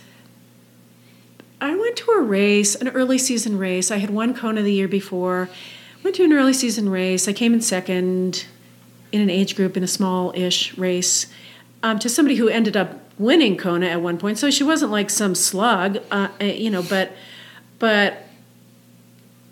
I 1.60 1.74
went 1.74 1.96
to 1.96 2.10
a 2.12 2.22
race, 2.22 2.74
an 2.76 2.88
early 2.88 3.18
season 3.18 3.58
race. 3.58 3.90
I 3.90 3.96
had 3.96 4.10
won 4.10 4.34
Kona 4.34 4.62
the 4.62 4.72
year 4.72 4.86
before. 4.86 5.48
Went 6.04 6.14
to 6.16 6.24
an 6.24 6.32
early 6.32 6.52
season 6.52 6.88
race. 6.88 7.26
I 7.26 7.32
came 7.32 7.54
in 7.54 7.60
second 7.60 8.46
in 9.10 9.20
an 9.20 9.30
age 9.30 9.56
group 9.56 9.76
in 9.76 9.82
a 9.82 9.88
small 9.88 10.32
ish 10.36 10.76
race 10.76 11.26
um, 11.82 11.98
to 11.98 12.08
somebody 12.08 12.36
who 12.36 12.48
ended 12.48 12.76
up 12.76 13.03
winning 13.18 13.56
Kona 13.56 13.86
at 13.86 14.00
one 14.00 14.18
point. 14.18 14.38
So 14.38 14.50
she 14.50 14.64
wasn't 14.64 14.90
like 14.90 15.10
some 15.10 15.34
slug, 15.34 15.98
uh, 16.10 16.28
uh, 16.40 16.44
you 16.44 16.70
know, 16.70 16.82
but 16.82 17.12
but 17.78 18.26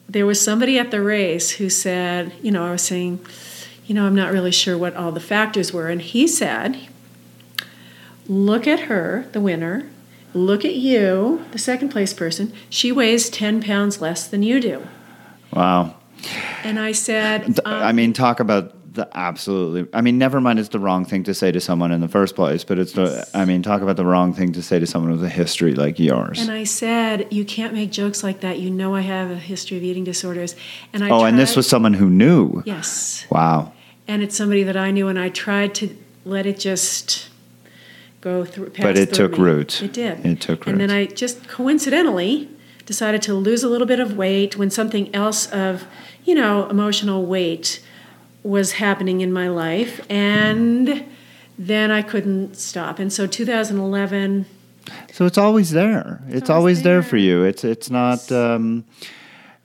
there 0.08 0.26
was 0.26 0.40
somebody 0.40 0.78
at 0.78 0.90
the 0.90 1.00
race 1.00 1.52
who 1.52 1.70
said, 1.70 2.32
you 2.42 2.50
know, 2.50 2.66
I 2.66 2.72
was 2.72 2.82
saying, 2.82 3.24
you 3.86 3.94
know, 3.94 4.06
I'm 4.06 4.14
not 4.14 4.32
really 4.32 4.52
sure 4.52 4.76
what 4.76 4.94
all 4.94 5.10
the 5.10 5.20
factors 5.20 5.72
were. 5.72 5.88
And 5.88 6.02
he 6.02 6.26
said, 6.26 6.78
look 8.28 8.66
at 8.66 8.80
her, 8.80 9.26
the 9.32 9.40
winner, 9.40 9.88
look 10.34 10.64
at 10.64 10.74
you, 10.74 11.44
the 11.52 11.58
second 11.58 11.88
place 11.88 12.12
person. 12.12 12.52
She 12.68 12.92
weighs 12.92 13.30
10 13.30 13.62
pounds 13.62 14.00
less 14.00 14.26
than 14.26 14.42
you 14.42 14.60
do. 14.60 14.86
Wow. 15.52 15.96
And 16.62 16.78
I 16.78 16.92
said, 16.92 17.58
um, 17.64 17.74
I 17.74 17.92
mean, 17.92 18.12
talk 18.12 18.38
about 18.38 18.74
the 18.92 19.08
absolutely. 19.14 19.88
I 19.92 20.02
mean, 20.02 20.18
never 20.18 20.40
mind, 20.40 20.58
it's 20.58 20.68
the 20.68 20.78
wrong 20.78 21.04
thing 21.04 21.24
to 21.24 21.34
say 21.34 21.50
to 21.50 21.60
someone 21.60 21.92
in 21.92 22.00
the 22.00 22.08
first 22.08 22.34
place, 22.34 22.62
but 22.62 22.78
it's 22.78 22.92
the. 22.92 23.26
I 23.34 23.44
mean, 23.44 23.62
talk 23.62 23.80
about 23.80 23.96
the 23.96 24.04
wrong 24.04 24.34
thing 24.34 24.52
to 24.52 24.62
say 24.62 24.78
to 24.78 24.86
someone 24.86 25.12
with 25.12 25.24
a 25.24 25.28
history 25.28 25.74
like 25.74 25.98
yours. 25.98 26.40
and 26.40 26.50
I 26.50 26.64
said, 26.64 27.32
you 27.32 27.44
can't 27.44 27.72
make 27.72 27.90
jokes 27.90 28.22
like 28.22 28.40
that. 28.40 28.58
You 28.58 28.70
know 28.70 28.94
I 28.94 29.00
have 29.00 29.30
a 29.30 29.36
history 29.36 29.76
of 29.78 29.82
eating 29.82 30.04
disorders. 30.04 30.54
And 30.92 31.04
I 31.04 31.10
oh, 31.10 31.24
and 31.24 31.38
this 31.38 31.56
was 31.56 31.66
someone 31.66 31.94
who 31.94 32.10
knew. 32.10 32.62
Yes. 32.66 33.26
Wow. 33.30 33.72
and 34.06 34.22
it's 34.22 34.36
somebody 34.36 34.62
that 34.64 34.76
I 34.76 34.90
knew, 34.90 35.08
and 35.08 35.18
I 35.18 35.30
tried 35.30 35.74
to 35.76 35.96
let 36.24 36.44
it 36.44 36.58
just 36.58 37.28
go 38.20 38.44
through. 38.44 38.72
But 38.78 38.98
it 38.98 39.14
took 39.14 39.32
me. 39.32 39.38
root. 39.38 39.82
It 39.82 39.92
did. 39.92 40.24
It 40.24 40.40
took 40.40 40.66
And 40.66 40.80
then. 40.80 40.90
I 40.90 41.06
just 41.06 41.48
coincidentally 41.48 42.48
decided 42.84 43.22
to 43.22 43.32
lose 43.32 43.62
a 43.62 43.68
little 43.68 43.86
bit 43.86 44.00
of 44.00 44.16
weight 44.16 44.56
when 44.56 44.68
something 44.68 45.14
else 45.14 45.50
of, 45.50 45.84
you 46.24 46.34
know, 46.34 46.68
emotional 46.68 47.24
weight 47.24 47.80
was 48.42 48.72
happening 48.72 49.20
in 49.20 49.32
my 49.32 49.48
life, 49.48 50.04
and 50.10 51.04
then 51.58 51.90
I 51.90 52.02
couldn't 52.02 52.56
stop. 52.56 52.98
And 52.98 53.12
so 53.12 53.26
2011. 53.26 54.46
So 55.12 55.26
it's 55.26 55.38
always 55.38 55.70
there. 55.70 56.20
It's, 56.26 56.50
always 56.50 56.50
always 56.50 56.82
there. 56.82 57.00
there. 57.00 57.08
for 57.08 57.16
you. 57.16 57.44
It's 57.44 57.64
it's 57.64 57.90
not. 57.90 58.30
Um, 58.32 58.84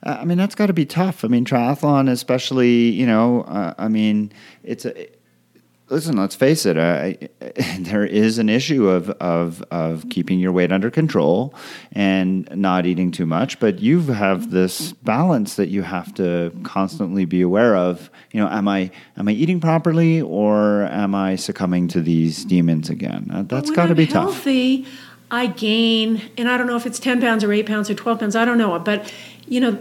I 0.04 0.24
mean, 0.24 0.38
that's 0.38 0.54
got 0.54 0.66
to 0.66 0.72
be 0.72 0.86
tough. 0.86 1.24
I 1.24 1.28
mean, 1.28 1.44
triathlon, 1.44 2.08
especially. 2.08 2.90
You 2.90 3.06
know, 3.06 3.42
uh, 3.42 3.74
I 3.78 3.88
mean, 3.88 4.32
it's 4.62 4.84
a. 4.84 5.08
Listen, 5.90 6.16
let's 6.16 6.34
face 6.34 6.66
it. 6.66 6.76
Uh, 6.76 7.14
there 7.80 8.04
is 8.04 8.38
an 8.38 8.48
issue 8.48 8.88
of, 8.88 9.10
of 9.10 9.62
of 9.70 10.08
keeping 10.10 10.38
your 10.38 10.52
weight 10.52 10.70
under 10.70 10.90
control 10.90 11.54
and 11.92 12.48
not 12.54 12.84
eating 12.84 13.10
too 13.10 13.26
much, 13.26 13.58
but 13.58 13.78
you 13.80 14.00
have 14.02 14.50
this 14.50 14.92
balance 14.92 15.56
that 15.56 15.68
you 15.68 15.82
have 15.82 16.12
to 16.14 16.52
constantly 16.62 17.24
be 17.24 17.40
aware 17.40 17.74
of. 17.74 18.10
You 18.32 18.40
know, 18.40 18.48
am 18.48 18.68
I 18.68 18.90
am 19.16 19.28
I 19.28 19.32
eating 19.32 19.60
properly 19.60 20.20
or 20.20 20.82
am 20.84 21.14
I 21.14 21.36
succumbing 21.36 21.88
to 21.88 22.02
these 22.02 22.44
demons 22.44 22.90
again? 22.90 23.30
Uh, 23.32 23.42
that's 23.42 23.70
got 23.70 23.86
to 23.86 23.94
be 23.94 24.06
tough. 24.06 24.34
healthy, 24.34 24.86
I 25.30 25.46
gain, 25.46 26.22
and 26.36 26.48
I 26.48 26.56
don't 26.56 26.66
know 26.66 26.76
if 26.76 26.86
it's 26.86 26.98
10 26.98 27.20
pounds 27.20 27.44
or 27.44 27.52
8 27.52 27.66
pounds 27.66 27.90
or 27.90 27.94
12 27.94 28.20
pounds, 28.20 28.36
I 28.36 28.44
don't 28.44 28.58
know. 28.58 28.78
But, 28.78 29.12
you 29.46 29.60
know, 29.60 29.78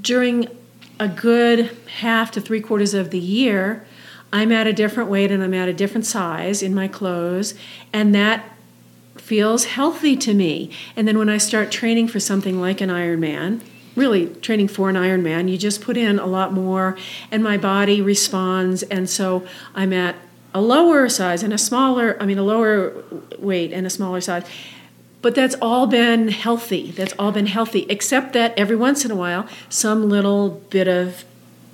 during 0.00 0.48
a 1.00 1.08
good 1.08 1.76
half 1.98 2.30
to 2.32 2.40
three 2.40 2.60
quarters 2.60 2.94
of 2.94 3.10
the 3.10 3.18
year, 3.18 3.84
I'm 4.36 4.52
at 4.52 4.66
a 4.66 4.72
different 4.74 5.08
weight 5.08 5.30
and 5.30 5.42
I'm 5.42 5.54
at 5.54 5.66
a 5.66 5.72
different 5.72 6.04
size 6.04 6.62
in 6.62 6.74
my 6.74 6.88
clothes, 6.88 7.54
and 7.90 8.14
that 8.14 8.44
feels 9.16 9.64
healthy 9.64 10.14
to 10.14 10.34
me. 10.34 10.70
And 10.94 11.08
then 11.08 11.16
when 11.16 11.30
I 11.30 11.38
start 11.38 11.70
training 11.70 12.08
for 12.08 12.20
something 12.20 12.60
like 12.60 12.82
an 12.82 12.90
Ironman, 12.90 13.62
really 13.94 14.26
training 14.26 14.68
for 14.68 14.90
an 14.90 14.96
Ironman, 14.96 15.50
you 15.50 15.56
just 15.56 15.80
put 15.80 15.96
in 15.96 16.18
a 16.18 16.26
lot 16.26 16.52
more 16.52 16.98
and 17.30 17.42
my 17.42 17.56
body 17.56 18.02
responds. 18.02 18.82
And 18.82 19.08
so 19.08 19.46
I'm 19.74 19.94
at 19.94 20.16
a 20.52 20.60
lower 20.60 21.08
size 21.08 21.42
and 21.42 21.54
a 21.54 21.58
smaller, 21.58 22.18
I 22.20 22.26
mean, 22.26 22.36
a 22.38 22.42
lower 22.42 22.92
weight 23.38 23.72
and 23.72 23.86
a 23.86 23.90
smaller 23.90 24.20
size. 24.20 24.44
But 25.22 25.34
that's 25.34 25.56
all 25.62 25.86
been 25.86 26.28
healthy. 26.28 26.90
That's 26.90 27.14
all 27.18 27.32
been 27.32 27.46
healthy, 27.46 27.86
except 27.88 28.34
that 28.34 28.52
every 28.58 28.76
once 28.76 29.02
in 29.06 29.10
a 29.10 29.16
while, 29.16 29.48
some 29.70 30.10
little 30.10 30.50
bit 30.68 30.88
of 30.88 31.24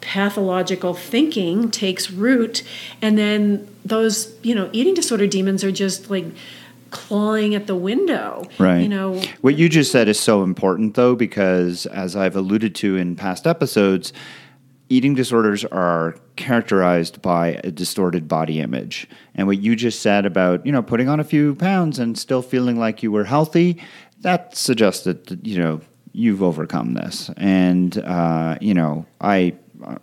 pathological 0.02 0.92
thinking 0.92 1.70
takes 1.70 2.10
root, 2.10 2.62
and 3.00 3.16
then 3.16 3.66
those, 3.84 4.36
you 4.42 4.54
know, 4.54 4.68
eating 4.72 4.92
disorder 4.92 5.26
demons 5.26 5.64
are 5.64 5.72
just 5.72 6.10
like 6.10 6.26
clawing 6.90 7.54
at 7.54 7.66
the 7.66 7.74
window. 7.74 8.44
Right. 8.58 8.80
You 8.80 8.88
know, 8.88 9.22
what 9.40 9.56
you 9.56 9.70
just 9.70 9.90
said 9.90 10.08
is 10.08 10.20
so 10.20 10.42
important, 10.42 10.94
though, 10.94 11.16
because 11.16 11.86
as 11.86 12.14
I've 12.14 12.36
alluded 12.36 12.74
to 12.76 12.96
in 12.98 13.16
past 13.16 13.46
episodes, 13.46 14.12
eating 14.90 15.14
disorders 15.14 15.64
are 15.64 16.16
characterized 16.36 17.22
by 17.22 17.60
a 17.64 17.70
distorted 17.70 18.28
body 18.28 18.60
image. 18.60 19.08
And 19.34 19.46
what 19.46 19.58
you 19.58 19.74
just 19.74 20.02
said 20.02 20.26
about, 20.26 20.66
you 20.66 20.72
know, 20.72 20.82
putting 20.82 21.08
on 21.08 21.18
a 21.18 21.24
few 21.24 21.54
pounds 21.54 21.98
and 21.98 22.18
still 22.18 22.42
feeling 22.42 22.78
like 22.78 23.02
you 23.02 23.10
were 23.10 23.24
healthy, 23.24 23.82
that 24.20 24.54
suggests 24.54 25.04
that, 25.04 25.46
you 25.46 25.58
know, 25.58 25.80
you've 26.12 26.42
overcome 26.42 26.92
this. 26.92 27.30
And, 27.38 27.96
uh, 27.96 28.58
you 28.60 28.74
know, 28.74 29.06
I 29.20 29.54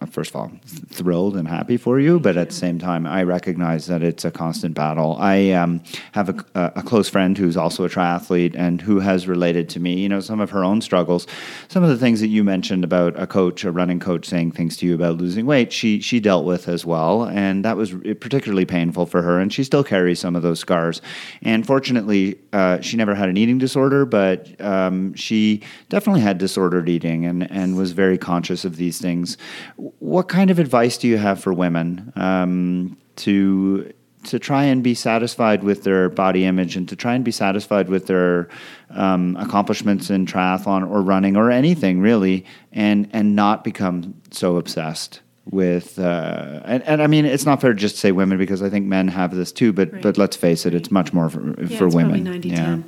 first 0.10 0.32
of 0.32 0.36
all, 0.36 0.52
thrilled 0.66 1.36
and 1.36 1.48
happy 1.48 1.78
for 1.78 2.00
you, 2.00 2.20
but 2.20 2.38
at 2.38 2.50
the 2.50 2.56
same 2.56 2.80
time, 2.80 3.06
I 3.06 3.24
recognize 3.24 3.88
that 3.88 4.02
it's 4.02 4.26
a 4.26 4.32
constant 4.32 4.76
battle. 4.76 5.18
I 5.20 5.52
um, 5.52 5.82
have 6.14 6.30
a, 6.30 6.72
a, 6.76 6.84
close 6.84 7.10
friend 7.10 7.38
who's 7.38 7.58
also 7.58 7.86
a 7.86 7.90
triathlete 7.90 8.56
and 8.56 8.82
who 8.82 9.00
has 9.00 9.28
related 9.28 9.70
to 9.70 9.80
me, 9.80 10.00
you 10.00 10.10
know, 10.10 10.20
some 10.20 10.40
of 10.40 10.50
her 10.52 10.64
own 10.64 10.82
struggles. 10.82 11.28
Some 11.68 11.84
of 11.84 11.90
the 11.90 11.98
things 11.98 12.20
that 12.22 12.28
you 12.28 12.44
mentioned 12.44 12.84
about 12.84 13.20
a 13.20 13.28
coach, 13.28 13.64
a 13.64 13.72
running 13.72 14.00
coach, 14.00 14.26
saying 14.26 14.52
things 14.52 14.78
to 14.78 14.86
you 14.86 14.96
about 14.96 15.18
losing 15.18 15.46
weight, 15.46 15.72
she 15.72 16.00
she 16.00 16.20
dealt 16.20 16.46
with 16.46 16.68
as 16.68 16.86
well, 16.86 17.24
and 17.26 17.66
that 17.66 17.78
was 17.78 17.94
particularly 18.20 18.66
painful 18.66 19.06
for 19.06 19.22
her. 19.22 19.40
And 19.40 19.52
she 19.54 19.64
still 19.64 19.84
carries 19.84 20.20
some 20.20 20.36
of 20.36 20.42
those 20.42 20.60
scars. 20.60 21.02
And 21.42 21.66
fortunately, 21.66 22.40
uh, 22.54 22.82
she 22.82 22.98
never 22.98 23.16
had 23.16 23.30
an 23.30 23.38
eating 23.38 23.58
disorder, 23.58 24.06
but 24.06 24.60
um, 24.62 25.14
she 25.14 25.62
definitely 25.90 26.22
had 26.22 26.38
disordered 26.38 26.90
eating 26.90 27.26
and 27.26 27.50
and 27.52 27.78
was 27.78 27.92
very 27.92 28.18
conscious 28.18 28.66
of 28.66 28.78
these 28.78 29.00
things 29.00 29.38
what 29.76 30.28
kind 30.28 30.52
of 30.52 30.60
advice 30.60 30.98
do 30.98 31.08
you 31.08 31.18
have 31.18 31.42
for 31.42 31.54
women 31.54 32.12
um, 32.16 32.98
to 33.18 33.94
to 34.22 34.38
try 34.38 34.66
and 34.66 34.84
be 34.84 34.94
satisfied 34.94 35.64
with 35.64 35.84
their 35.84 36.10
body 36.10 36.46
image 36.46 36.76
and 36.76 36.90
to 36.90 36.96
try 36.96 37.16
and 37.16 37.24
be 37.24 37.32
satisfied 37.32 37.88
with 37.88 38.08
their 38.08 38.50
um, 38.90 39.38
accomplishments 39.38 40.10
in 40.10 40.26
triathlon 40.26 40.90
or 40.90 41.02
running 41.02 41.38
or 41.38 41.52
anything 41.52 42.02
really, 42.02 42.46
and 42.72 43.10
and 43.14 43.36
not 43.36 43.64
become 43.64 44.22
so 44.32 44.58
obsessed 44.58 45.22
with 45.50 45.98
uh, 45.98 46.62
and, 46.66 46.84
and 46.84 47.02
I 47.02 47.08
mean 47.08 47.26
it's 47.26 47.46
not 47.46 47.62
fair 47.62 47.74
to 47.74 47.80
just 47.80 47.98
say 47.98 48.12
women 48.12 48.38
because 48.38 48.62
I 48.62 48.70
think 48.70 48.86
men 48.86 49.08
have 49.08 49.36
this 49.36 49.52
too, 49.52 49.74
but 49.74 49.92
right. 49.92 50.02
but 50.02 50.18
let's 50.18 50.36
face 50.36 50.66
it, 50.66 50.74
it's 50.74 50.92
much 50.92 51.14
more 51.14 51.30
for, 51.30 51.62
yeah, 51.62 51.78
for 51.78 51.88
women. 51.88 52.24
90, 52.24 52.50
yeah, 52.50 52.80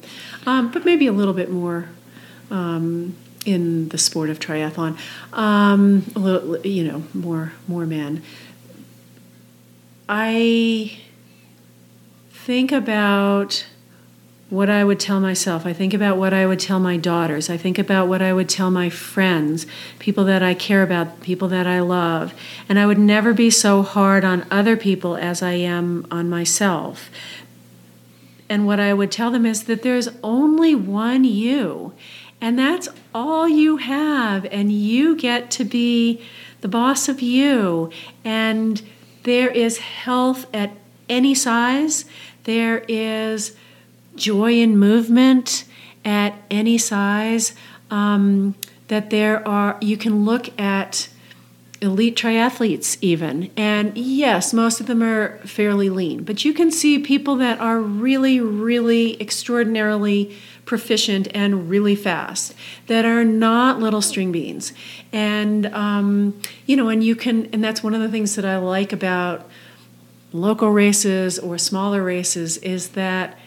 um, 0.46 0.72
but 0.72 0.86
maybe 0.86 1.08
a 1.08 1.14
little 1.14 1.34
bit 1.34 1.50
more. 1.50 1.90
Um, 2.50 3.16
in 3.46 3.90
the 3.90 3.98
sport 3.98 4.30
of 4.30 4.40
triathlon. 4.40 4.98
Um, 5.34 6.06
you 6.64 6.84
know, 6.84 7.04
more 7.14 7.54
more 7.68 7.86
men. 7.86 8.24
I 10.08 10.98
think 12.32 12.72
about 12.72 13.66
what 14.50 14.70
I 14.70 14.84
would 14.84 15.00
tell 15.00 15.22
myself. 15.22 15.66
I 15.66 15.72
think 15.72 15.94
about 15.94 16.18
what 16.18 16.34
I 16.34 16.46
would 16.46 16.60
tell 16.60 16.80
my 16.80 16.98
daughters. 16.98 17.50
I 17.50 17.56
think 17.56 17.80
about 17.80 18.10
what 18.10 18.22
I 18.22 18.34
would 18.34 18.50
tell 18.50 18.70
my 18.70 18.90
friends, 18.90 19.66
people 19.98 20.26
that 20.26 20.44
I 20.44 20.54
care 20.54 20.84
about, 20.84 21.22
people 21.22 21.48
that 21.48 21.66
I 21.66 21.80
love. 21.80 22.34
And 22.68 22.78
I 22.78 22.86
would 22.86 23.00
never 23.00 23.34
be 23.34 23.50
so 23.50 23.82
hard 23.82 24.26
on 24.26 24.46
other 24.52 24.76
people 24.76 25.16
as 25.16 25.42
I 25.42 25.54
am 25.54 26.06
on 26.12 26.30
myself. 26.30 27.10
And 28.50 28.68
what 28.68 28.82
I 28.82 28.94
would 28.94 29.10
tell 29.10 29.32
them 29.32 29.46
is 29.46 29.64
that 29.64 29.84
there's 29.84 30.10
only 30.22 30.76
one 30.76 31.24
you. 31.24 31.94
And 32.42 32.58
that's 32.58 32.90
all 33.14 33.48
you 33.48 33.78
have. 33.78 34.46
And 34.46 34.72
you 34.72 35.16
get 35.16 35.52
to 35.52 35.64
be 35.64 36.22
the 36.62 36.68
boss 36.68 37.08
of 37.08 37.22
you. 37.22 37.92
And 38.26 38.82
there 39.24 39.50
is 39.50 39.78
health 39.78 40.48
at 40.54 40.72
any 41.08 41.36
size, 41.36 42.06
there 42.46 42.80
is 42.88 43.56
joy 44.16 44.54
in 44.54 44.78
movement 44.78 45.66
at 46.04 46.34
any 46.50 46.78
size. 46.78 47.54
Um, 47.90 48.56
that 48.88 49.10
there 49.10 49.48
are, 49.48 49.78
you 49.80 49.96
can 49.96 50.26
look 50.26 50.60
at 50.60 51.08
elite 51.82 52.16
triathletes 52.16 52.96
even 53.02 53.50
and 53.58 53.98
yes 53.98 54.54
most 54.54 54.80
of 54.80 54.86
them 54.86 55.02
are 55.02 55.40
fairly 55.40 55.90
lean 55.90 56.24
but 56.24 56.46
you 56.46 56.54
can 56.54 56.70
see 56.70 57.00
people 57.00 57.36
that 57.38 57.60
are 57.60 57.80
really 57.80 58.40
really 58.40 59.20
extraordinarily 59.20 60.38
proficient 60.72 61.28
and 61.34 61.70
really 61.70 61.98
fast 61.98 62.56
that 62.88 63.04
are 63.04 63.26
not 63.26 63.78
little 63.78 64.02
string 64.02 64.32
beans. 64.32 64.72
And 65.12 65.66
um, 65.66 66.40
you 66.66 66.78
know 66.78 66.88
and 66.88 67.04
you 67.04 67.14
can 67.14 67.50
and 67.52 67.62
that's 67.62 67.84
one 67.84 67.94
of 67.94 68.00
the 68.00 68.08
things 68.08 68.38
that 68.38 68.46
i 68.46 68.56
like 68.56 68.94
about 68.94 69.50
local 70.32 70.70
races 70.70 71.38
or 71.38 71.58
smaller 71.58 72.02
races 72.02 72.56
is 72.60 72.92
that 72.92 73.38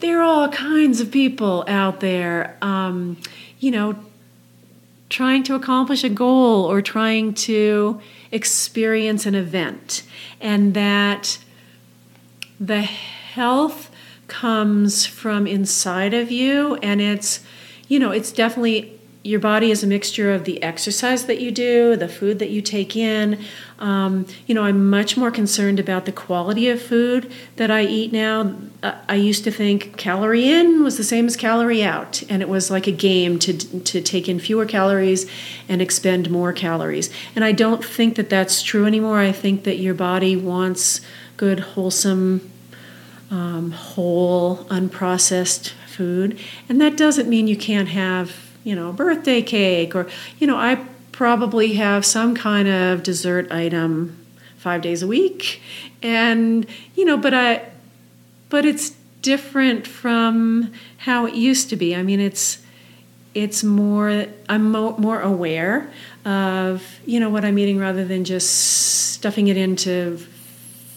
there 0.00 0.18
are 0.20 0.22
all 0.22 0.48
kinds 0.50 1.00
of 1.00 1.10
people 1.10 1.64
out 1.66 2.00
there 2.00 2.58
um, 2.60 3.16
you 3.58 3.70
know 3.70 3.96
trying 5.08 5.42
to 5.44 5.54
accomplish 5.54 6.04
a 6.04 6.10
goal 6.10 6.66
or 6.66 6.82
trying 6.82 7.32
to 7.32 8.00
experience 8.30 9.24
an 9.24 9.34
event, 9.34 10.02
and 10.42 10.74
that 10.74 11.38
the 12.60 12.82
health 12.82 13.89
comes 14.30 15.04
from 15.04 15.46
inside 15.46 16.14
of 16.14 16.30
you, 16.30 16.76
and 16.76 17.02
it's, 17.02 17.40
you 17.88 17.98
know, 17.98 18.12
it's 18.12 18.32
definitely 18.32 18.98
your 19.22 19.40
body 19.40 19.70
is 19.70 19.82
a 19.82 19.86
mixture 19.86 20.32
of 20.32 20.44
the 20.44 20.62
exercise 20.62 21.26
that 21.26 21.40
you 21.40 21.50
do, 21.50 21.94
the 21.94 22.08
food 22.08 22.38
that 22.38 22.48
you 22.48 22.62
take 22.62 22.96
in. 22.96 23.38
Um, 23.78 24.26
you 24.46 24.54
know, 24.54 24.62
I'm 24.62 24.88
much 24.88 25.14
more 25.14 25.30
concerned 25.30 25.78
about 25.78 26.06
the 26.06 26.12
quality 26.12 26.70
of 26.70 26.80
food 26.80 27.30
that 27.56 27.70
I 27.70 27.82
eat 27.82 28.12
now. 28.12 28.54
I 28.82 29.16
used 29.16 29.44
to 29.44 29.50
think 29.50 29.98
calorie 29.98 30.48
in 30.48 30.82
was 30.82 30.96
the 30.96 31.04
same 31.04 31.26
as 31.26 31.36
calorie 31.36 31.82
out, 31.82 32.22
and 32.30 32.40
it 32.40 32.48
was 32.48 32.70
like 32.70 32.86
a 32.86 32.92
game 32.92 33.38
to 33.40 33.52
to 33.80 34.00
take 34.00 34.26
in 34.26 34.38
fewer 34.38 34.64
calories 34.64 35.30
and 35.68 35.82
expend 35.82 36.30
more 36.30 36.54
calories. 36.54 37.10
And 37.36 37.44
I 37.44 37.52
don't 37.52 37.84
think 37.84 38.16
that 38.16 38.30
that's 38.30 38.62
true 38.62 38.86
anymore. 38.86 39.18
I 39.18 39.32
think 39.32 39.64
that 39.64 39.76
your 39.76 39.94
body 39.94 40.34
wants 40.34 41.02
good, 41.36 41.60
wholesome, 41.60 42.50
um, 43.30 43.70
whole, 43.70 44.58
unprocessed 44.64 45.70
food, 45.86 46.38
and 46.68 46.80
that 46.80 46.96
doesn't 46.96 47.28
mean 47.28 47.46
you 47.46 47.56
can't 47.56 47.88
have 47.88 48.50
you 48.64 48.74
know, 48.74 48.90
a 48.90 48.92
birthday 48.92 49.42
cake, 49.42 49.94
or, 49.94 50.08
you 50.38 50.46
know, 50.46 50.56
I 50.56 50.84
probably 51.12 51.74
have 51.74 52.04
some 52.04 52.34
kind 52.34 52.68
of 52.68 53.02
dessert 53.02 53.50
item 53.50 54.16
five 54.58 54.82
days 54.82 55.02
a 55.02 55.06
week. 55.06 55.62
And, 56.02 56.66
you 56.94 57.04
know, 57.04 57.16
but 57.16 57.34
I, 57.34 57.68
but 58.48 58.64
it's 58.64 58.90
different 59.22 59.86
from 59.86 60.72
how 60.98 61.26
it 61.26 61.34
used 61.34 61.70
to 61.70 61.76
be. 61.76 61.94
I 61.94 62.02
mean, 62.02 62.20
it's, 62.20 62.58
it's 63.34 63.62
more, 63.62 64.26
I'm 64.48 64.70
mo- 64.70 64.96
more 64.98 65.20
aware 65.20 65.90
of, 66.24 67.00
you 67.06 67.20
know, 67.20 67.30
what 67.30 67.44
I'm 67.44 67.58
eating 67.58 67.78
rather 67.78 68.04
than 68.04 68.24
just 68.24 68.50
stuffing 69.12 69.48
it 69.48 69.56
in 69.56 69.76
to 69.76 70.18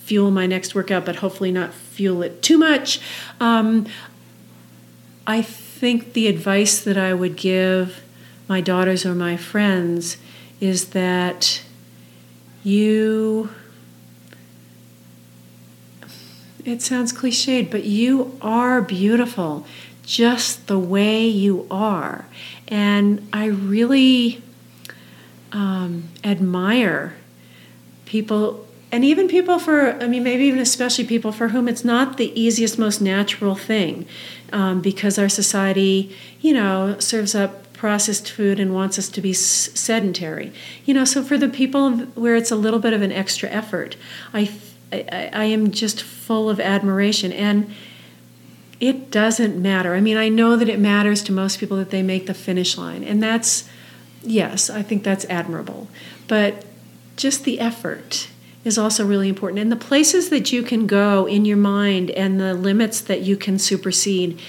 fuel 0.04 0.32
my 0.32 0.48
next 0.48 0.76
workout, 0.76 1.06
but 1.06 1.18
hopefully 1.18 1.52
not 1.52 1.74
fuel 1.94 2.24
it 2.24 2.42
too 2.42 2.58
much. 2.58 3.00
Um, 3.40 3.88
I 5.26 5.42
think 5.42 6.14
the 6.14 6.28
advice 6.28 6.82
that 6.84 6.98
I 6.98 7.14
would 7.14 7.36
give 7.36 8.04
my 8.48 8.62
daughters 8.62 9.06
or 9.06 9.16
my 9.16 9.38
friends 9.38 10.18
is 10.60 10.90
that 10.90 11.62
you 12.64 13.50
it 16.66 16.82
sounds 16.82 17.12
cliched, 17.12 17.70
but 17.70 17.84
you 17.84 18.38
are 18.42 18.82
beautiful 18.82 19.66
just 20.04 20.68
the 20.68 20.80
way 20.80 21.26
you 21.28 21.68
are. 21.70 22.26
And 22.70 23.28
I 23.34 23.46
really 23.46 24.42
um, 25.52 26.10
admire 26.24 27.16
people 28.06 28.63
and 28.94 29.04
even 29.04 29.28
people 29.28 29.58
for 29.58 29.92
i 30.04 30.08
mean 30.08 30.24
maybe 30.24 30.44
even 30.46 30.60
especially 30.60 31.04
people 31.04 31.32
for 31.32 31.50
whom 31.50 31.68
it's 31.68 31.84
not 31.84 32.18
the 32.18 32.40
easiest 32.40 32.78
most 32.78 33.02
natural 33.02 33.56
thing 33.56 34.06
um, 34.54 34.82
because 34.82 35.18
our 35.18 35.28
society 35.28 36.16
you 36.40 36.54
know 36.54 36.96
serves 37.00 37.34
up 37.34 37.74
processed 37.74 38.32
food 38.32 38.60
and 38.60 38.74
wants 38.74 38.98
us 39.00 39.10
to 39.10 39.20
be 39.20 39.34
sedentary 39.34 40.54
you 40.86 40.94
know 40.94 41.04
so 41.04 41.24
for 41.24 41.38
the 41.38 41.50
people 41.50 41.92
where 42.14 42.36
it's 42.36 42.52
a 42.52 42.56
little 42.56 42.80
bit 42.80 42.94
of 42.94 43.02
an 43.02 43.12
extra 43.12 43.50
effort 43.50 43.98
i 44.34 44.50
i, 44.92 45.30
I 45.34 45.44
am 45.46 45.72
just 45.72 46.02
full 46.04 46.50
of 46.50 46.60
admiration 46.60 47.34
and 47.34 47.74
it 48.80 49.12
doesn't 49.12 49.62
matter. 49.62 49.96
I 49.96 50.02
mean, 50.02 50.18
I 50.18 50.28
know 50.28 50.58
that 50.58 50.68
it 50.68 50.78
matters 50.78 51.24
to 51.24 51.32
most 51.32 51.58
people 51.58 51.78
that 51.78 51.90
they 51.90 52.02
make 52.02 52.26
the 52.26 52.34
finish 52.34 52.78
line, 52.78 53.02
and 53.02 53.24
that's 53.24 53.70
yes, 54.24 54.70
I 54.70 54.82
think 54.82 55.04
that's 55.04 55.24
admirable. 55.30 55.88
But 56.28 56.66
just 57.16 57.46
the 57.46 57.62
effort 57.62 58.28
is 58.64 58.78
also 58.78 59.06
really 59.06 59.30
important. 59.30 59.60
And 59.60 59.72
the 59.72 59.76
places 59.76 60.30
that 60.30 60.52
you 60.52 60.64
can 60.64 60.88
go 60.88 61.26
in 61.26 61.46
your 61.46 61.58
mind 61.58 62.12
and 62.12 62.40
the 62.40 62.54
limits 62.54 63.02
that 63.02 63.22
you 63.22 63.36
can 63.36 63.60
supersede 63.60 64.40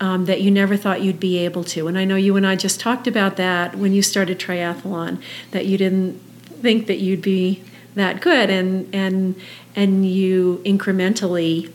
um, 0.00 0.26
that 0.26 0.40
you 0.40 0.50
never 0.50 0.76
thought 0.76 1.02
you'd 1.02 1.20
be 1.20 1.38
able 1.38 1.64
to. 1.64 1.88
And 1.88 1.98
I 1.98 2.04
know 2.04 2.16
you 2.16 2.36
and 2.36 2.46
I 2.46 2.56
just 2.56 2.80
talked 2.80 3.06
about 3.06 3.36
that 3.36 3.74
when 3.76 3.92
you 3.92 4.02
started 4.02 4.38
triathlon, 4.38 5.20
that 5.50 5.66
you 5.66 5.76
didn't 5.76 6.14
think 6.62 6.86
that 6.86 6.98
you'd 6.98 7.22
be 7.22 7.62
that 7.94 8.20
good, 8.20 8.48
and 8.50 8.92
and 8.94 9.34
and 9.74 10.06
you 10.08 10.62
incrementally 10.64 11.72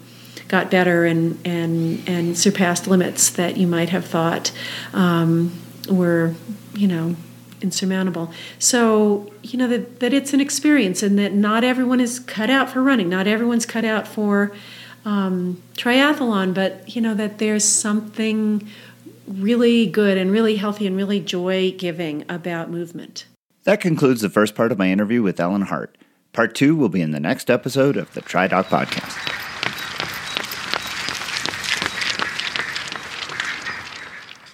got 0.48 0.72
better 0.72 1.06
and 1.06 1.38
and 1.46 2.08
and 2.08 2.38
surpassed 2.38 2.88
limits 2.88 3.30
that 3.32 3.58
you 3.58 3.68
might 3.68 3.90
have 3.90 4.06
thought 4.06 4.52
um, 4.94 5.52
were, 5.90 6.34
you 6.76 6.88
know, 6.88 7.16
insurmountable. 7.64 8.32
So, 8.60 9.32
you 9.42 9.58
know, 9.58 9.68
that, 9.68 10.00
that 10.02 10.14
it's 10.14 10.34
an 10.34 10.42
experience 10.42 11.02
and 11.02 11.18
that 11.18 11.34
not 11.34 11.64
everyone 11.64 12.00
is 12.00 12.20
cut 12.20 12.50
out 12.50 12.70
for 12.70 12.84
running, 12.84 13.10
not 13.10 13.26
everyone's 13.26 13.66
cut 13.66 13.86
out 13.86 14.08
for 14.08 14.52
um, 15.06 15.62
triathlon, 15.76 16.54
but, 16.54 16.96
you 16.96 17.02
know, 17.02 17.14
that 17.14 17.40
there's 17.40 17.66
something 17.66 18.68
really 19.28 19.88
good 19.88 20.18
and 20.18 20.32
really 20.32 20.58
healthy 20.58 20.86
and 20.86 20.98
really 20.98 21.20
joy 21.20 21.74
giving 21.78 22.26
about 22.30 22.70
movement. 22.70 23.26
That 23.64 23.80
concludes 23.80 24.22
the 24.22 24.30
first 24.30 24.56
part 24.56 24.72
of 24.72 24.78
my 24.78 24.92
interview 24.92 25.24
with 25.24 25.40
Ellen 25.40 25.64
Hart. 25.64 25.98
Part 26.34 26.56
two 26.56 26.76
will 26.76 26.90
be 26.90 27.02
in 27.02 27.12
the 27.12 27.20
next 27.20 27.50
episode 27.50 27.96
of 27.96 28.14
the 28.14 28.22
TriDoc 28.22 28.66
podcast. 28.66 29.40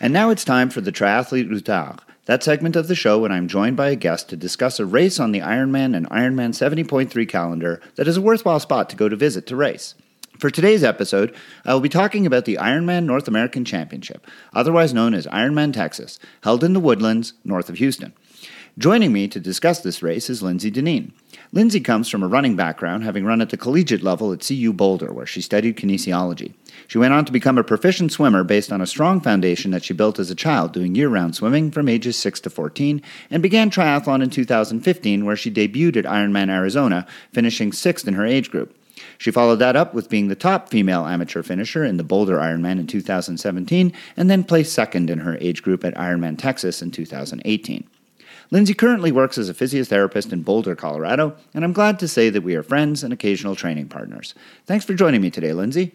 And 0.01 0.13
now 0.13 0.29
it's 0.29 0.45
time 0.45 0.69
for 0.69 0.81
the 0.81 0.91
Triathlete 0.91 1.49
Routard, 1.49 1.99
that 2.29 2.43
segment 2.43 2.75
of 2.75 2.87
the 2.87 2.93
show 2.93 3.17
when 3.17 3.31
I'm 3.31 3.47
joined 3.47 3.75
by 3.75 3.89
a 3.89 3.95
guest 3.95 4.29
to 4.29 4.37
discuss 4.37 4.79
a 4.79 4.85
race 4.85 5.19
on 5.19 5.31
the 5.31 5.39
Ironman 5.39 5.97
and 5.97 6.07
Ironman 6.11 6.51
70.3 6.51 7.27
calendar 7.27 7.81
that 7.95 8.07
is 8.07 8.17
a 8.17 8.21
worthwhile 8.21 8.59
spot 8.59 8.87
to 8.91 8.95
go 8.95 9.09
to 9.09 9.15
visit 9.15 9.47
to 9.47 9.55
race. 9.55 9.95
For 10.37 10.51
today's 10.51 10.83
episode, 10.83 11.35
I 11.65 11.73
will 11.73 11.81
be 11.81 11.89
talking 11.89 12.27
about 12.27 12.45
the 12.45 12.59
Ironman 12.61 13.05
North 13.05 13.27
American 13.27 13.65
Championship, 13.65 14.27
otherwise 14.53 14.93
known 14.93 15.15
as 15.15 15.25
Ironman 15.25 15.73
Texas, 15.73 16.19
held 16.43 16.63
in 16.63 16.73
the 16.73 16.79
woodlands 16.79 17.33
north 17.43 17.67
of 17.67 17.79
Houston. 17.79 18.13
Joining 18.77 19.11
me 19.11 19.27
to 19.27 19.39
discuss 19.39 19.79
this 19.79 20.03
race 20.03 20.29
is 20.29 20.43
Lindsay 20.43 20.69
Dineen. 20.69 21.13
Lindsay 21.51 21.79
comes 21.79 22.09
from 22.09 22.21
a 22.21 22.27
running 22.27 22.55
background, 22.55 23.03
having 23.03 23.25
run 23.25 23.41
at 23.41 23.49
the 23.49 23.57
collegiate 23.57 24.03
level 24.03 24.31
at 24.31 24.45
CU 24.47 24.71
Boulder, 24.71 25.11
where 25.11 25.25
she 25.25 25.41
studied 25.41 25.77
kinesiology. 25.77 26.53
She 26.89 26.97
went 26.97 27.13
on 27.13 27.23
to 27.25 27.31
become 27.31 27.59
a 27.59 27.63
proficient 27.63 28.11
swimmer 28.11 28.43
based 28.43 28.71
on 28.71 28.81
a 28.81 28.87
strong 28.87 29.21
foundation 29.21 29.69
that 29.69 29.83
she 29.83 29.93
built 29.93 30.17
as 30.17 30.31
a 30.31 30.35
child, 30.35 30.73
doing 30.73 30.95
year 30.95 31.07
round 31.07 31.35
swimming 31.35 31.69
from 31.69 31.87
ages 31.87 32.17
6 32.17 32.39
to 32.39 32.49
14, 32.49 33.03
and 33.29 33.43
began 33.43 33.69
triathlon 33.69 34.23
in 34.23 34.31
2015, 34.31 35.23
where 35.23 35.35
she 35.35 35.51
debuted 35.51 35.97
at 35.97 36.05
Ironman 36.05 36.49
Arizona, 36.49 37.05
finishing 37.31 37.71
sixth 37.71 38.07
in 38.07 38.15
her 38.15 38.25
age 38.25 38.49
group. 38.49 38.75
She 39.19 39.29
followed 39.29 39.57
that 39.57 39.75
up 39.75 39.93
with 39.93 40.09
being 40.09 40.29
the 40.29 40.35
top 40.35 40.69
female 40.69 41.05
amateur 41.05 41.43
finisher 41.43 41.85
in 41.85 41.97
the 41.97 42.03
Boulder 42.03 42.37
Ironman 42.37 42.79
in 42.79 42.87
2017, 42.87 43.93
and 44.17 44.27
then 44.27 44.43
placed 44.43 44.73
second 44.73 45.11
in 45.11 45.19
her 45.19 45.37
age 45.39 45.61
group 45.61 45.85
at 45.85 45.93
Ironman 45.93 46.39
Texas 46.39 46.81
in 46.81 46.89
2018. 46.89 47.87
Lindsay 48.49 48.73
currently 48.73 49.11
works 49.11 49.37
as 49.37 49.47
a 49.47 49.53
physiotherapist 49.53 50.33
in 50.33 50.41
Boulder, 50.41 50.75
Colorado, 50.75 51.35
and 51.53 51.63
I'm 51.63 51.71
glad 51.71 51.99
to 51.99 52.07
say 52.07 52.31
that 52.31 52.41
we 52.41 52.55
are 52.55 52.63
friends 52.63 53.03
and 53.03 53.13
occasional 53.13 53.55
training 53.55 53.89
partners. 53.89 54.33
Thanks 54.65 54.85
for 54.85 54.95
joining 54.95 55.21
me 55.21 55.29
today, 55.29 55.53
Lindsay. 55.53 55.91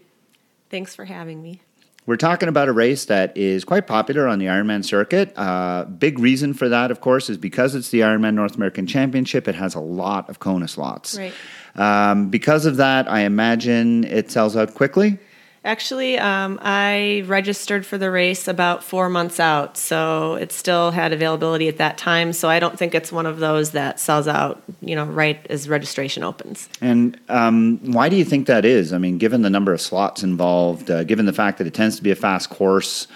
Thanks 0.74 0.92
for 0.92 1.04
having 1.04 1.40
me. 1.40 1.60
We're 2.04 2.16
talking 2.16 2.48
about 2.48 2.66
a 2.66 2.72
race 2.72 3.04
that 3.04 3.36
is 3.36 3.64
quite 3.64 3.86
popular 3.86 4.26
on 4.26 4.40
the 4.40 4.46
Ironman 4.46 4.84
circuit. 4.84 5.32
Uh, 5.38 5.84
big 5.84 6.18
reason 6.18 6.52
for 6.52 6.68
that, 6.68 6.90
of 6.90 7.00
course, 7.00 7.30
is 7.30 7.38
because 7.38 7.76
it's 7.76 7.90
the 7.90 8.00
Ironman 8.00 8.34
North 8.34 8.56
American 8.56 8.84
Championship. 8.84 9.46
It 9.46 9.54
has 9.54 9.76
a 9.76 9.80
lot 9.80 10.28
of 10.28 10.40
Kona 10.40 10.66
slots. 10.66 11.16
Right. 11.16 11.32
Um, 11.76 12.28
because 12.28 12.66
of 12.66 12.76
that, 12.78 13.08
I 13.08 13.20
imagine 13.20 14.02
it 14.02 14.32
sells 14.32 14.56
out 14.56 14.74
quickly. 14.74 15.16
Actually, 15.64 16.18
um, 16.18 16.58
I 16.62 17.24
registered 17.26 17.86
for 17.86 17.96
the 17.96 18.10
race 18.10 18.46
about 18.48 18.84
four 18.84 19.08
months 19.08 19.40
out, 19.40 19.78
so 19.78 20.34
it 20.34 20.52
still 20.52 20.90
had 20.90 21.14
availability 21.14 21.68
at 21.68 21.78
that 21.78 21.96
time. 21.96 22.34
So 22.34 22.50
I 22.50 22.58
don't 22.58 22.78
think 22.78 22.94
it's 22.94 23.10
one 23.10 23.24
of 23.24 23.38
those 23.38 23.70
that 23.70 23.98
sells 23.98 24.28
out, 24.28 24.62
you 24.82 24.94
know, 24.94 25.06
right 25.06 25.44
as 25.48 25.66
registration 25.66 26.22
opens. 26.22 26.68
And 26.82 27.18
um, 27.30 27.78
why 27.92 28.10
do 28.10 28.16
you 28.16 28.26
think 28.26 28.46
that 28.46 28.66
is? 28.66 28.92
I 28.92 28.98
mean, 28.98 29.16
given 29.16 29.40
the 29.40 29.48
number 29.48 29.72
of 29.72 29.80
slots 29.80 30.22
involved, 30.22 30.90
uh, 30.90 31.04
given 31.04 31.24
the 31.24 31.32
fact 31.32 31.56
that 31.58 31.66
it 31.66 31.72
tends 31.72 31.96
to 31.96 32.02
be 32.02 32.10
a 32.10 32.16
fast 32.16 32.50
course, 32.50 33.06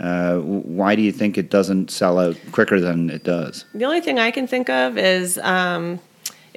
uh, 0.00 0.38
why 0.38 0.94
do 0.94 1.02
you 1.02 1.12
think 1.12 1.36
it 1.36 1.50
doesn't 1.50 1.90
sell 1.90 2.18
out 2.18 2.36
quicker 2.52 2.80
than 2.80 3.10
it 3.10 3.24
does? 3.24 3.66
The 3.74 3.84
only 3.84 4.00
thing 4.00 4.18
I 4.18 4.30
can 4.30 4.46
think 4.46 4.70
of 4.70 4.96
is 4.96 5.36
um, 5.38 6.00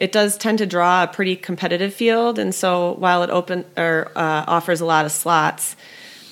it 0.01 0.11
does 0.11 0.35
tend 0.35 0.57
to 0.57 0.65
draw 0.65 1.03
a 1.03 1.07
pretty 1.07 1.35
competitive 1.35 1.93
field, 1.93 2.39
and 2.39 2.55
so 2.55 2.93
while 2.93 3.21
it 3.21 3.29
open 3.29 3.65
or 3.77 4.11
uh, 4.15 4.45
offers 4.47 4.81
a 4.81 4.85
lot 4.85 5.05
of 5.05 5.11
slots, 5.11 5.75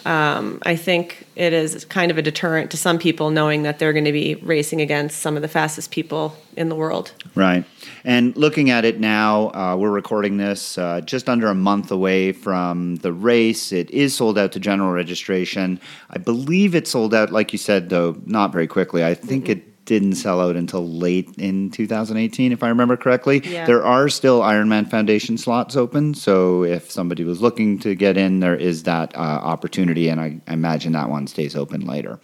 um, 0.06 0.60
I 0.66 0.76
think 0.76 1.28
it 1.36 1.54
is 1.54 1.86
kind 1.86 2.10
of 2.10 2.18
a 2.18 2.24
deterrent 2.24 2.72
to 2.72 2.78
some 2.78 2.98
people 2.98 3.30
knowing 3.30 3.62
that 3.64 3.78
they're 3.78 3.94
going 3.94 4.06
to 4.06 4.12
be 4.12 4.34
racing 4.36 4.82
against 4.82 5.20
some 5.20 5.36
of 5.36 5.44
the 5.44 5.48
fastest 5.48 5.92
people 5.92 6.36
in 6.58 6.70
the 6.70 6.76
world. 6.76 7.12
Right. 7.36 7.64
And 8.04 8.36
looking 8.36 8.72
at 8.72 8.86
it 8.86 9.00
now, 9.00 9.52
uh, 9.52 9.76
we're 9.78 9.92
recording 9.92 10.38
this 10.38 10.80
uh, 10.80 11.02
just 11.02 11.30
under 11.30 11.48
a 11.48 11.54
month 11.54 11.92
away 11.92 12.32
from 12.32 12.96
the 12.98 13.14
race. 13.14 13.72
It 13.72 13.92
is 13.92 14.16
sold 14.16 14.40
out 14.40 14.52
to 14.54 14.60
general 14.60 14.92
registration. 14.94 15.80
I 16.10 16.18
believe 16.18 16.74
it 16.74 16.88
sold 16.88 17.14
out, 17.14 17.32
like 17.32 17.52
you 17.52 17.60
said, 17.60 17.90
though, 17.90 18.20
not 18.26 18.52
very 18.52 18.68
quickly. 18.68 19.06
I 19.06 19.14
think 19.14 19.44
mm-hmm. 19.44 19.60
it 19.60 19.69
didn't 19.90 20.14
sell 20.14 20.40
out 20.40 20.56
until 20.56 20.88
late 20.88 21.28
in 21.40 21.72
2018, 21.72 22.52
if 22.52 22.62
I 22.62 22.70
remember 22.70 22.96
correctly. 22.96 23.42
Yeah. 23.44 23.66
There 23.66 23.84
are 23.84 24.08
still 24.08 24.42
Ironman 24.42 24.88
Foundation 24.88 25.36
slots 25.36 25.76
open, 25.76 26.14
so 26.14 26.64
if 26.64 26.92
somebody 26.92 27.24
was 27.24 27.42
looking 27.42 27.80
to 27.80 27.96
get 27.96 28.16
in, 28.16 28.40
there 28.40 28.56
is 28.56 28.84
that 28.84 29.18
uh, 29.18 29.20
opportunity, 29.20 30.08
and 30.08 30.22
I, 30.22 30.40
I, 30.48 30.54
imagine 30.54 30.92
that 30.92 31.10
one 31.10 31.26
stays 31.26 31.56
open 31.56 31.88
later. 31.88 32.20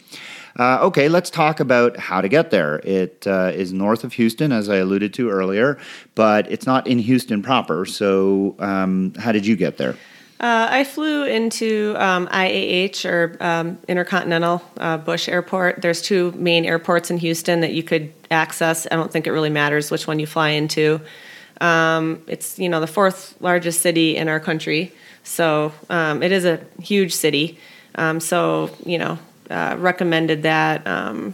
Uh, 0.59 0.77
okay, 0.83 1.09
let's 1.09 1.31
talk 1.31 1.59
about 1.59 1.97
how 1.97 2.21
to 2.21 2.29
get 2.29 2.51
there. 2.51 2.81
It 2.83 3.25
uh, 3.25 3.51
is 3.51 3.73
north 3.73 4.03
of 4.03 4.13
Houston, 4.13 4.51
as 4.51 4.69
I 4.69 4.75
alluded 4.75 5.11
to 5.15 5.31
earlier, 5.31 5.79
but 6.13 6.49
it's 6.51 6.67
not 6.67 6.85
in 6.85 6.99
Houston 6.99 7.41
proper. 7.41 7.87
So, 7.87 8.55
um, 8.59 9.15
how 9.17 9.31
did 9.31 9.47
you 9.47 9.55
get 9.55 9.77
there? 9.77 9.95
Uh, 10.37 10.67
I 10.69 10.83
flew 10.83 11.23
into 11.23 11.95
um, 11.97 12.27
IAH 12.27 13.05
or 13.05 13.37
um, 13.39 13.77
Intercontinental 13.87 14.61
uh, 14.77 14.97
Bush 14.97 15.29
Airport. 15.29 15.81
There's 15.81 16.01
two 16.01 16.33
main 16.33 16.65
airports 16.65 17.09
in 17.09 17.17
Houston 17.17 17.61
that 17.61 17.71
you 17.71 17.83
could 17.83 18.11
access. 18.29 18.85
I 18.91 18.95
don't 18.95 19.11
think 19.11 19.27
it 19.27 19.31
really 19.31 19.49
matters 19.49 19.91
which 19.91 20.07
one 20.07 20.19
you 20.19 20.27
fly 20.27 20.49
into. 20.49 20.99
Um, 21.61 22.21
it's 22.27 22.59
you 22.59 22.67
know 22.67 22.81
the 22.81 22.87
fourth 22.87 23.39
largest 23.39 23.81
city 23.81 24.17
in 24.17 24.27
our 24.27 24.41
country, 24.41 24.91
so 25.23 25.71
um, 25.89 26.21
it 26.21 26.33
is 26.33 26.43
a 26.43 26.59
huge 26.81 27.13
city. 27.13 27.57
Um, 27.95 28.19
so 28.19 28.75
you 28.85 28.97
know, 28.97 29.17
uh, 29.49 29.77
recommended 29.79 30.43
that 30.43 30.85
um, 30.85 31.33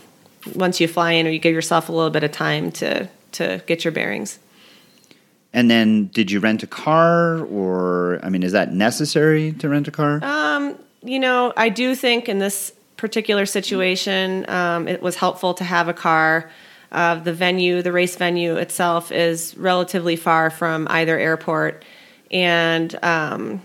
once 0.56 0.80
you 0.80 0.88
fly 0.88 1.14
in, 1.14 1.26
or 1.26 1.32
you 1.32 1.40
give 1.40 1.56
yourself 1.56 1.90
a 1.90 1.92
little 1.92 2.12
bit 2.12 2.24
of 2.24 2.32
time 2.32 2.72
to 2.74 3.10
to 3.34 3.64
get 3.66 3.84
your 3.84 3.92
bearings. 3.92 4.38
And 5.54 5.70
then, 5.70 6.08
did 6.08 6.32
you 6.32 6.40
rent 6.40 6.64
a 6.64 6.68
car, 6.68 7.44
or 7.46 8.20
I 8.24 8.30
mean, 8.30 8.42
is 8.42 8.54
that 8.54 8.74
necessary 8.74 9.52
to 9.54 9.68
rent 9.68 9.88
a 9.88 9.92
car? 9.92 10.24
Um, 10.24 10.78
you 11.04 11.20
know, 11.20 11.52
I 11.58 11.70
do 11.70 11.94
think 11.94 12.30
in 12.30 12.40
this 12.40 12.72
particular 12.96 13.46
situation, 13.46 14.50
um, 14.50 14.88
it 14.88 15.02
was 15.02 15.16
helpful 15.16 15.54
to 15.56 15.64
have 15.64 15.90
a 15.90 15.94
car. 15.94 16.50
Uh, 16.92 17.16
the 17.16 17.34
venue, 17.34 17.82
the 17.82 17.92
race 17.92 18.16
venue 18.16 18.56
itself, 18.56 19.12
is 19.12 19.58
relatively 19.58 20.16
far 20.16 20.50
from 20.50 20.88
either 20.90 21.18
airport, 21.20 21.84
and 22.30 22.98
um, 23.04 23.62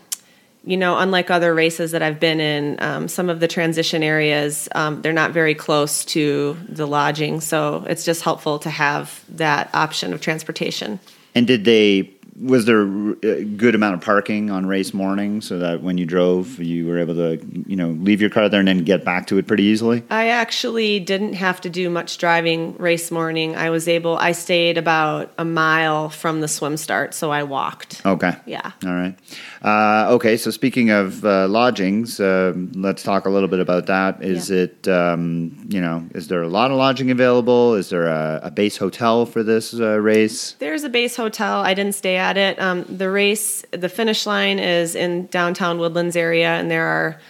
you 0.64 0.76
know, 0.76 0.99
unlike 0.99 1.30
other 1.30 1.55
races 1.55 1.93
that 1.93 2.03
I've 2.03 2.18
been 2.18 2.41
in, 2.41 2.76
um, 2.80 3.07
some 3.07 3.30
of 3.30 3.39
the 3.39 3.47
transition 3.47 4.03
areas 4.03 4.68
um, 4.74 5.01
they're 5.03 5.12
not 5.12 5.30
very 5.30 5.55
close 5.55 6.05
to 6.07 6.57
the 6.68 6.87
lodging, 6.87 7.41
so 7.41 7.84
it's 7.89 8.05
just 8.05 8.22
helpful 8.22 8.59
to 8.61 8.70
have 8.70 9.24
that 9.37 9.70
option 9.72 10.12
of 10.12 10.20
transportation. 10.20 10.99
And 11.37 11.47
did 11.47 11.64
they 11.64 12.11
was 12.41 12.66
there 12.66 12.82
a 12.82 13.45
good 13.45 13.74
amount 13.74 13.95
of 13.95 14.03
parking 14.03 14.51
on 14.51 14.66
race 14.66 14.93
morning 14.93 15.41
so 15.41 15.59
that 15.59 15.82
when 15.82 15.97
you 15.97 16.05
drove 16.05 16.59
you 16.59 16.87
were 16.87 16.99
able 16.99 17.14
to 17.14 17.39
you 17.66 17.76
know 17.76 17.91
leave 17.91 18.20
your 18.20 18.28
car 18.28 18.49
there 18.49 18.61
and 18.61 18.68
then 18.68 18.84
get 18.84 19.05
back 19.05 19.26
to 19.28 19.39
it 19.39 19.47
pretty 19.47 19.64
easily? 19.64 20.03
I 20.11 20.28
actually 20.28 21.01
didn't 21.01 21.34
have 21.34 21.61
to 21.62 21.70
do 21.70 21.89
much 21.89 22.18
driving 22.18 22.76
race 22.76 23.11
morning. 23.11 23.57
I 23.57 23.70
was 23.70 23.89
able 23.89 24.16
i 24.16 24.32
stayed 24.32 24.78
about 24.78 25.32
a 25.39 25.45
mile 25.45 26.09
from 26.09 26.41
the 26.41 26.49
swim 26.49 26.76
start 26.76 27.14
so 27.14 27.30
i 27.30 27.43
walked. 27.43 28.05
Okay. 28.05 28.34
Yeah. 28.47 28.72
All 28.84 28.95
right 28.95 29.16
uh, 29.62 30.07
okay 30.11 30.36
so 30.36 30.50
speaking 30.50 30.90
of 30.90 31.24
uh, 31.24 31.48
lodgings 31.48 32.20
uh, 32.20 32.52
let's 32.74 33.02
talk 33.02 33.26
a 33.26 33.30
little 33.30 33.48
bit 33.48 33.61
about 33.61 33.86
that 33.86 34.22
is 34.22 34.50
yeah. 34.50 34.62
it 34.62 34.88
um, 34.88 35.66
you 35.68 35.80
know 35.80 36.07
is 36.14 36.28
there 36.28 36.42
a 36.42 36.48
lot 36.48 36.70
of 36.70 36.76
lodging 36.76 37.11
available 37.11 37.74
is 37.74 37.90
there 37.90 38.07
a, 38.07 38.40
a 38.44 38.50
base 38.50 38.76
hotel 38.76 39.26
for 39.26 39.42
this 39.42 39.74
uh, 39.74 39.98
race 39.98 40.52
there's 40.59 40.84
a 40.84 40.88
base 40.88 41.16
hotel 41.16 41.61
i 41.61 41.74
didn't 41.74 41.94
stay 41.94 42.16
at 42.16 42.36
it. 42.36 42.61
Um, 42.61 42.84
the 42.84 43.11
race, 43.11 43.64
the 43.70 43.88
finish 43.88 44.26
line 44.26 44.59
is 44.59 44.94
in 44.94 45.26
downtown 45.26 45.78
Woodlands 45.78 46.16
area, 46.16 46.50
and 46.50 46.70
there 46.70 46.86
are 46.86 47.20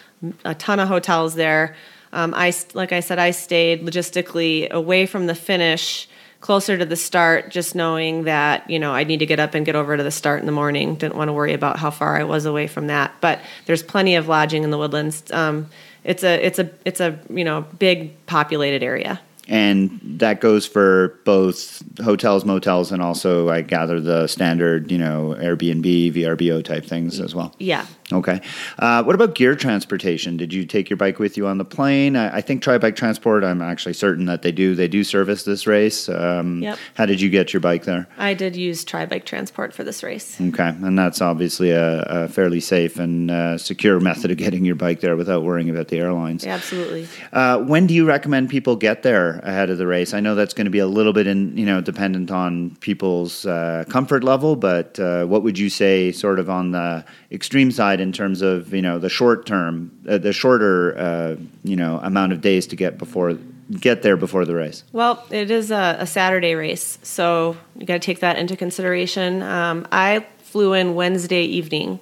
a 0.45 0.55
ton 0.55 0.81
of 0.81 0.89
hotels 0.89 1.35
there. 1.35 1.75
Um, 2.13 2.35
I 2.35 2.53
like 2.75 2.93
I 2.93 3.01
said, 3.01 3.19
I 3.19 3.31
stayed 3.31 3.83
logistically 3.83 4.71
away 4.71 5.07
from 5.07 5.27
the 5.27 5.35
finish, 5.35 6.09
closer 6.41 6.77
to 6.77 6.85
the 6.85 6.97
start, 6.97 7.51
just 7.51 7.75
knowing 7.75 8.25
that 8.25 8.69
you 8.71 8.79
know 8.79 8.93
I 8.93 9.05
need 9.05 9.19
to 9.19 9.27
get 9.27 9.41
up 9.41 9.55
and 9.55 9.65
get 9.65 9.77
over 9.77 9.97
to 9.97 10.03
the 10.03 10.11
start 10.11 10.41
in 10.41 10.47
the 10.47 10.53
morning. 10.53 10.97
Didn't 10.97 11.17
want 11.17 11.29
to 11.29 11.33
worry 11.33 11.53
about 11.53 11.79
how 11.79 11.91
far 11.91 12.17
I 12.17 12.25
was 12.25 12.45
away 12.45 12.67
from 12.67 12.89
that. 12.89 13.15
But 13.21 13.41
there's 13.67 13.83
plenty 13.83 14.17
of 14.17 14.29
lodging 14.29 14.65
in 14.65 14.71
the 14.71 14.79
woodlands. 14.79 15.31
Um, 15.33 15.69
it's 16.05 16.23
a 16.23 16.47
it's 16.47 16.59
a 16.59 16.71
it's 16.85 17.01
a 17.01 17.19
you 17.31 17.45
know 17.45 17.63
big 17.79 18.27
populated 18.27 18.83
area 18.83 19.21
and 19.49 20.01
that 20.03 20.41
goes 20.41 20.67
for 20.67 21.21
both 21.25 21.83
hotels, 22.03 22.45
motels, 22.45 22.91
and 22.91 23.01
also 23.01 23.49
I 23.49 23.63
gather 23.63 24.01
the 24.01 24.27
standard, 24.27 24.91
you 24.91 24.99
know, 24.99 25.37
Airbnb, 25.39 26.13
VRBO 26.15 26.65
type 26.65 26.85
things 26.85 27.21
as 27.21 27.35
well. 27.35 27.55
Yeah. 27.59 27.87
Okay. 28.13 28.41
Uh, 28.79 29.03
what 29.03 29.15
about 29.15 29.35
gear 29.35 29.57
transportation? 29.57 30.37
Did 30.37 30.53
you 30.53 30.65
take 30.65 30.89
your 30.89 30.97
bike 30.97 31.19
with 31.19 31.37
you 31.37 31.47
on 31.47 31.59
the 31.59 31.65
plane? 31.65 32.17
I, 32.17 32.37
I, 32.37 32.41
think 32.41 32.63
Tri 32.63 32.79
Bike 32.79 32.95
Transport. 32.95 33.43
I'm 33.43 33.61
actually 33.61 33.95
certain 33.95 34.27
that 34.27 34.43
they 34.43 34.53
do. 34.53 34.75
They 34.77 34.87
do 34.87 35.03
service 35.03 35.43
this 35.43 35.67
race. 35.67 36.09
Um, 36.09 36.63
yep. 36.63 36.79
How 36.95 37.07
did 37.07 37.21
you 37.21 37.29
get 37.29 37.53
your 37.53 37.61
bike 37.61 37.85
there? 37.85 38.07
I 38.17 38.35
did 38.35 38.55
use 38.55 38.85
Tri 38.85 39.07
Bike 39.07 39.25
Transport 39.25 39.75
for 39.75 39.83
this 39.83 40.03
race. 40.05 40.41
Okay, 40.41 40.69
and 40.69 40.97
that's 40.97 41.21
obviously 41.21 41.71
a, 41.71 42.03
a 42.03 42.29
fairly 42.29 42.61
safe 42.61 42.99
and 42.99 43.31
uh, 43.31 43.59
secure 43.59 43.99
method 43.99 44.31
of 44.31 44.37
getting 44.37 44.65
your 44.65 44.77
bike 44.77 45.01
there 45.01 45.17
without 45.17 45.43
worrying 45.43 45.69
about 45.69 45.89
the 45.89 45.99
airlines. 45.99 46.45
Yeah, 46.45 46.55
absolutely. 46.55 47.09
Uh, 47.33 47.59
when 47.59 47.89
do 47.89 47.95
you 47.95 48.07
recommend 48.07 48.51
people 48.51 48.77
get 48.77 49.03
there? 49.03 49.36
Ahead 49.43 49.71
of 49.71 49.79
the 49.79 49.87
race. 49.87 50.15
I 50.15 50.21
know 50.21 50.35
that's 50.35 50.55
going 50.55 50.67
to 50.67 50.71
be 50.71 50.79
a 50.79 50.87
little 50.87 51.13
bit 51.13 51.27
in 51.27 51.57
you 51.57 51.67
know 51.67 51.81
dependent 51.81 52.31
on 52.31 52.77
people's 52.81 53.47
uh, 53.47 53.85
comfort 53.89 54.25
level, 54.25 54.57
but 54.57 54.99
uh, 54.99 55.25
what 55.27 55.43
would 55.43 55.59
you 55.59 55.69
say 55.69 56.13
sort 56.13 56.39
of 56.39 56.51
on 56.51 56.73
the 56.73 57.05
extreme 57.31 57.71
side 57.71 58.01
in 58.01 58.13
terms 58.13 58.43
of 58.43 58.73
you 58.73 58.83
know 58.83 58.99
the 58.99 59.09
short 59.09 59.47
term, 59.47 59.91
uh, 60.09 60.19
the 60.19 60.33
shorter 60.33 60.97
uh, 60.99 61.37
you 61.65 61.77
know 61.77 62.01
amount 62.03 62.33
of 62.33 62.41
days 62.41 62.67
to 62.69 62.77
get 62.77 62.99
before 62.99 63.39
get 63.81 64.03
there 64.03 64.17
before 64.17 64.45
the 64.45 64.55
race? 64.55 64.85
Well, 64.93 65.25
it 65.31 65.51
is 65.51 65.71
a, 65.71 65.97
a 66.01 66.07
Saturday 66.07 66.55
race, 66.55 66.99
so 67.03 67.57
you 67.77 67.87
got 67.87 67.95
to 67.95 68.01
take 68.01 68.21
that 68.21 68.39
into 68.39 68.57
consideration. 68.57 69.43
Um, 69.43 69.87
I 69.91 70.27
flew 70.39 70.73
in 70.73 70.95
Wednesday 70.95 71.43
evening 71.43 72.01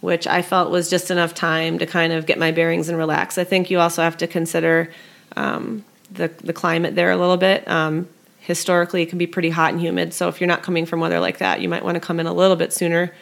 which 0.00 0.26
I 0.26 0.42
felt 0.42 0.70
was 0.70 0.90
just 0.90 1.10
enough 1.10 1.34
time 1.34 1.78
to 1.78 1.86
kind 1.86 2.12
of 2.12 2.26
get 2.26 2.38
my 2.38 2.52
bearings 2.52 2.88
and 2.88 2.98
relax. 2.98 3.38
I 3.38 3.44
think 3.44 3.70
you 3.70 3.80
also 3.80 4.02
have 4.02 4.16
to 4.18 4.26
consider 4.26 4.92
um, 5.36 5.84
the, 6.10 6.28
the 6.28 6.52
climate 6.52 6.94
there 6.94 7.10
a 7.10 7.16
little 7.16 7.36
bit. 7.36 7.66
Um, 7.68 8.08
historically, 8.38 9.02
it 9.02 9.06
can 9.06 9.18
be 9.18 9.26
pretty 9.26 9.50
hot 9.50 9.72
and 9.72 9.80
humid. 9.80 10.14
So 10.14 10.28
if 10.28 10.40
you're 10.40 10.48
not 10.48 10.62
coming 10.62 10.86
from 10.86 11.00
weather 11.00 11.20
like 11.20 11.38
that, 11.38 11.60
you 11.60 11.68
might 11.68 11.84
want 11.84 11.96
to 11.96 12.00
come 12.00 12.20
in 12.20 12.26
a 12.26 12.32
little 12.32 12.56
bit 12.56 12.72
sooner 12.72 13.12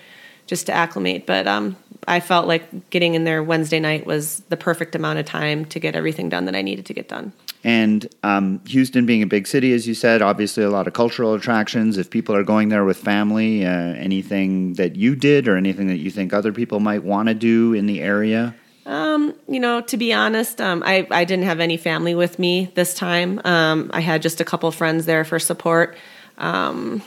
just 0.46 0.66
to 0.66 0.72
acclimate. 0.72 1.26
But 1.26 1.46
um, 1.46 1.76
I 2.06 2.20
felt 2.20 2.46
like 2.46 2.90
getting 2.90 3.14
in 3.14 3.24
there 3.24 3.42
Wednesday 3.42 3.80
night 3.80 4.06
was 4.06 4.40
the 4.50 4.56
perfect 4.56 4.94
amount 4.94 5.18
of 5.18 5.24
time 5.24 5.64
to 5.66 5.80
get 5.80 5.96
everything 5.96 6.28
done 6.28 6.44
that 6.44 6.54
I 6.54 6.62
needed 6.62 6.86
to 6.86 6.94
get 6.94 7.08
done. 7.08 7.32
And 7.62 8.06
um, 8.22 8.60
Houston 8.66 9.06
being 9.06 9.22
a 9.22 9.26
big 9.26 9.46
city, 9.46 9.72
as 9.72 9.88
you 9.88 9.94
said, 9.94 10.20
obviously 10.20 10.62
a 10.62 10.70
lot 10.70 10.86
of 10.86 10.92
cultural 10.92 11.32
attractions. 11.32 11.96
If 11.96 12.10
people 12.10 12.36
are 12.36 12.44
going 12.44 12.68
there 12.68 12.84
with 12.84 12.98
family, 12.98 13.64
uh, 13.64 13.70
anything 13.70 14.74
that 14.74 14.96
you 14.96 15.16
did 15.16 15.48
or 15.48 15.56
anything 15.56 15.86
that 15.86 15.96
you 15.96 16.10
think 16.10 16.34
other 16.34 16.52
people 16.52 16.80
might 16.80 17.02
want 17.02 17.28
to 17.28 17.34
do 17.34 17.72
in 17.72 17.86
the 17.86 18.02
area? 18.02 18.54
Um, 18.86 19.34
you 19.48 19.60
know, 19.60 19.80
to 19.80 19.96
be 19.96 20.12
honest, 20.12 20.60
um, 20.60 20.82
I, 20.84 21.06
I 21.10 21.24
didn't 21.24 21.46
have 21.46 21.60
any 21.60 21.76
family 21.76 22.14
with 22.14 22.38
me 22.38 22.70
this 22.74 22.94
time. 22.94 23.40
Um, 23.44 23.90
I 23.94 24.00
had 24.00 24.22
just 24.22 24.40
a 24.40 24.44
couple 24.44 24.70
friends 24.70 25.06
there 25.06 25.24
for 25.24 25.38
support. 25.38 25.96
Um, 26.38 27.02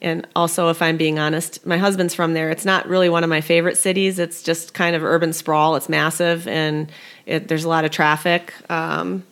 and 0.00 0.26
also, 0.36 0.68
if 0.68 0.82
I'm 0.82 0.96
being 0.96 1.18
honest, 1.18 1.64
my 1.66 1.78
husband's 1.78 2.14
from 2.14 2.34
there. 2.34 2.50
It's 2.50 2.64
not 2.64 2.86
really 2.88 3.08
one 3.08 3.24
of 3.24 3.30
my 3.30 3.40
favorite 3.40 3.78
cities. 3.78 4.18
It's 4.18 4.42
just 4.42 4.74
kind 4.74 4.94
of 4.94 5.02
urban 5.02 5.32
sprawl. 5.32 5.76
It's 5.76 5.88
massive 5.88 6.46
and 6.46 6.90
it, 7.26 7.48
there's 7.48 7.64
a 7.64 7.68
lot 7.68 7.84
of 7.84 7.90
traffic. 7.90 8.52
Um, 8.70 9.24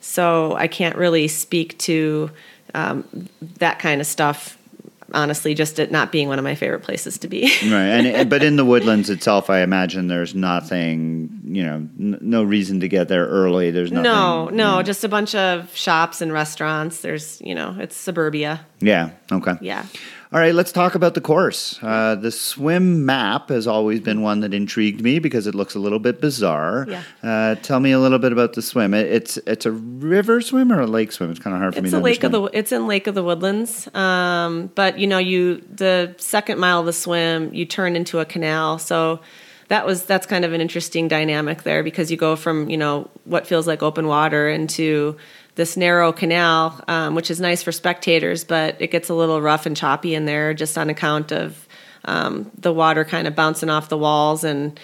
so 0.00 0.54
I 0.54 0.66
can't 0.68 0.96
really 0.96 1.28
speak 1.28 1.78
to 1.78 2.30
um, 2.74 3.28
that 3.58 3.78
kind 3.78 4.00
of 4.00 4.06
stuff 4.06 4.55
honestly 5.12 5.54
just 5.54 5.78
it 5.78 5.90
not 5.90 6.10
being 6.12 6.28
one 6.28 6.38
of 6.38 6.42
my 6.44 6.54
favorite 6.54 6.82
places 6.82 7.18
to 7.18 7.28
be. 7.28 7.42
Right 7.66 7.86
and 7.86 8.30
but 8.30 8.42
in 8.42 8.56
the 8.56 8.64
woodlands 8.72 9.10
itself 9.10 9.50
i 9.50 9.60
imagine 9.60 10.08
there's 10.08 10.34
nothing 10.34 11.40
you 11.44 11.64
know 11.64 11.74
n- 11.74 12.18
no 12.20 12.42
reason 12.42 12.80
to 12.80 12.88
get 12.88 13.08
there 13.08 13.26
early 13.26 13.70
there's 13.70 13.90
nothing 13.92 14.04
no 14.04 14.48
no 14.48 14.82
just 14.82 15.04
a 15.04 15.08
bunch 15.08 15.34
of 15.34 15.74
shops 15.76 16.20
and 16.20 16.32
restaurants 16.32 17.00
there's 17.00 17.40
you 17.40 17.54
know 17.54 17.76
it's 17.78 17.96
suburbia. 17.96 18.64
Yeah 18.80 19.10
okay. 19.32 19.54
Yeah 19.60 19.86
all 20.36 20.42
right, 20.42 20.54
let's 20.54 20.70
talk 20.70 20.94
about 20.94 21.14
the 21.14 21.22
course. 21.22 21.82
Uh, 21.82 22.14
the 22.14 22.30
swim 22.30 23.06
map 23.06 23.48
has 23.48 23.66
always 23.66 24.00
been 24.00 24.20
one 24.20 24.40
that 24.40 24.52
intrigued 24.52 25.00
me 25.00 25.18
because 25.18 25.46
it 25.46 25.54
looks 25.54 25.74
a 25.74 25.78
little 25.78 25.98
bit 25.98 26.20
bizarre. 26.20 26.84
Yeah. 26.86 27.02
Uh, 27.22 27.54
tell 27.54 27.80
me 27.80 27.90
a 27.92 27.98
little 27.98 28.18
bit 28.18 28.32
about 28.32 28.52
the 28.52 28.60
swim. 28.60 28.92
It, 28.92 29.06
it's 29.06 29.38
it's 29.46 29.64
a 29.64 29.72
river 29.72 30.42
swim 30.42 30.70
or 30.70 30.82
a 30.82 30.86
lake 30.86 31.12
swim. 31.12 31.30
It's 31.30 31.40
kind 31.40 31.56
of 31.56 31.62
hard 31.62 31.72
for 31.72 31.78
it's 31.78 31.84
me 31.84 31.90
to 31.90 31.96
a 31.96 32.00
lake 32.00 32.22
understand. 32.22 32.34
of 32.34 32.52
the. 32.52 32.58
It's 32.58 32.70
in 32.70 32.86
Lake 32.86 33.06
of 33.06 33.14
the 33.14 33.24
Woodlands. 33.24 33.88
Um, 33.94 34.70
but 34.74 34.98
you 34.98 35.06
know, 35.06 35.16
you 35.16 35.64
the 35.74 36.14
second 36.18 36.58
mile 36.58 36.80
of 36.80 36.86
the 36.86 36.92
swim, 36.92 37.54
you 37.54 37.64
turn 37.64 37.96
into 37.96 38.18
a 38.18 38.26
canal. 38.26 38.78
So 38.78 39.20
that 39.68 39.86
was 39.86 40.04
that's 40.04 40.26
kind 40.26 40.44
of 40.44 40.52
an 40.52 40.60
interesting 40.60 41.08
dynamic 41.08 41.62
there 41.62 41.82
because 41.82 42.10
you 42.10 42.18
go 42.18 42.36
from 42.36 42.68
you 42.68 42.76
know 42.76 43.08
what 43.24 43.46
feels 43.46 43.66
like 43.66 43.82
open 43.82 44.06
water 44.06 44.50
into 44.50 45.16
this 45.56 45.76
narrow 45.76 46.12
canal, 46.12 46.80
um, 46.88 47.14
which 47.14 47.30
is 47.30 47.40
nice 47.40 47.62
for 47.62 47.72
spectators, 47.72 48.44
but 48.44 48.80
it 48.80 48.90
gets 48.90 49.08
a 49.08 49.14
little 49.14 49.42
rough 49.42 49.66
and 49.66 49.76
choppy 49.76 50.14
in 50.14 50.24
there 50.24 50.54
just 50.54 50.78
on 50.78 50.88
account 50.88 51.32
of 51.32 51.66
um, 52.04 52.50
the 52.56 52.72
water 52.72 53.04
kind 53.04 53.26
of 53.26 53.34
bouncing 53.34 53.68
off 53.68 53.88
the 53.88 53.98
walls 53.98 54.44
and 54.44 54.78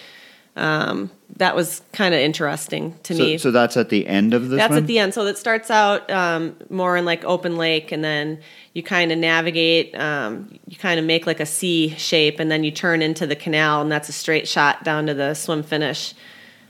um, 0.55 1.09
that 1.37 1.55
was 1.55 1.81
kind 1.93 2.13
of 2.13 2.19
interesting 2.19 2.95
to 3.03 3.15
so, 3.15 3.23
me. 3.23 3.37
So 3.37 3.49
that's 3.49 3.75
at 3.75 3.89
the 3.89 4.05
end 4.05 4.33
of 4.33 4.49
the 4.49 4.57
That's 4.57 4.69
swim? 4.69 4.83
at 4.83 4.87
the 4.87 4.99
end. 4.99 5.13
So 5.13 5.25
it 5.25 5.37
starts 5.37 5.71
out 5.71 6.09
um, 6.11 6.55
more 6.69 6.95
in 6.95 7.05
like 7.05 7.23
open 7.23 7.57
lake, 7.57 7.91
and 7.91 8.03
then 8.03 8.39
you 8.73 8.83
kind 8.83 9.11
of 9.11 9.17
navigate. 9.17 9.97
Um, 9.99 10.59
you 10.67 10.77
kind 10.77 10.99
of 10.99 11.05
make 11.05 11.25
like 11.25 11.39
a 11.39 11.45
C 11.45 11.89
shape, 11.89 12.39
and 12.39 12.51
then 12.51 12.63
you 12.63 12.71
turn 12.71 13.01
into 13.01 13.25
the 13.25 13.35
canal, 13.35 13.81
and 13.81 13.91
that's 13.91 14.09
a 14.09 14.13
straight 14.13 14.47
shot 14.47 14.83
down 14.83 15.07
to 15.07 15.13
the 15.15 15.33
swim 15.33 15.63
finish. 15.63 16.13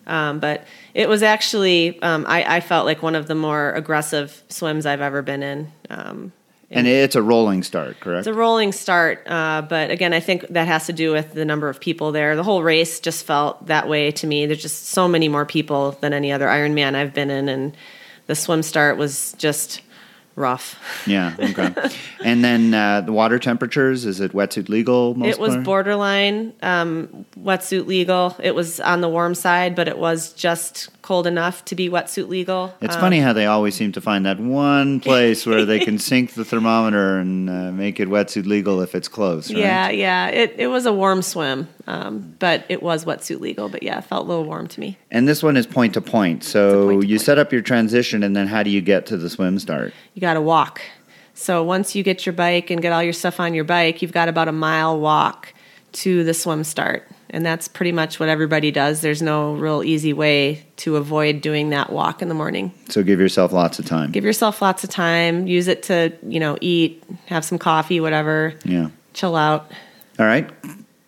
Um, 0.05 0.39
but 0.39 0.65
it 0.93 1.07
was 1.07 1.23
actually, 1.23 2.01
um, 2.01 2.25
I, 2.27 2.57
I, 2.57 2.59
felt 2.59 2.85
like 2.85 3.01
one 3.01 3.15
of 3.15 3.27
the 3.27 3.35
more 3.35 3.71
aggressive 3.71 4.43
swims 4.49 4.85
I've 4.85 4.99
ever 4.99 5.21
been 5.21 5.41
in. 5.41 5.71
Um, 5.89 6.33
and 6.69 6.87
it's 6.87 7.15
a 7.15 7.21
rolling 7.21 7.63
start, 7.63 7.99
correct? 7.99 8.27
It's 8.27 8.27
a 8.27 8.33
rolling 8.33 8.71
start, 8.71 9.25
uh, 9.27 9.61
but 9.61 9.91
again, 9.91 10.11
I 10.11 10.19
think 10.19 10.47
that 10.49 10.67
has 10.67 10.87
to 10.87 10.93
do 10.93 11.11
with 11.11 11.33
the 11.33 11.45
number 11.45 11.69
of 11.69 11.79
people 11.79 12.11
there. 12.11 12.35
The 12.35 12.43
whole 12.43 12.63
race 12.63 12.99
just 12.99 13.25
felt 13.25 13.67
that 13.67 13.87
way 13.87 14.11
to 14.11 14.27
me. 14.27 14.47
There's 14.47 14.61
just 14.61 14.87
so 14.87 15.07
many 15.07 15.29
more 15.29 15.45
people 15.45 15.91
than 16.01 16.13
any 16.13 16.31
other 16.31 16.47
Ironman 16.47 16.95
I've 16.95 17.13
been 17.13 17.29
in, 17.29 17.47
and 17.47 17.77
the 18.25 18.35
swim 18.35 18.63
start 18.63 18.97
was 18.97 19.35
just 19.37 19.81
rough. 20.35 20.79
Yeah. 21.07 21.35
Okay. 21.39 21.73
and 22.23 22.43
then 22.43 22.73
uh, 22.73 23.01
the 23.01 23.11
water 23.11 23.39
temperatures 23.39 24.05
is 24.05 24.19
it 24.19 24.33
wetsuit 24.33 24.69
legal? 24.69 25.21
it 25.23 25.39
was 25.39 25.53
part? 25.55 25.63
borderline 25.63 26.53
um, 26.61 27.25
wetsuit 27.39 27.85
legal. 27.85 28.35
It 28.41 28.55
was 28.55 28.79
on 28.79 29.01
the 29.01 29.09
warm 29.09 29.35
side, 29.35 29.75
but 29.75 29.87
it 29.87 29.97
was 29.97 30.33
just 30.33 30.89
cold 31.03 31.27
enough 31.27 31.63
to 31.65 31.75
be 31.75 31.89
wetsuit 31.89 32.27
legal. 32.27 32.73
It's 32.81 32.95
um, 32.95 33.01
funny 33.01 33.19
how 33.19 33.33
they 33.33 33.45
always 33.45 33.75
seem 33.75 33.91
to 33.91 34.01
find 34.01 34.25
that 34.25 34.39
one 34.39 34.99
place 35.01 35.45
where 35.45 35.65
they 35.65 35.79
can 35.79 35.99
sink 35.99 36.33
the 36.33 36.43
thermometer 36.43 37.19
and 37.19 37.49
uh, 37.49 37.71
make 37.71 37.99
it 37.99 38.07
wetsuit 38.07 38.47
legal 38.47 38.81
if 38.81 38.95
it's 38.95 39.07
close. 39.07 39.51
Right? 39.51 39.59
Yeah, 39.59 39.89
yeah. 39.89 40.27
It 40.29 40.55
it 40.57 40.67
was 40.67 40.87
a 40.87 40.93
warm 40.93 41.21
swim, 41.21 41.67
um, 41.85 42.35
but 42.39 42.65
it 42.69 42.81
was 42.81 43.05
wetsuit 43.05 43.39
legal. 43.39 43.69
But 43.69 43.83
yeah, 43.83 43.99
it 43.99 44.05
felt 44.05 44.25
a 44.25 44.27
little 44.27 44.45
warm 44.45 44.67
to 44.69 44.79
me. 44.79 44.97
And 45.11 45.27
this 45.27 45.43
one 45.43 45.57
is 45.57 45.67
point 45.67 45.93
to 45.93 46.01
point. 46.01 46.43
So 46.43 46.87
point 46.87 47.01
to 47.01 47.07
you 47.07 47.17
point. 47.17 47.25
set 47.25 47.37
up 47.37 47.51
your 47.51 47.61
transition, 47.61 48.23
and 48.23 48.35
then 48.35 48.47
how 48.47 48.63
do 48.63 48.71
you 48.71 48.81
get 48.81 49.05
to 49.07 49.17
the 49.17 49.29
swim 49.29 49.59
start? 49.59 49.93
You 50.15 50.21
got 50.21 50.33
to 50.33 50.41
walk. 50.41 50.81
So 51.35 51.63
once 51.63 51.95
you 51.95 52.03
get 52.03 52.25
your 52.25 52.33
bike 52.33 52.69
and 52.69 52.81
get 52.81 52.93
all 52.93 53.03
your 53.03 53.13
stuff 53.13 53.39
on 53.39 53.53
your 53.53 53.63
bike, 53.63 54.01
you've 54.01 54.11
got 54.11 54.29
about 54.29 54.47
a 54.47 54.51
mile 54.51 54.99
walk 54.99 55.53
to 55.93 56.23
the 56.23 56.33
swim 56.33 56.63
start 56.63 57.07
and 57.33 57.43
that's 57.43 57.67
pretty 57.67 57.91
much 57.91 58.19
what 58.19 58.29
everybody 58.29 58.71
does. 58.71 59.01
There's 59.01 59.21
no 59.21 59.55
real 59.55 59.83
easy 59.83 60.13
way 60.13 60.65
to 60.77 60.95
avoid 60.97 61.41
doing 61.41 61.71
that 61.71 61.91
walk 61.91 62.21
in 62.21 62.29
the 62.29 62.35
morning. 62.35 62.71
So 62.89 63.01
give 63.01 63.19
yourself 63.19 63.51
lots 63.51 63.79
of 63.79 63.85
time. 63.85 64.11
Give 64.11 64.23
yourself 64.23 64.61
lots 64.61 64.83
of 64.83 64.91
time. 64.91 65.47
Use 65.47 65.67
it 65.67 65.83
to, 65.83 66.13
you 66.25 66.39
know, 66.39 66.57
eat, 66.61 67.03
have 67.25 67.43
some 67.43 67.57
coffee, 67.57 67.99
whatever. 67.99 68.53
Yeah. 68.63 68.89
Chill 69.13 69.35
out. 69.35 69.71
All 70.19 70.27
right. 70.27 70.49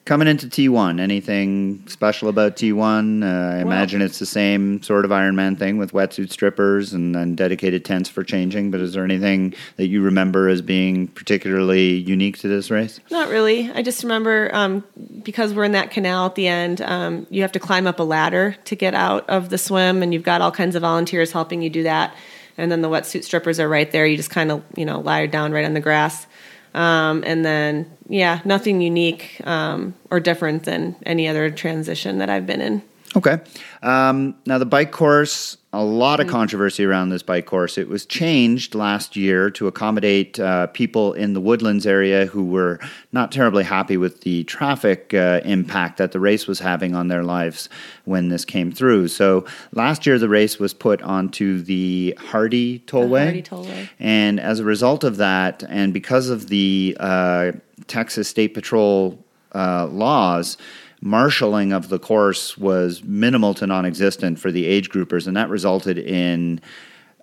Coming 0.05 0.27
into 0.27 0.45
T1, 0.45 0.99
anything 0.99 1.83
special 1.87 2.29
about 2.29 2.55
T1? 2.55 3.23
Uh, 3.23 3.25
I 3.25 3.29
well, 3.55 3.61
imagine 3.61 4.03
it's 4.03 4.19
the 4.19 4.27
same 4.27 4.83
sort 4.83 5.03
of 5.03 5.09
Ironman 5.09 5.57
thing 5.57 5.79
with 5.79 5.93
wetsuit 5.93 6.31
strippers 6.31 6.93
and 6.93 7.15
then 7.15 7.33
dedicated 7.33 7.83
tents 7.83 8.07
for 8.07 8.23
changing. 8.23 8.69
But 8.69 8.81
is 8.81 8.93
there 8.93 9.03
anything 9.03 9.55
that 9.77 9.87
you 9.87 10.03
remember 10.03 10.47
as 10.47 10.61
being 10.61 11.07
particularly 11.07 11.95
unique 11.95 12.37
to 12.39 12.47
this 12.47 12.69
race? 12.69 12.99
Not 13.09 13.29
really. 13.29 13.71
I 13.71 13.81
just 13.81 14.03
remember 14.03 14.51
um, 14.53 14.83
because 15.23 15.55
we're 15.55 15.63
in 15.63 15.71
that 15.71 15.89
canal 15.89 16.27
at 16.27 16.35
the 16.35 16.45
end, 16.45 16.81
um, 16.81 17.25
you 17.31 17.41
have 17.41 17.53
to 17.53 17.59
climb 17.59 17.87
up 17.87 17.99
a 17.99 18.03
ladder 18.03 18.55
to 18.65 18.75
get 18.75 18.93
out 18.93 19.27
of 19.27 19.49
the 19.49 19.57
swim, 19.57 20.03
and 20.03 20.13
you've 20.13 20.21
got 20.21 20.39
all 20.39 20.51
kinds 20.51 20.75
of 20.75 20.83
volunteers 20.83 21.31
helping 21.31 21.63
you 21.63 21.71
do 21.71 21.81
that. 21.81 22.15
And 22.59 22.71
then 22.71 22.83
the 22.83 22.89
wetsuit 22.89 23.23
strippers 23.23 23.59
are 23.59 23.67
right 23.67 23.89
there. 23.89 24.05
You 24.05 24.17
just 24.17 24.29
kind 24.29 24.51
of, 24.51 24.63
you 24.77 24.85
know, 24.85 24.99
lie 24.99 25.25
down 25.25 25.51
right 25.51 25.65
on 25.65 25.73
the 25.73 25.81
grass. 25.81 26.27
Um, 26.75 27.23
and 27.25 27.45
then, 27.45 27.89
yeah, 28.09 28.41
nothing 28.43 28.81
unique 28.81 29.41
um, 29.45 29.95
or 30.11 30.19
different 30.19 30.63
than 30.63 30.95
any 31.05 31.27
other 31.27 31.49
transition 31.49 32.17
that 32.17 32.29
I've 32.29 32.45
been 32.45 32.61
in. 32.61 32.81
Okay. 33.15 33.39
Um, 33.81 34.35
now, 34.45 34.57
the 34.57 34.65
bike 34.65 34.91
course, 34.91 35.57
a 35.75 35.83
lot 35.83 36.21
of 36.21 36.27
controversy 36.27 36.85
around 36.85 37.09
this 37.09 37.21
bike 37.21 37.45
course. 37.45 37.77
It 37.77 37.89
was 37.89 38.05
changed 38.05 38.75
last 38.75 39.17
year 39.17 39.49
to 39.51 39.67
accommodate 39.67 40.39
uh, 40.39 40.67
people 40.67 41.11
in 41.13 41.33
the 41.33 41.41
woodlands 41.41 41.85
area 41.85 42.27
who 42.27 42.45
were 42.45 42.79
not 43.11 43.31
terribly 43.31 43.65
happy 43.65 43.97
with 43.97 44.21
the 44.21 44.45
traffic 44.45 45.13
uh, 45.13 45.41
impact 45.43 45.97
that 45.97 46.13
the 46.13 46.19
race 46.19 46.47
was 46.47 46.59
having 46.59 46.95
on 46.95 47.09
their 47.09 47.23
lives 47.23 47.67
when 48.05 48.29
this 48.29 48.45
came 48.45 48.71
through. 48.71 49.09
So, 49.09 49.45
last 49.73 50.05
year, 50.05 50.17
the 50.17 50.29
race 50.29 50.59
was 50.59 50.73
put 50.73 51.01
onto 51.01 51.61
the 51.61 52.17
Hardy 52.17 52.79
Tollway. 52.79 53.23
Hardy 53.23 53.43
Tollway. 53.43 53.89
And 53.99 54.39
as 54.39 54.61
a 54.61 54.63
result 54.63 55.03
of 55.03 55.17
that, 55.17 55.61
and 55.67 55.93
because 55.93 56.29
of 56.29 56.47
the 56.47 56.95
uh, 57.01 57.51
Texas 57.87 58.29
State 58.29 58.53
Patrol 58.53 59.19
uh, 59.53 59.87
laws, 59.87 60.57
marshaling 61.05 61.71
of 61.71 61.87
the 61.89 61.99
course 61.99 62.57
was 62.57 63.03
minimal 63.03 63.53
to 63.53 63.67
non-existent 63.67 64.39
for 64.39 64.51
the 64.51 64.65
age 64.65 64.89
groupers, 64.89 65.27
and 65.27 65.37
that 65.37 65.49
resulted 65.49 65.97
in. 65.97 66.59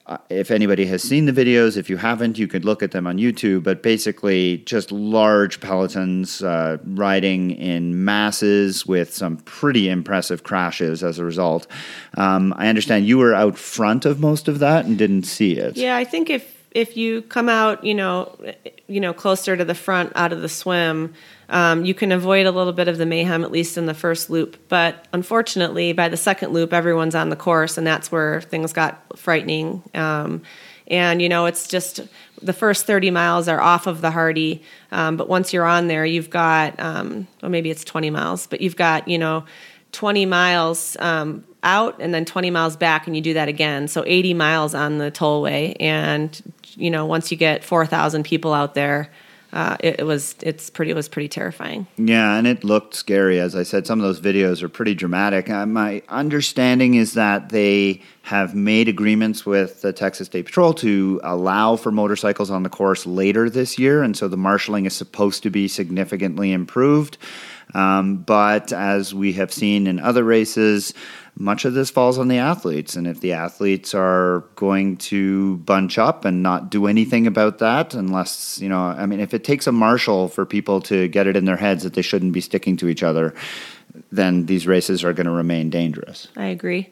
Uh, 0.05 0.19
if 0.31 0.51
anybody 0.51 0.85
has 0.85 1.01
seen 1.01 1.27
the 1.27 1.33
videos, 1.33 1.77
if 1.77 1.89
you 1.89 1.97
haven't, 1.97 2.37
you 2.37 2.49
could 2.49 2.65
look 2.65 2.83
at 2.83 2.91
them 2.91 3.07
on 3.07 3.19
YouTube. 3.19 3.63
But 3.63 3.85
basically, 3.85 4.59
just 4.59 4.91
large 4.91 5.61
pelotons 5.61 6.45
uh, 6.45 6.79
riding 6.85 7.53
in 7.53 8.05
masses 8.05 8.85
with 8.85 9.15
some 9.15 9.37
pretty 9.37 9.89
impressive 9.89 10.43
crashes 10.43 11.05
as 11.05 11.21
a 11.21 11.25
result. 11.25 11.69
Um, 12.17 12.53
I 12.57 12.67
understand 12.67 13.07
you 13.07 13.19
were 13.19 13.33
out 13.33 13.57
front 13.57 14.05
of 14.05 14.19
most 14.19 14.49
of 14.49 14.59
that 14.59 14.87
and 14.87 14.99
didn't 14.99 15.23
see 15.23 15.53
it. 15.53 15.77
Yeah, 15.77 15.97
I 15.97 16.03
think 16.03 16.31
if 16.31 16.62
if 16.75 16.97
you 16.97 17.23
come 17.23 17.49
out, 17.49 17.85
you 17.85 17.95
know, 17.95 18.37
you 18.87 19.01
know, 19.01 19.13
closer 19.13 19.57
to 19.57 19.65
the 19.65 19.75
front 19.75 20.13
out 20.15 20.33
of 20.33 20.43
the 20.43 20.49
swim, 20.49 21.15
um, 21.49 21.85
you 21.85 21.95
can 21.95 22.13
avoid 22.13 22.47
a 22.47 22.51
little 22.51 22.73
bit 22.73 22.89
of 22.89 22.99
the 22.99 23.07
mayhem, 23.07 23.45
at 23.45 23.51
least 23.51 23.77
in 23.77 23.87
the 23.87 23.95
first 23.95 24.31
loop. 24.31 24.57
But 24.69 25.07
unfortunately, 25.13 25.93
by 25.93 26.09
the 26.09 26.17
second 26.17 26.53
loop, 26.53 26.73
everyone's 26.73 27.15
on 27.15 27.29
the 27.29 27.37
course, 27.37 27.77
and 27.77 27.87
that's 27.87 28.11
where 28.11 28.41
things 28.41 28.73
got 28.73 29.19
frightening. 29.19 29.83
Um, 29.95 30.43
and 30.89 31.23
you 31.23 31.29
know, 31.29 31.47
it's 31.47 31.69
just 31.69 32.01
the 32.41 32.53
first 32.53 32.87
30 32.87 33.11
miles 33.11 33.49
are 33.49 33.61
off 33.61 33.87
of 33.87 34.01
the 34.01 34.11
Hardy, 34.11 34.63
um, 34.91 35.17
but 35.17 35.29
once 35.29 35.53
you're 35.53 35.67
on 35.67 35.89
there, 35.89 36.05
you've 36.05 36.31
got, 36.31 36.79
um, 36.81 37.29
well, 37.41 37.51
maybe 37.51 37.71
it's 37.71 37.85
20 37.85 38.11
miles, 38.11 38.47
but 38.47 38.61
you've 38.61 38.77
got, 38.77 39.07
you 39.07 39.19
know, 39.19 39.45
20 39.93 40.27
miles 40.27 40.97
um, 41.01 41.45
out 41.63 41.97
and 42.01 42.13
then 42.13 42.25
20 42.25 42.51
miles 42.51 42.77
back, 42.77 43.07
and 43.07 43.15
you 43.15 43.23
do 43.23 43.35
that 43.35 43.49
again. 43.49 43.89
So 43.89 44.05
80 44.07 44.35
miles 44.35 44.75
on 44.75 44.99
the 44.99 45.11
tollway, 45.11 45.77
and 45.81 46.41
you 46.77 46.91
know, 46.91 47.07
once 47.07 47.31
you 47.31 47.37
get 47.37 47.65
4,000 47.65 48.25
people 48.25 48.53
out 48.53 48.75
there, 48.75 49.11
uh, 49.53 49.77
it, 49.81 50.01
it, 50.01 50.05
was 50.05 50.35
it's 50.41 50.71
pretty 50.71 50.91
it 50.91 50.95
was 50.95 51.11
pretty 51.11 51.29
terrifying. 51.29 51.87
Yeah, 51.99 52.37
and 52.37 52.47
it 52.47 52.65
looked 52.65 52.95
scary. 52.95 53.39
As 53.39 53.55
I 53.55 53.65
said, 53.65 53.87
some 53.87 54.01
of 54.01 54.03
those 54.03 54.19
videos 54.19 54.63
are 54.63 54.69
pretty 54.69 54.95
dramatic. 54.95 55.51
Uh, 55.51 55.67
my 55.67 56.03
understanding 56.09 56.95
is 56.95 57.13
that 57.15 57.51
they 57.51 58.01
have 58.23 58.55
made 58.55 58.89
agreements 58.89 59.45
with 59.45 59.83
the 59.83 59.93
Texas 59.93 60.29
State 60.29 60.47
Patrol 60.47 60.73
to 60.75 61.21
allow 61.23 61.77
for 61.77 61.93
motorcycles 61.93 62.51
on 62.51 62.63
the 62.63 62.71
course 62.71 63.05
later 63.05 63.51
this 63.51 63.79
year, 63.79 64.03
and 64.03 64.17
so 64.17 64.27
the 64.27 64.39
marshaling 64.39 64.87
is 64.87 64.95
supposed 64.95 65.43
to 65.43 65.51
be 65.51 65.69
significantly 65.69 66.51
improved. 66.51 67.19
Um, 67.75 68.19
but 68.19 68.73
as 68.73 69.15
we 69.15 69.35
have 69.35 69.53
seen 69.53 69.87
in 69.87 69.99
other 69.99 70.25
races, 70.25 70.95
much 71.43 71.65
of 71.65 71.75
this 71.75 71.91
falls 71.91 72.19
on 72.19 72.29
the 72.29 72.39
athletes. 72.39 72.95
And 72.95 73.07
if 73.07 73.21
the 73.21 73.33
athletes 73.33 73.95
are 73.95 74.45
going 74.55 74.97
to 74.99 75.57
bunch 75.59 75.99
up 75.99 76.25
and 76.25 76.41
not 76.41 76.71
do 76.71 76.87
anything 76.87 77.27
about 77.27 77.59
that, 77.59 77.95
unless, 77.95 78.61
you 78.61 78.69
know, 78.69 78.81
I 78.81 79.07
mean, 79.07 79.19
if 79.19 79.35
it 79.35 79.43
takes 79.43 79.67
a 79.67 79.73
marshal 79.73 80.29
for 80.29 80.47
people 80.47 80.81
to 80.83 81.09
get 81.09 81.27
it 81.27 81.37
in 81.37 81.45
their 81.45 81.57
heads 81.57 81.83
that 81.83 81.95
they 81.95 82.03
shouldn't 82.03 82.33
be 82.33 82.41
sticking 82.41 82.77
to 82.77 82.89
each 82.89 83.03
other, 83.03 83.35
then 84.13 84.47
these 84.47 84.69
races 84.69 85.03
are 85.03 85.13
going 85.13 85.27
to 85.27 85.33
remain 85.33 85.69
dangerous. 85.69 86.29
I 86.37 86.47
agree. 86.47 86.91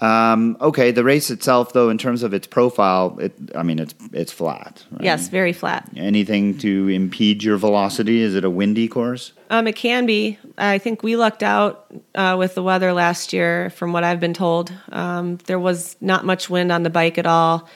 Um, 0.00 0.56
okay, 0.60 0.92
the 0.92 1.04
race 1.04 1.30
itself, 1.30 1.72
though, 1.72 1.90
in 1.90 1.98
terms 1.98 2.22
of 2.22 2.32
its 2.32 2.46
profile, 2.46 3.18
it, 3.20 3.32
I 3.54 3.62
mean, 3.62 3.78
it's 3.78 3.94
it's 4.12 4.32
flat. 4.32 4.84
Right? 4.92 5.04
Yes, 5.04 5.28
very 5.28 5.52
flat. 5.52 5.88
Anything 5.96 6.56
to 6.58 6.88
impede 6.88 7.42
your 7.42 7.58
velocity? 7.58 8.22
Is 8.22 8.34
it 8.34 8.44
a 8.44 8.50
windy 8.50 8.88
course? 8.88 9.32
Um, 9.50 9.66
it 9.66 9.76
can 9.76 10.06
be. 10.06 10.38
I 10.56 10.78
think 10.78 11.02
we 11.02 11.16
lucked 11.16 11.42
out 11.42 11.86
uh, 12.14 12.36
with 12.38 12.54
the 12.54 12.62
weather 12.62 12.92
last 12.92 13.32
year, 13.32 13.70
from 13.70 13.92
what 13.92 14.04
I've 14.04 14.20
been 14.20 14.34
told. 14.34 14.72
Um, 14.90 15.36
there 15.46 15.58
was 15.58 15.96
not 16.00 16.24
much 16.24 16.48
wind 16.48 16.72
on 16.72 16.82
the 16.82 16.90
bike 16.90 17.18
at 17.18 17.26
all, 17.26 17.68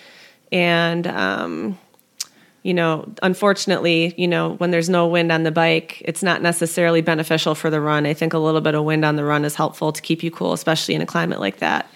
and 0.51 1.07
um, 1.07 1.79
you 2.62 2.72
know, 2.72 3.12
unfortunately, 3.22 4.14
you 4.16 4.27
know, 4.27 4.55
when 4.55 4.70
there's 4.70 4.89
no 4.89 5.07
wind 5.07 5.31
on 5.31 5.43
the 5.43 5.53
bike, 5.53 6.01
it's 6.07 6.22
not 6.22 6.41
necessarily 6.41 7.03
beneficial 7.03 7.55
for 7.55 7.68
the 7.68 7.83
run. 7.83 8.07
I 8.07 8.14
think 8.14 8.33
a 8.33 8.39
little 8.39 8.62
bit 8.62 8.75
of 8.75 8.85
wind 8.85 9.05
on 9.05 9.16
the 9.16 9.25
run 9.25 9.45
is 9.45 9.55
helpful 9.55 9.93
to 9.93 10.01
keep 10.01 10.22
you 10.22 10.31
cool, 10.31 10.55
especially 10.55 10.95
in 10.95 11.03
a 11.03 11.07
climate 11.07 11.41
like 11.41 11.59
that. 11.59 11.87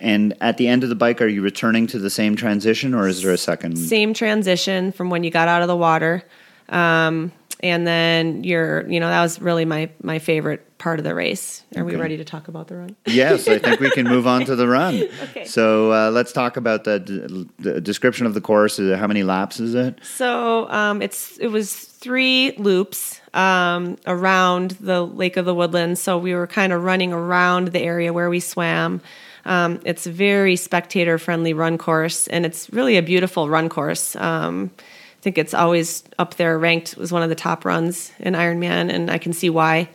And 0.00 0.34
at 0.40 0.56
the 0.56 0.68
end 0.68 0.82
of 0.82 0.88
the 0.88 0.94
bike, 0.94 1.20
are 1.22 1.28
you 1.28 1.42
returning 1.42 1.86
to 1.88 1.98
the 1.98 2.10
same 2.10 2.36
transition 2.36 2.94
or 2.94 3.08
is 3.08 3.22
there 3.22 3.32
a 3.32 3.38
second? 3.38 3.76
Same 3.76 4.14
transition 4.14 4.92
from 4.92 5.10
when 5.10 5.24
you 5.24 5.30
got 5.30 5.48
out 5.48 5.62
of 5.62 5.68
the 5.68 5.76
water. 5.76 6.22
Um, 6.68 7.32
and 7.60 7.86
then 7.86 8.44
you're, 8.44 8.86
you 8.88 9.00
know, 9.00 9.08
that 9.08 9.22
was 9.22 9.40
really 9.40 9.64
my, 9.64 9.88
my 10.02 10.18
favorite 10.18 10.76
part 10.76 10.98
of 10.98 11.04
the 11.04 11.14
race. 11.14 11.64
Are 11.74 11.82
okay. 11.82 11.94
we 11.94 12.00
ready 12.00 12.18
to 12.18 12.24
talk 12.24 12.48
about 12.48 12.68
the 12.68 12.76
run? 12.76 12.96
Yes, 13.06 13.48
I 13.48 13.58
think 13.58 13.80
we 13.80 13.90
can 13.90 14.06
move 14.06 14.26
on 14.26 14.44
to 14.44 14.54
the 14.54 14.68
run. 14.68 14.94
okay. 15.22 15.46
So 15.46 15.90
uh, 15.90 16.10
let's 16.10 16.30
talk 16.30 16.58
about 16.58 16.84
the, 16.84 17.48
the, 17.58 17.80
description 17.80 18.26
of 18.26 18.34
the 18.34 18.42
course. 18.42 18.76
How 18.76 19.06
many 19.06 19.22
laps 19.22 19.60
is 19.60 19.74
it? 19.74 19.98
So 20.02 20.68
um, 20.70 21.00
it's 21.00 21.38
it 21.38 21.48
was 21.48 21.74
three 21.74 22.52
loops 22.58 23.22
um, 23.32 23.96
around 24.06 24.72
the 24.72 25.06
Lake 25.06 25.38
of 25.38 25.46
the 25.46 25.54
Woodlands. 25.54 26.02
So 26.02 26.18
we 26.18 26.34
were 26.34 26.46
kind 26.46 26.70
of 26.70 26.84
running 26.84 27.14
around 27.14 27.68
the 27.68 27.80
area 27.80 28.12
where 28.12 28.28
we 28.28 28.40
swam. 28.40 29.00
Um, 29.46 29.80
it's 29.84 30.06
a 30.06 30.10
very 30.10 30.56
spectator 30.56 31.18
friendly 31.18 31.52
run 31.52 31.78
course, 31.78 32.28
and 32.28 32.46
it's 32.46 32.70
really 32.72 32.96
a 32.96 33.02
beautiful 33.02 33.48
run 33.48 33.68
course. 33.68 34.16
Um, 34.16 34.70
I 34.78 35.22
think 35.22 35.38
it's 35.38 35.54
always 35.54 36.04
up 36.18 36.34
there, 36.34 36.58
ranked 36.58 36.98
as 36.98 37.12
one 37.12 37.22
of 37.22 37.28
the 37.28 37.34
top 37.34 37.64
runs 37.64 38.12
in 38.18 38.34
Ironman, 38.34 38.92
and 38.92 39.10
I 39.10 39.18
can 39.18 39.32
see 39.32 39.50
why. 39.50 39.88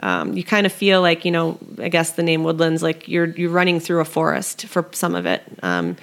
Um, 0.00 0.36
you 0.36 0.42
kind 0.42 0.66
of 0.66 0.72
feel 0.72 1.00
like 1.00 1.24
you 1.24 1.30
know, 1.30 1.58
I 1.78 1.88
guess 1.88 2.12
the 2.12 2.22
name 2.22 2.44
Woodlands, 2.44 2.82
like 2.82 3.08
you're 3.08 3.26
you're 3.26 3.50
running 3.50 3.80
through 3.80 4.00
a 4.00 4.04
forest 4.04 4.66
for 4.66 4.88
some 4.92 5.14
of 5.14 5.24
it 5.24 5.42
um, 5.62 5.96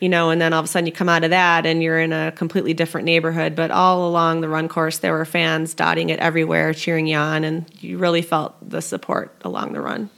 you 0.00 0.08
know, 0.08 0.30
and 0.30 0.40
then 0.40 0.52
all 0.52 0.60
of 0.60 0.64
a 0.64 0.68
sudden 0.68 0.86
you 0.86 0.92
come 0.92 1.08
out 1.08 1.24
of 1.24 1.30
that 1.30 1.64
and 1.64 1.82
you're 1.82 2.00
in 2.00 2.12
a 2.12 2.32
completely 2.32 2.74
different 2.74 3.06
neighborhood. 3.06 3.54
But 3.54 3.70
all 3.70 4.08
along 4.08 4.40
the 4.40 4.48
run 4.48 4.68
course, 4.68 4.98
there 4.98 5.12
were 5.12 5.24
fans 5.24 5.74
dotting 5.74 6.10
it 6.10 6.18
everywhere, 6.18 6.74
cheering 6.74 7.06
you 7.06 7.16
on, 7.16 7.44
and 7.44 7.64
you 7.80 7.98
really 7.98 8.22
felt 8.22 8.54
the 8.68 8.82
support 8.82 9.34
along 9.42 9.72
the 9.72 9.80
run. 9.80 10.10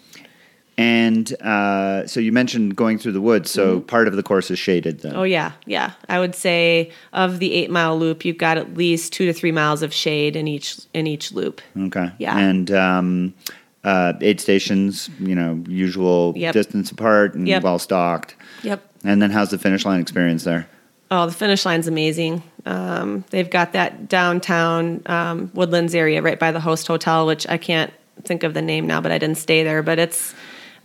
And 0.79 1.33
uh, 1.43 2.07
so 2.07 2.21
you 2.21 2.31
mentioned 2.31 2.77
going 2.77 2.99
through 2.99 3.11
the 3.11 3.21
woods. 3.21 3.51
So 3.51 3.79
mm-hmm. 3.79 3.87
part 3.87 4.07
of 4.07 4.15
the 4.15 4.23
course 4.23 4.49
is 4.49 4.61
shaded 4.61 5.01
then. 5.01 5.17
Oh 5.17 5.25
yeah, 5.25 5.53
yeah. 5.67 5.93
I 6.09 6.21
would 6.21 6.37
say 6.37 6.93
of 7.13 7.41
the 7.41 7.53
eight 7.53 7.69
mile 7.69 7.99
loop, 7.99 8.25
you've 8.25 8.39
got 8.39 8.59
at 8.59 8.75
least 8.75 9.13
two 9.13 9.27
to 9.27 9.33
three 9.33 9.51
miles 9.51 9.83
of 9.83 9.93
shade 9.93 10.37
in 10.37 10.47
each 10.47 10.79
in 10.95 11.09
each 11.09 11.33
loop. 11.33 11.61
Okay. 11.77 12.13
Yeah. 12.19 12.39
And 12.39 12.71
um, 12.71 13.35
uh, 13.83 14.13
aid 14.21 14.41
stations, 14.41 15.11
you 15.19 15.35
know, 15.35 15.65
usual 15.67 16.33
yep. 16.37 16.53
distance 16.53 16.93
apart 16.93 17.35
and 17.35 17.49
yep. 17.49 17.65
well 17.65 17.81
stocked. 17.81 18.37
Yep. 18.63 18.81
And 19.03 19.21
then 19.21 19.31
how's 19.33 19.51
the 19.51 19.59
finish 19.59 19.85
line 19.85 20.01
experience 20.01 20.45
there? 20.45 20.69
Oh, 21.11 21.27
the 21.27 21.33
finish 21.33 21.65
line's 21.65 21.89
amazing. 21.89 22.45
Um, 22.67 23.25
they've 23.31 23.51
got 23.51 23.73
that 23.73 24.09
downtown 24.09 25.03
um, 25.07 25.51
Woodlands 25.55 25.95
area 25.95 26.23
right 26.23 26.39
by 26.39 26.53
the 26.53 26.61
host 26.61 26.87
hotel, 26.87 27.27
which 27.27 27.49
I 27.49 27.57
can't 27.57 27.93
think 28.23 28.45
of 28.45 28.55
the 28.55 28.63
name 28.63 28.87
now, 28.87 29.01
but 29.01 29.11
I 29.11 29.19
didn't 29.19 29.39
stay 29.39 29.65
there. 29.65 29.83
But 29.83 29.99
it's 29.99 30.35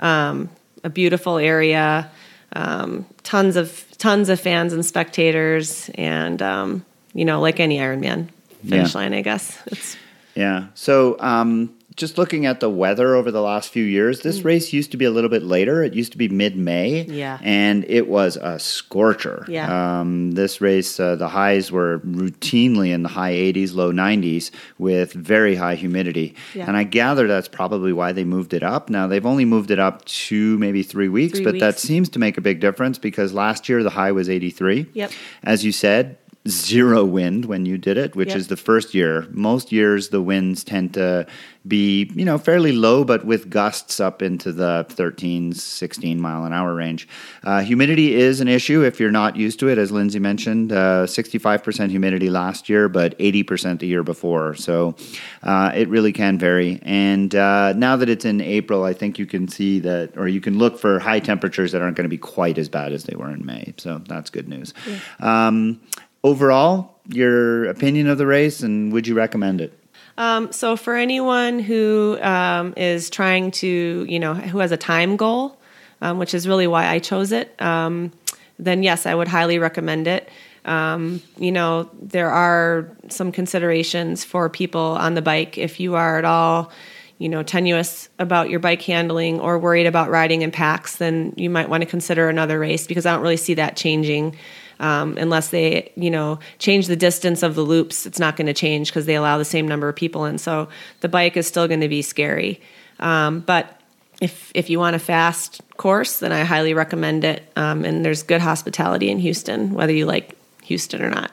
um, 0.04 0.50
a 0.84 0.90
beautiful 0.90 1.38
area, 1.38 2.12
um, 2.56 3.08
tons 3.24 3.56
of 3.56 3.86
tons 3.98 4.30
of 4.30 4.40
fans 4.40 4.74
and 4.74 4.86
spectators, 4.86 5.90
and 5.96 6.42
um, 6.42 6.86
you 7.14 7.26
know, 7.26 7.42
like 7.42 7.60
any 7.60 7.80
Ironman 7.80 8.28
finish 8.68 8.94
yeah. 8.94 9.02
line, 9.02 9.14
I 9.14 9.22
guess. 9.22 9.58
It's 9.68 9.98
yeah. 10.36 10.68
So 10.76 11.18
um, 11.20 11.74
just 11.96 12.18
looking 12.18 12.46
at 12.46 12.60
the 12.60 12.70
weather 12.70 13.16
over 13.16 13.32
the 13.32 13.42
last 13.42 13.70
few 13.70 13.84
years, 13.84 14.22
this 14.22 14.40
mm. 14.40 14.46
race 14.46 14.74
used 14.74 14.92
to 14.92 14.98
be 14.98 15.06
a 15.06 15.12
little 15.12 15.30
bit 15.30 15.44
later. 15.44 15.84
It 15.84 15.94
used 15.94 16.12
to 16.14 16.18
be 16.18 16.30
mid 16.30 16.56
May. 16.56 17.04
Yeah. 17.04 17.40
And 17.42 17.86
it 17.88 18.08
was 18.08 18.38
a 18.38 18.60
scorcher. 18.60 19.46
Yeah. 19.48 20.00
Um, 20.00 20.32
this 20.32 20.62
race, 20.62 21.00
uh, 21.00 21.16
the 21.16 21.30
highs 21.30 21.72
were 21.72 22.00
routinely 22.00 22.90
in 22.90 23.04
the 23.04 23.10
high 23.10 23.34
80s, 23.34 23.74
low 23.74 23.92
90s 23.92 24.52
with 24.78 25.14
very 25.14 25.56
high 25.56 25.76
humidity. 25.76 26.36
Yeah. 26.54 26.66
And 26.68 26.78
I 26.78 26.84
gather 26.84 27.28
that's 27.28 27.48
probably 27.48 27.94
why 27.94 28.12
they 28.12 28.24
moved 28.24 28.54
it 28.54 28.64
up. 28.64 28.90
Now, 28.90 29.08
they've 29.08 29.26
only 29.26 29.46
moved 29.46 29.72
it 29.72 29.80
up 29.80 30.06
two, 30.06 30.58
maybe 30.58 30.84
three 30.84 31.10
weeks, 31.10 31.40
three 31.40 31.46
but 31.46 31.54
weeks. 31.54 31.62
that 31.62 31.80
seems 31.80 32.10
to 32.10 32.20
make 32.20 32.38
a 32.38 32.42
big 32.42 32.60
difference 32.60 32.98
because 32.98 33.34
last 33.34 33.70
year 33.70 33.84
the 33.84 33.90
high 33.90 34.12
was 34.12 34.30
83. 34.30 34.88
Yep. 34.94 35.12
As 35.44 35.64
you 35.64 35.72
said, 35.72 36.18
zero 36.48 37.06
wind 37.06 37.46
when 37.46 37.66
you 37.66 37.78
did 37.78 37.98
it, 37.98 38.16
which 38.16 38.30
Yep. 38.30 38.38
is 38.38 38.48
the 38.48 38.58
first 38.58 38.94
year. 38.94 39.28
Most 39.32 39.72
years 39.72 40.10
the 40.10 40.22
winds 40.22 40.64
tend 40.64 40.94
to 40.96 41.26
be, 41.66 42.12
you 42.14 42.26
know, 42.26 42.38
fairly 42.38 42.74
low, 42.74 43.06
but 43.06 43.26
with 43.26 43.50
gusts 43.50 44.02
up 44.02 44.22
into 44.22 44.52
the 44.52 44.86
13, 44.90 45.54
16 45.54 46.20
mile 46.20 46.44
an 46.44 46.52
hour 46.52 46.76
range. 46.76 47.08
Uh, 47.46 47.62
humidity 47.62 48.16
is 48.16 48.42
an 48.42 48.50
issue 48.50 48.84
if 48.84 49.00
you're 49.00 49.12
not 49.12 49.38
used 49.38 49.60
to 49.60 49.70
it, 49.70 49.78
as 49.78 49.90
Lindsay 49.90 50.20
mentioned. 50.20 50.74
Uh, 50.74 51.06
65% 51.08 51.90
humidity 51.90 52.30
last 52.30 52.68
year, 52.68 52.90
but 52.90 53.18
80% 53.18 53.80
the 53.80 53.88
year 53.88 54.04
before. 54.04 54.56
So 54.56 54.96
uh, 55.44 55.72
it 55.74 55.88
really 55.88 56.12
can 56.12 56.38
vary. 56.38 56.80
And 56.82 57.34
uh, 57.34 57.72
now 57.72 57.96
that 57.96 58.10
it's 58.10 58.26
in 58.26 58.42
April, 58.42 58.84
I 58.84 58.92
think 58.92 59.18
you 59.18 59.26
can 59.26 59.48
see 59.48 59.80
that, 59.80 60.18
or 60.18 60.28
you 60.28 60.42
can 60.42 60.58
look 60.58 60.78
for 60.78 61.00
high 61.00 61.22
temperatures 61.22 61.72
that 61.72 61.82
aren't 61.82 61.96
going 61.96 62.04
to 62.04 62.10
be 62.10 62.18
quite 62.18 62.58
as 62.58 62.68
bad 62.68 62.92
as 62.92 63.06
they 63.06 63.16
were 63.16 63.32
in 63.32 63.46
May. 63.46 63.74
So 63.78 64.02
that's 64.06 64.30
good 64.30 64.50
news. 64.50 64.74
Um, 65.22 65.80
overall, 66.24 66.96
your 67.08 67.66
opinion 67.66 68.08
of 68.08 68.18
the 68.18 68.26
race, 68.26 68.62
and 68.62 68.94
would 68.94 69.08
you 69.08 69.16
recommend 69.16 69.62
it? 69.62 69.78
Um, 70.18 70.52
so 70.52 70.76
for 70.76 70.96
anyone 70.96 71.60
who 71.60 72.20
um, 72.22 72.74
is 72.78 73.10
trying 73.10 73.52
to, 73.52 74.06
you 74.08 74.20
know, 74.20 74.34
who 74.34 74.60
has 74.60 74.72
a 74.72 74.78
time 74.78 75.18
goal, 75.18 75.58
um, 76.02 76.20
which 76.20 76.34
is 76.34 76.48
really 76.48 76.68
why 76.68 76.88
I 76.88 77.00
chose 77.00 77.32
it, 77.32 77.60
um, 77.62 78.12
then 78.60 78.84
yes, 78.84 79.06
I 79.06 79.16
would 79.16 79.28
highly 79.28 79.58
recommend 79.58 80.08
it. 80.08 80.30
Um, 80.66 81.22
you 81.38 81.52
know, 81.52 81.90
there 82.02 82.30
are 82.30 82.90
some 83.10 83.32
considerations 83.32 84.24
for 84.24 84.50
people 84.50 84.82
on 84.82 85.14
the 85.16 85.22
bike 85.22 85.58
if 85.58 85.80
you 85.80 85.96
are 85.96 86.18
at 86.18 86.26
all, 86.26 86.72
you 87.18 87.28
know, 87.28 87.44
tenuous 87.44 88.08
about 88.20 88.50
your 88.50 88.60
bike 88.60 88.82
handling 88.82 89.40
or 89.40 89.60
worried 89.60 89.88
about 89.88 90.10
riding 90.10 90.42
in 90.42 90.52
packs, 90.52 90.98
then 90.98 91.34
you 91.36 91.50
might 91.50 91.70
want 91.70 91.82
to 91.82 91.90
consider 91.90 92.30
another 92.30 92.60
race 92.60 92.88
because 92.88 93.06
I 93.06 93.14
don't 93.14 93.22
really 93.22 93.38
see 93.38 93.56
that 93.56 93.76
changing 93.76 94.38
um, 94.80 95.18
unless 95.18 95.50
they 95.50 95.92
you 95.96 96.12
know 96.12 96.40
change 96.60 96.88
the 96.88 96.96
distance 96.96 97.44
of 97.44 97.56
the 97.56 97.62
loops 97.62 98.06
it's 98.06 98.20
not 98.20 98.36
going 98.36 98.48
to 98.48 98.54
change 98.54 98.90
because 98.90 99.06
they 99.06 99.16
allow 99.16 99.38
the 99.38 99.46
same 99.46 99.68
number 99.68 99.90
of 99.90 99.96
people 99.96 100.26
in. 100.26 100.38
So 100.38 100.70
the 101.02 101.10
bike 101.10 101.38
is 101.38 101.48
still 101.48 101.68
going 101.68 101.82
to 101.82 101.90
be 101.90 102.02
scary. 102.02 102.62
Um, 103.00 103.42
but 103.42 103.80
if 104.22 104.52
if 104.54 104.70
you 104.70 104.80
want 104.80 104.96
a 104.96 105.00
fast 105.00 105.62
course 105.76 106.20
then 106.20 106.32
i 106.32 106.44
highly 106.44 106.74
recommend 106.74 107.24
it. 107.24 107.44
Um, 107.56 107.84
and 107.84 108.06
there's 108.06 108.24
good 108.24 108.42
hospitality 108.42 109.10
in 109.10 109.20
houston 109.20 109.74
whether 109.74 109.92
you 109.92 110.06
like 110.06 110.38
houston 110.62 111.02
or 111.02 111.10
not 111.10 111.32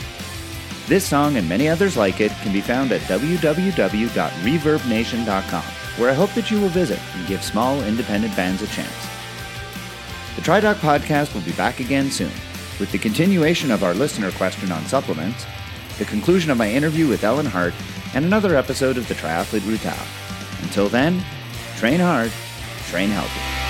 This 0.85 1.03
song 1.03 1.35
and 1.35 1.49
many 1.49 1.67
others 1.67 1.97
like 1.97 2.21
it 2.21 2.31
can 2.43 2.53
be 2.53 2.61
found 2.61 2.91
at 2.91 3.01
www.reverbnation.com, 3.01 5.63
where 5.97 6.11
I 6.11 6.13
hope 6.13 6.31
that 6.35 6.51
you 6.51 6.61
will 6.61 6.69
visit 6.69 6.99
and 7.15 7.27
give 7.27 7.43
small 7.43 7.81
independent 7.81 8.35
bands 8.35 8.61
a 8.61 8.67
chance. 8.67 8.93
The 10.35 10.43
TriDoc 10.43 10.75
podcast 10.75 11.33
will 11.33 11.41
be 11.41 11.53
back 11.53 11.79
again 11.79 12.11
soon, 12.11 12.29
with 12.79 12.91
the 12.91 12.99
continuation 12.99 13.71
of 13.71 13.83
our 13.83 13.95
listener 13.95 14.29
question 14.33 14.71
on 14.71 14.85
supplements, 14.85 15.43
the 15.97 16.05
conclusion 16.05 16.51
of 16.51 16.59
my 16.59 16.69
interview 16.69 17.07
with 17.07 17.23
Ellen 17.23 17.47
Hart, 17.47 17.73
and 18.13 18.25
another 18.25 18.57
episode 18.57 18.97
of 18.97 19.07
the 19.07 19.15
Triathlete 19.15 19.61
Routard. 19.61 20.07
Until 20.61 20.87
then, 20.87 21.19
train 21.77 21.99
hard, 21.99 22.31
train 22.91 23.09
healthy. 23.09 23.62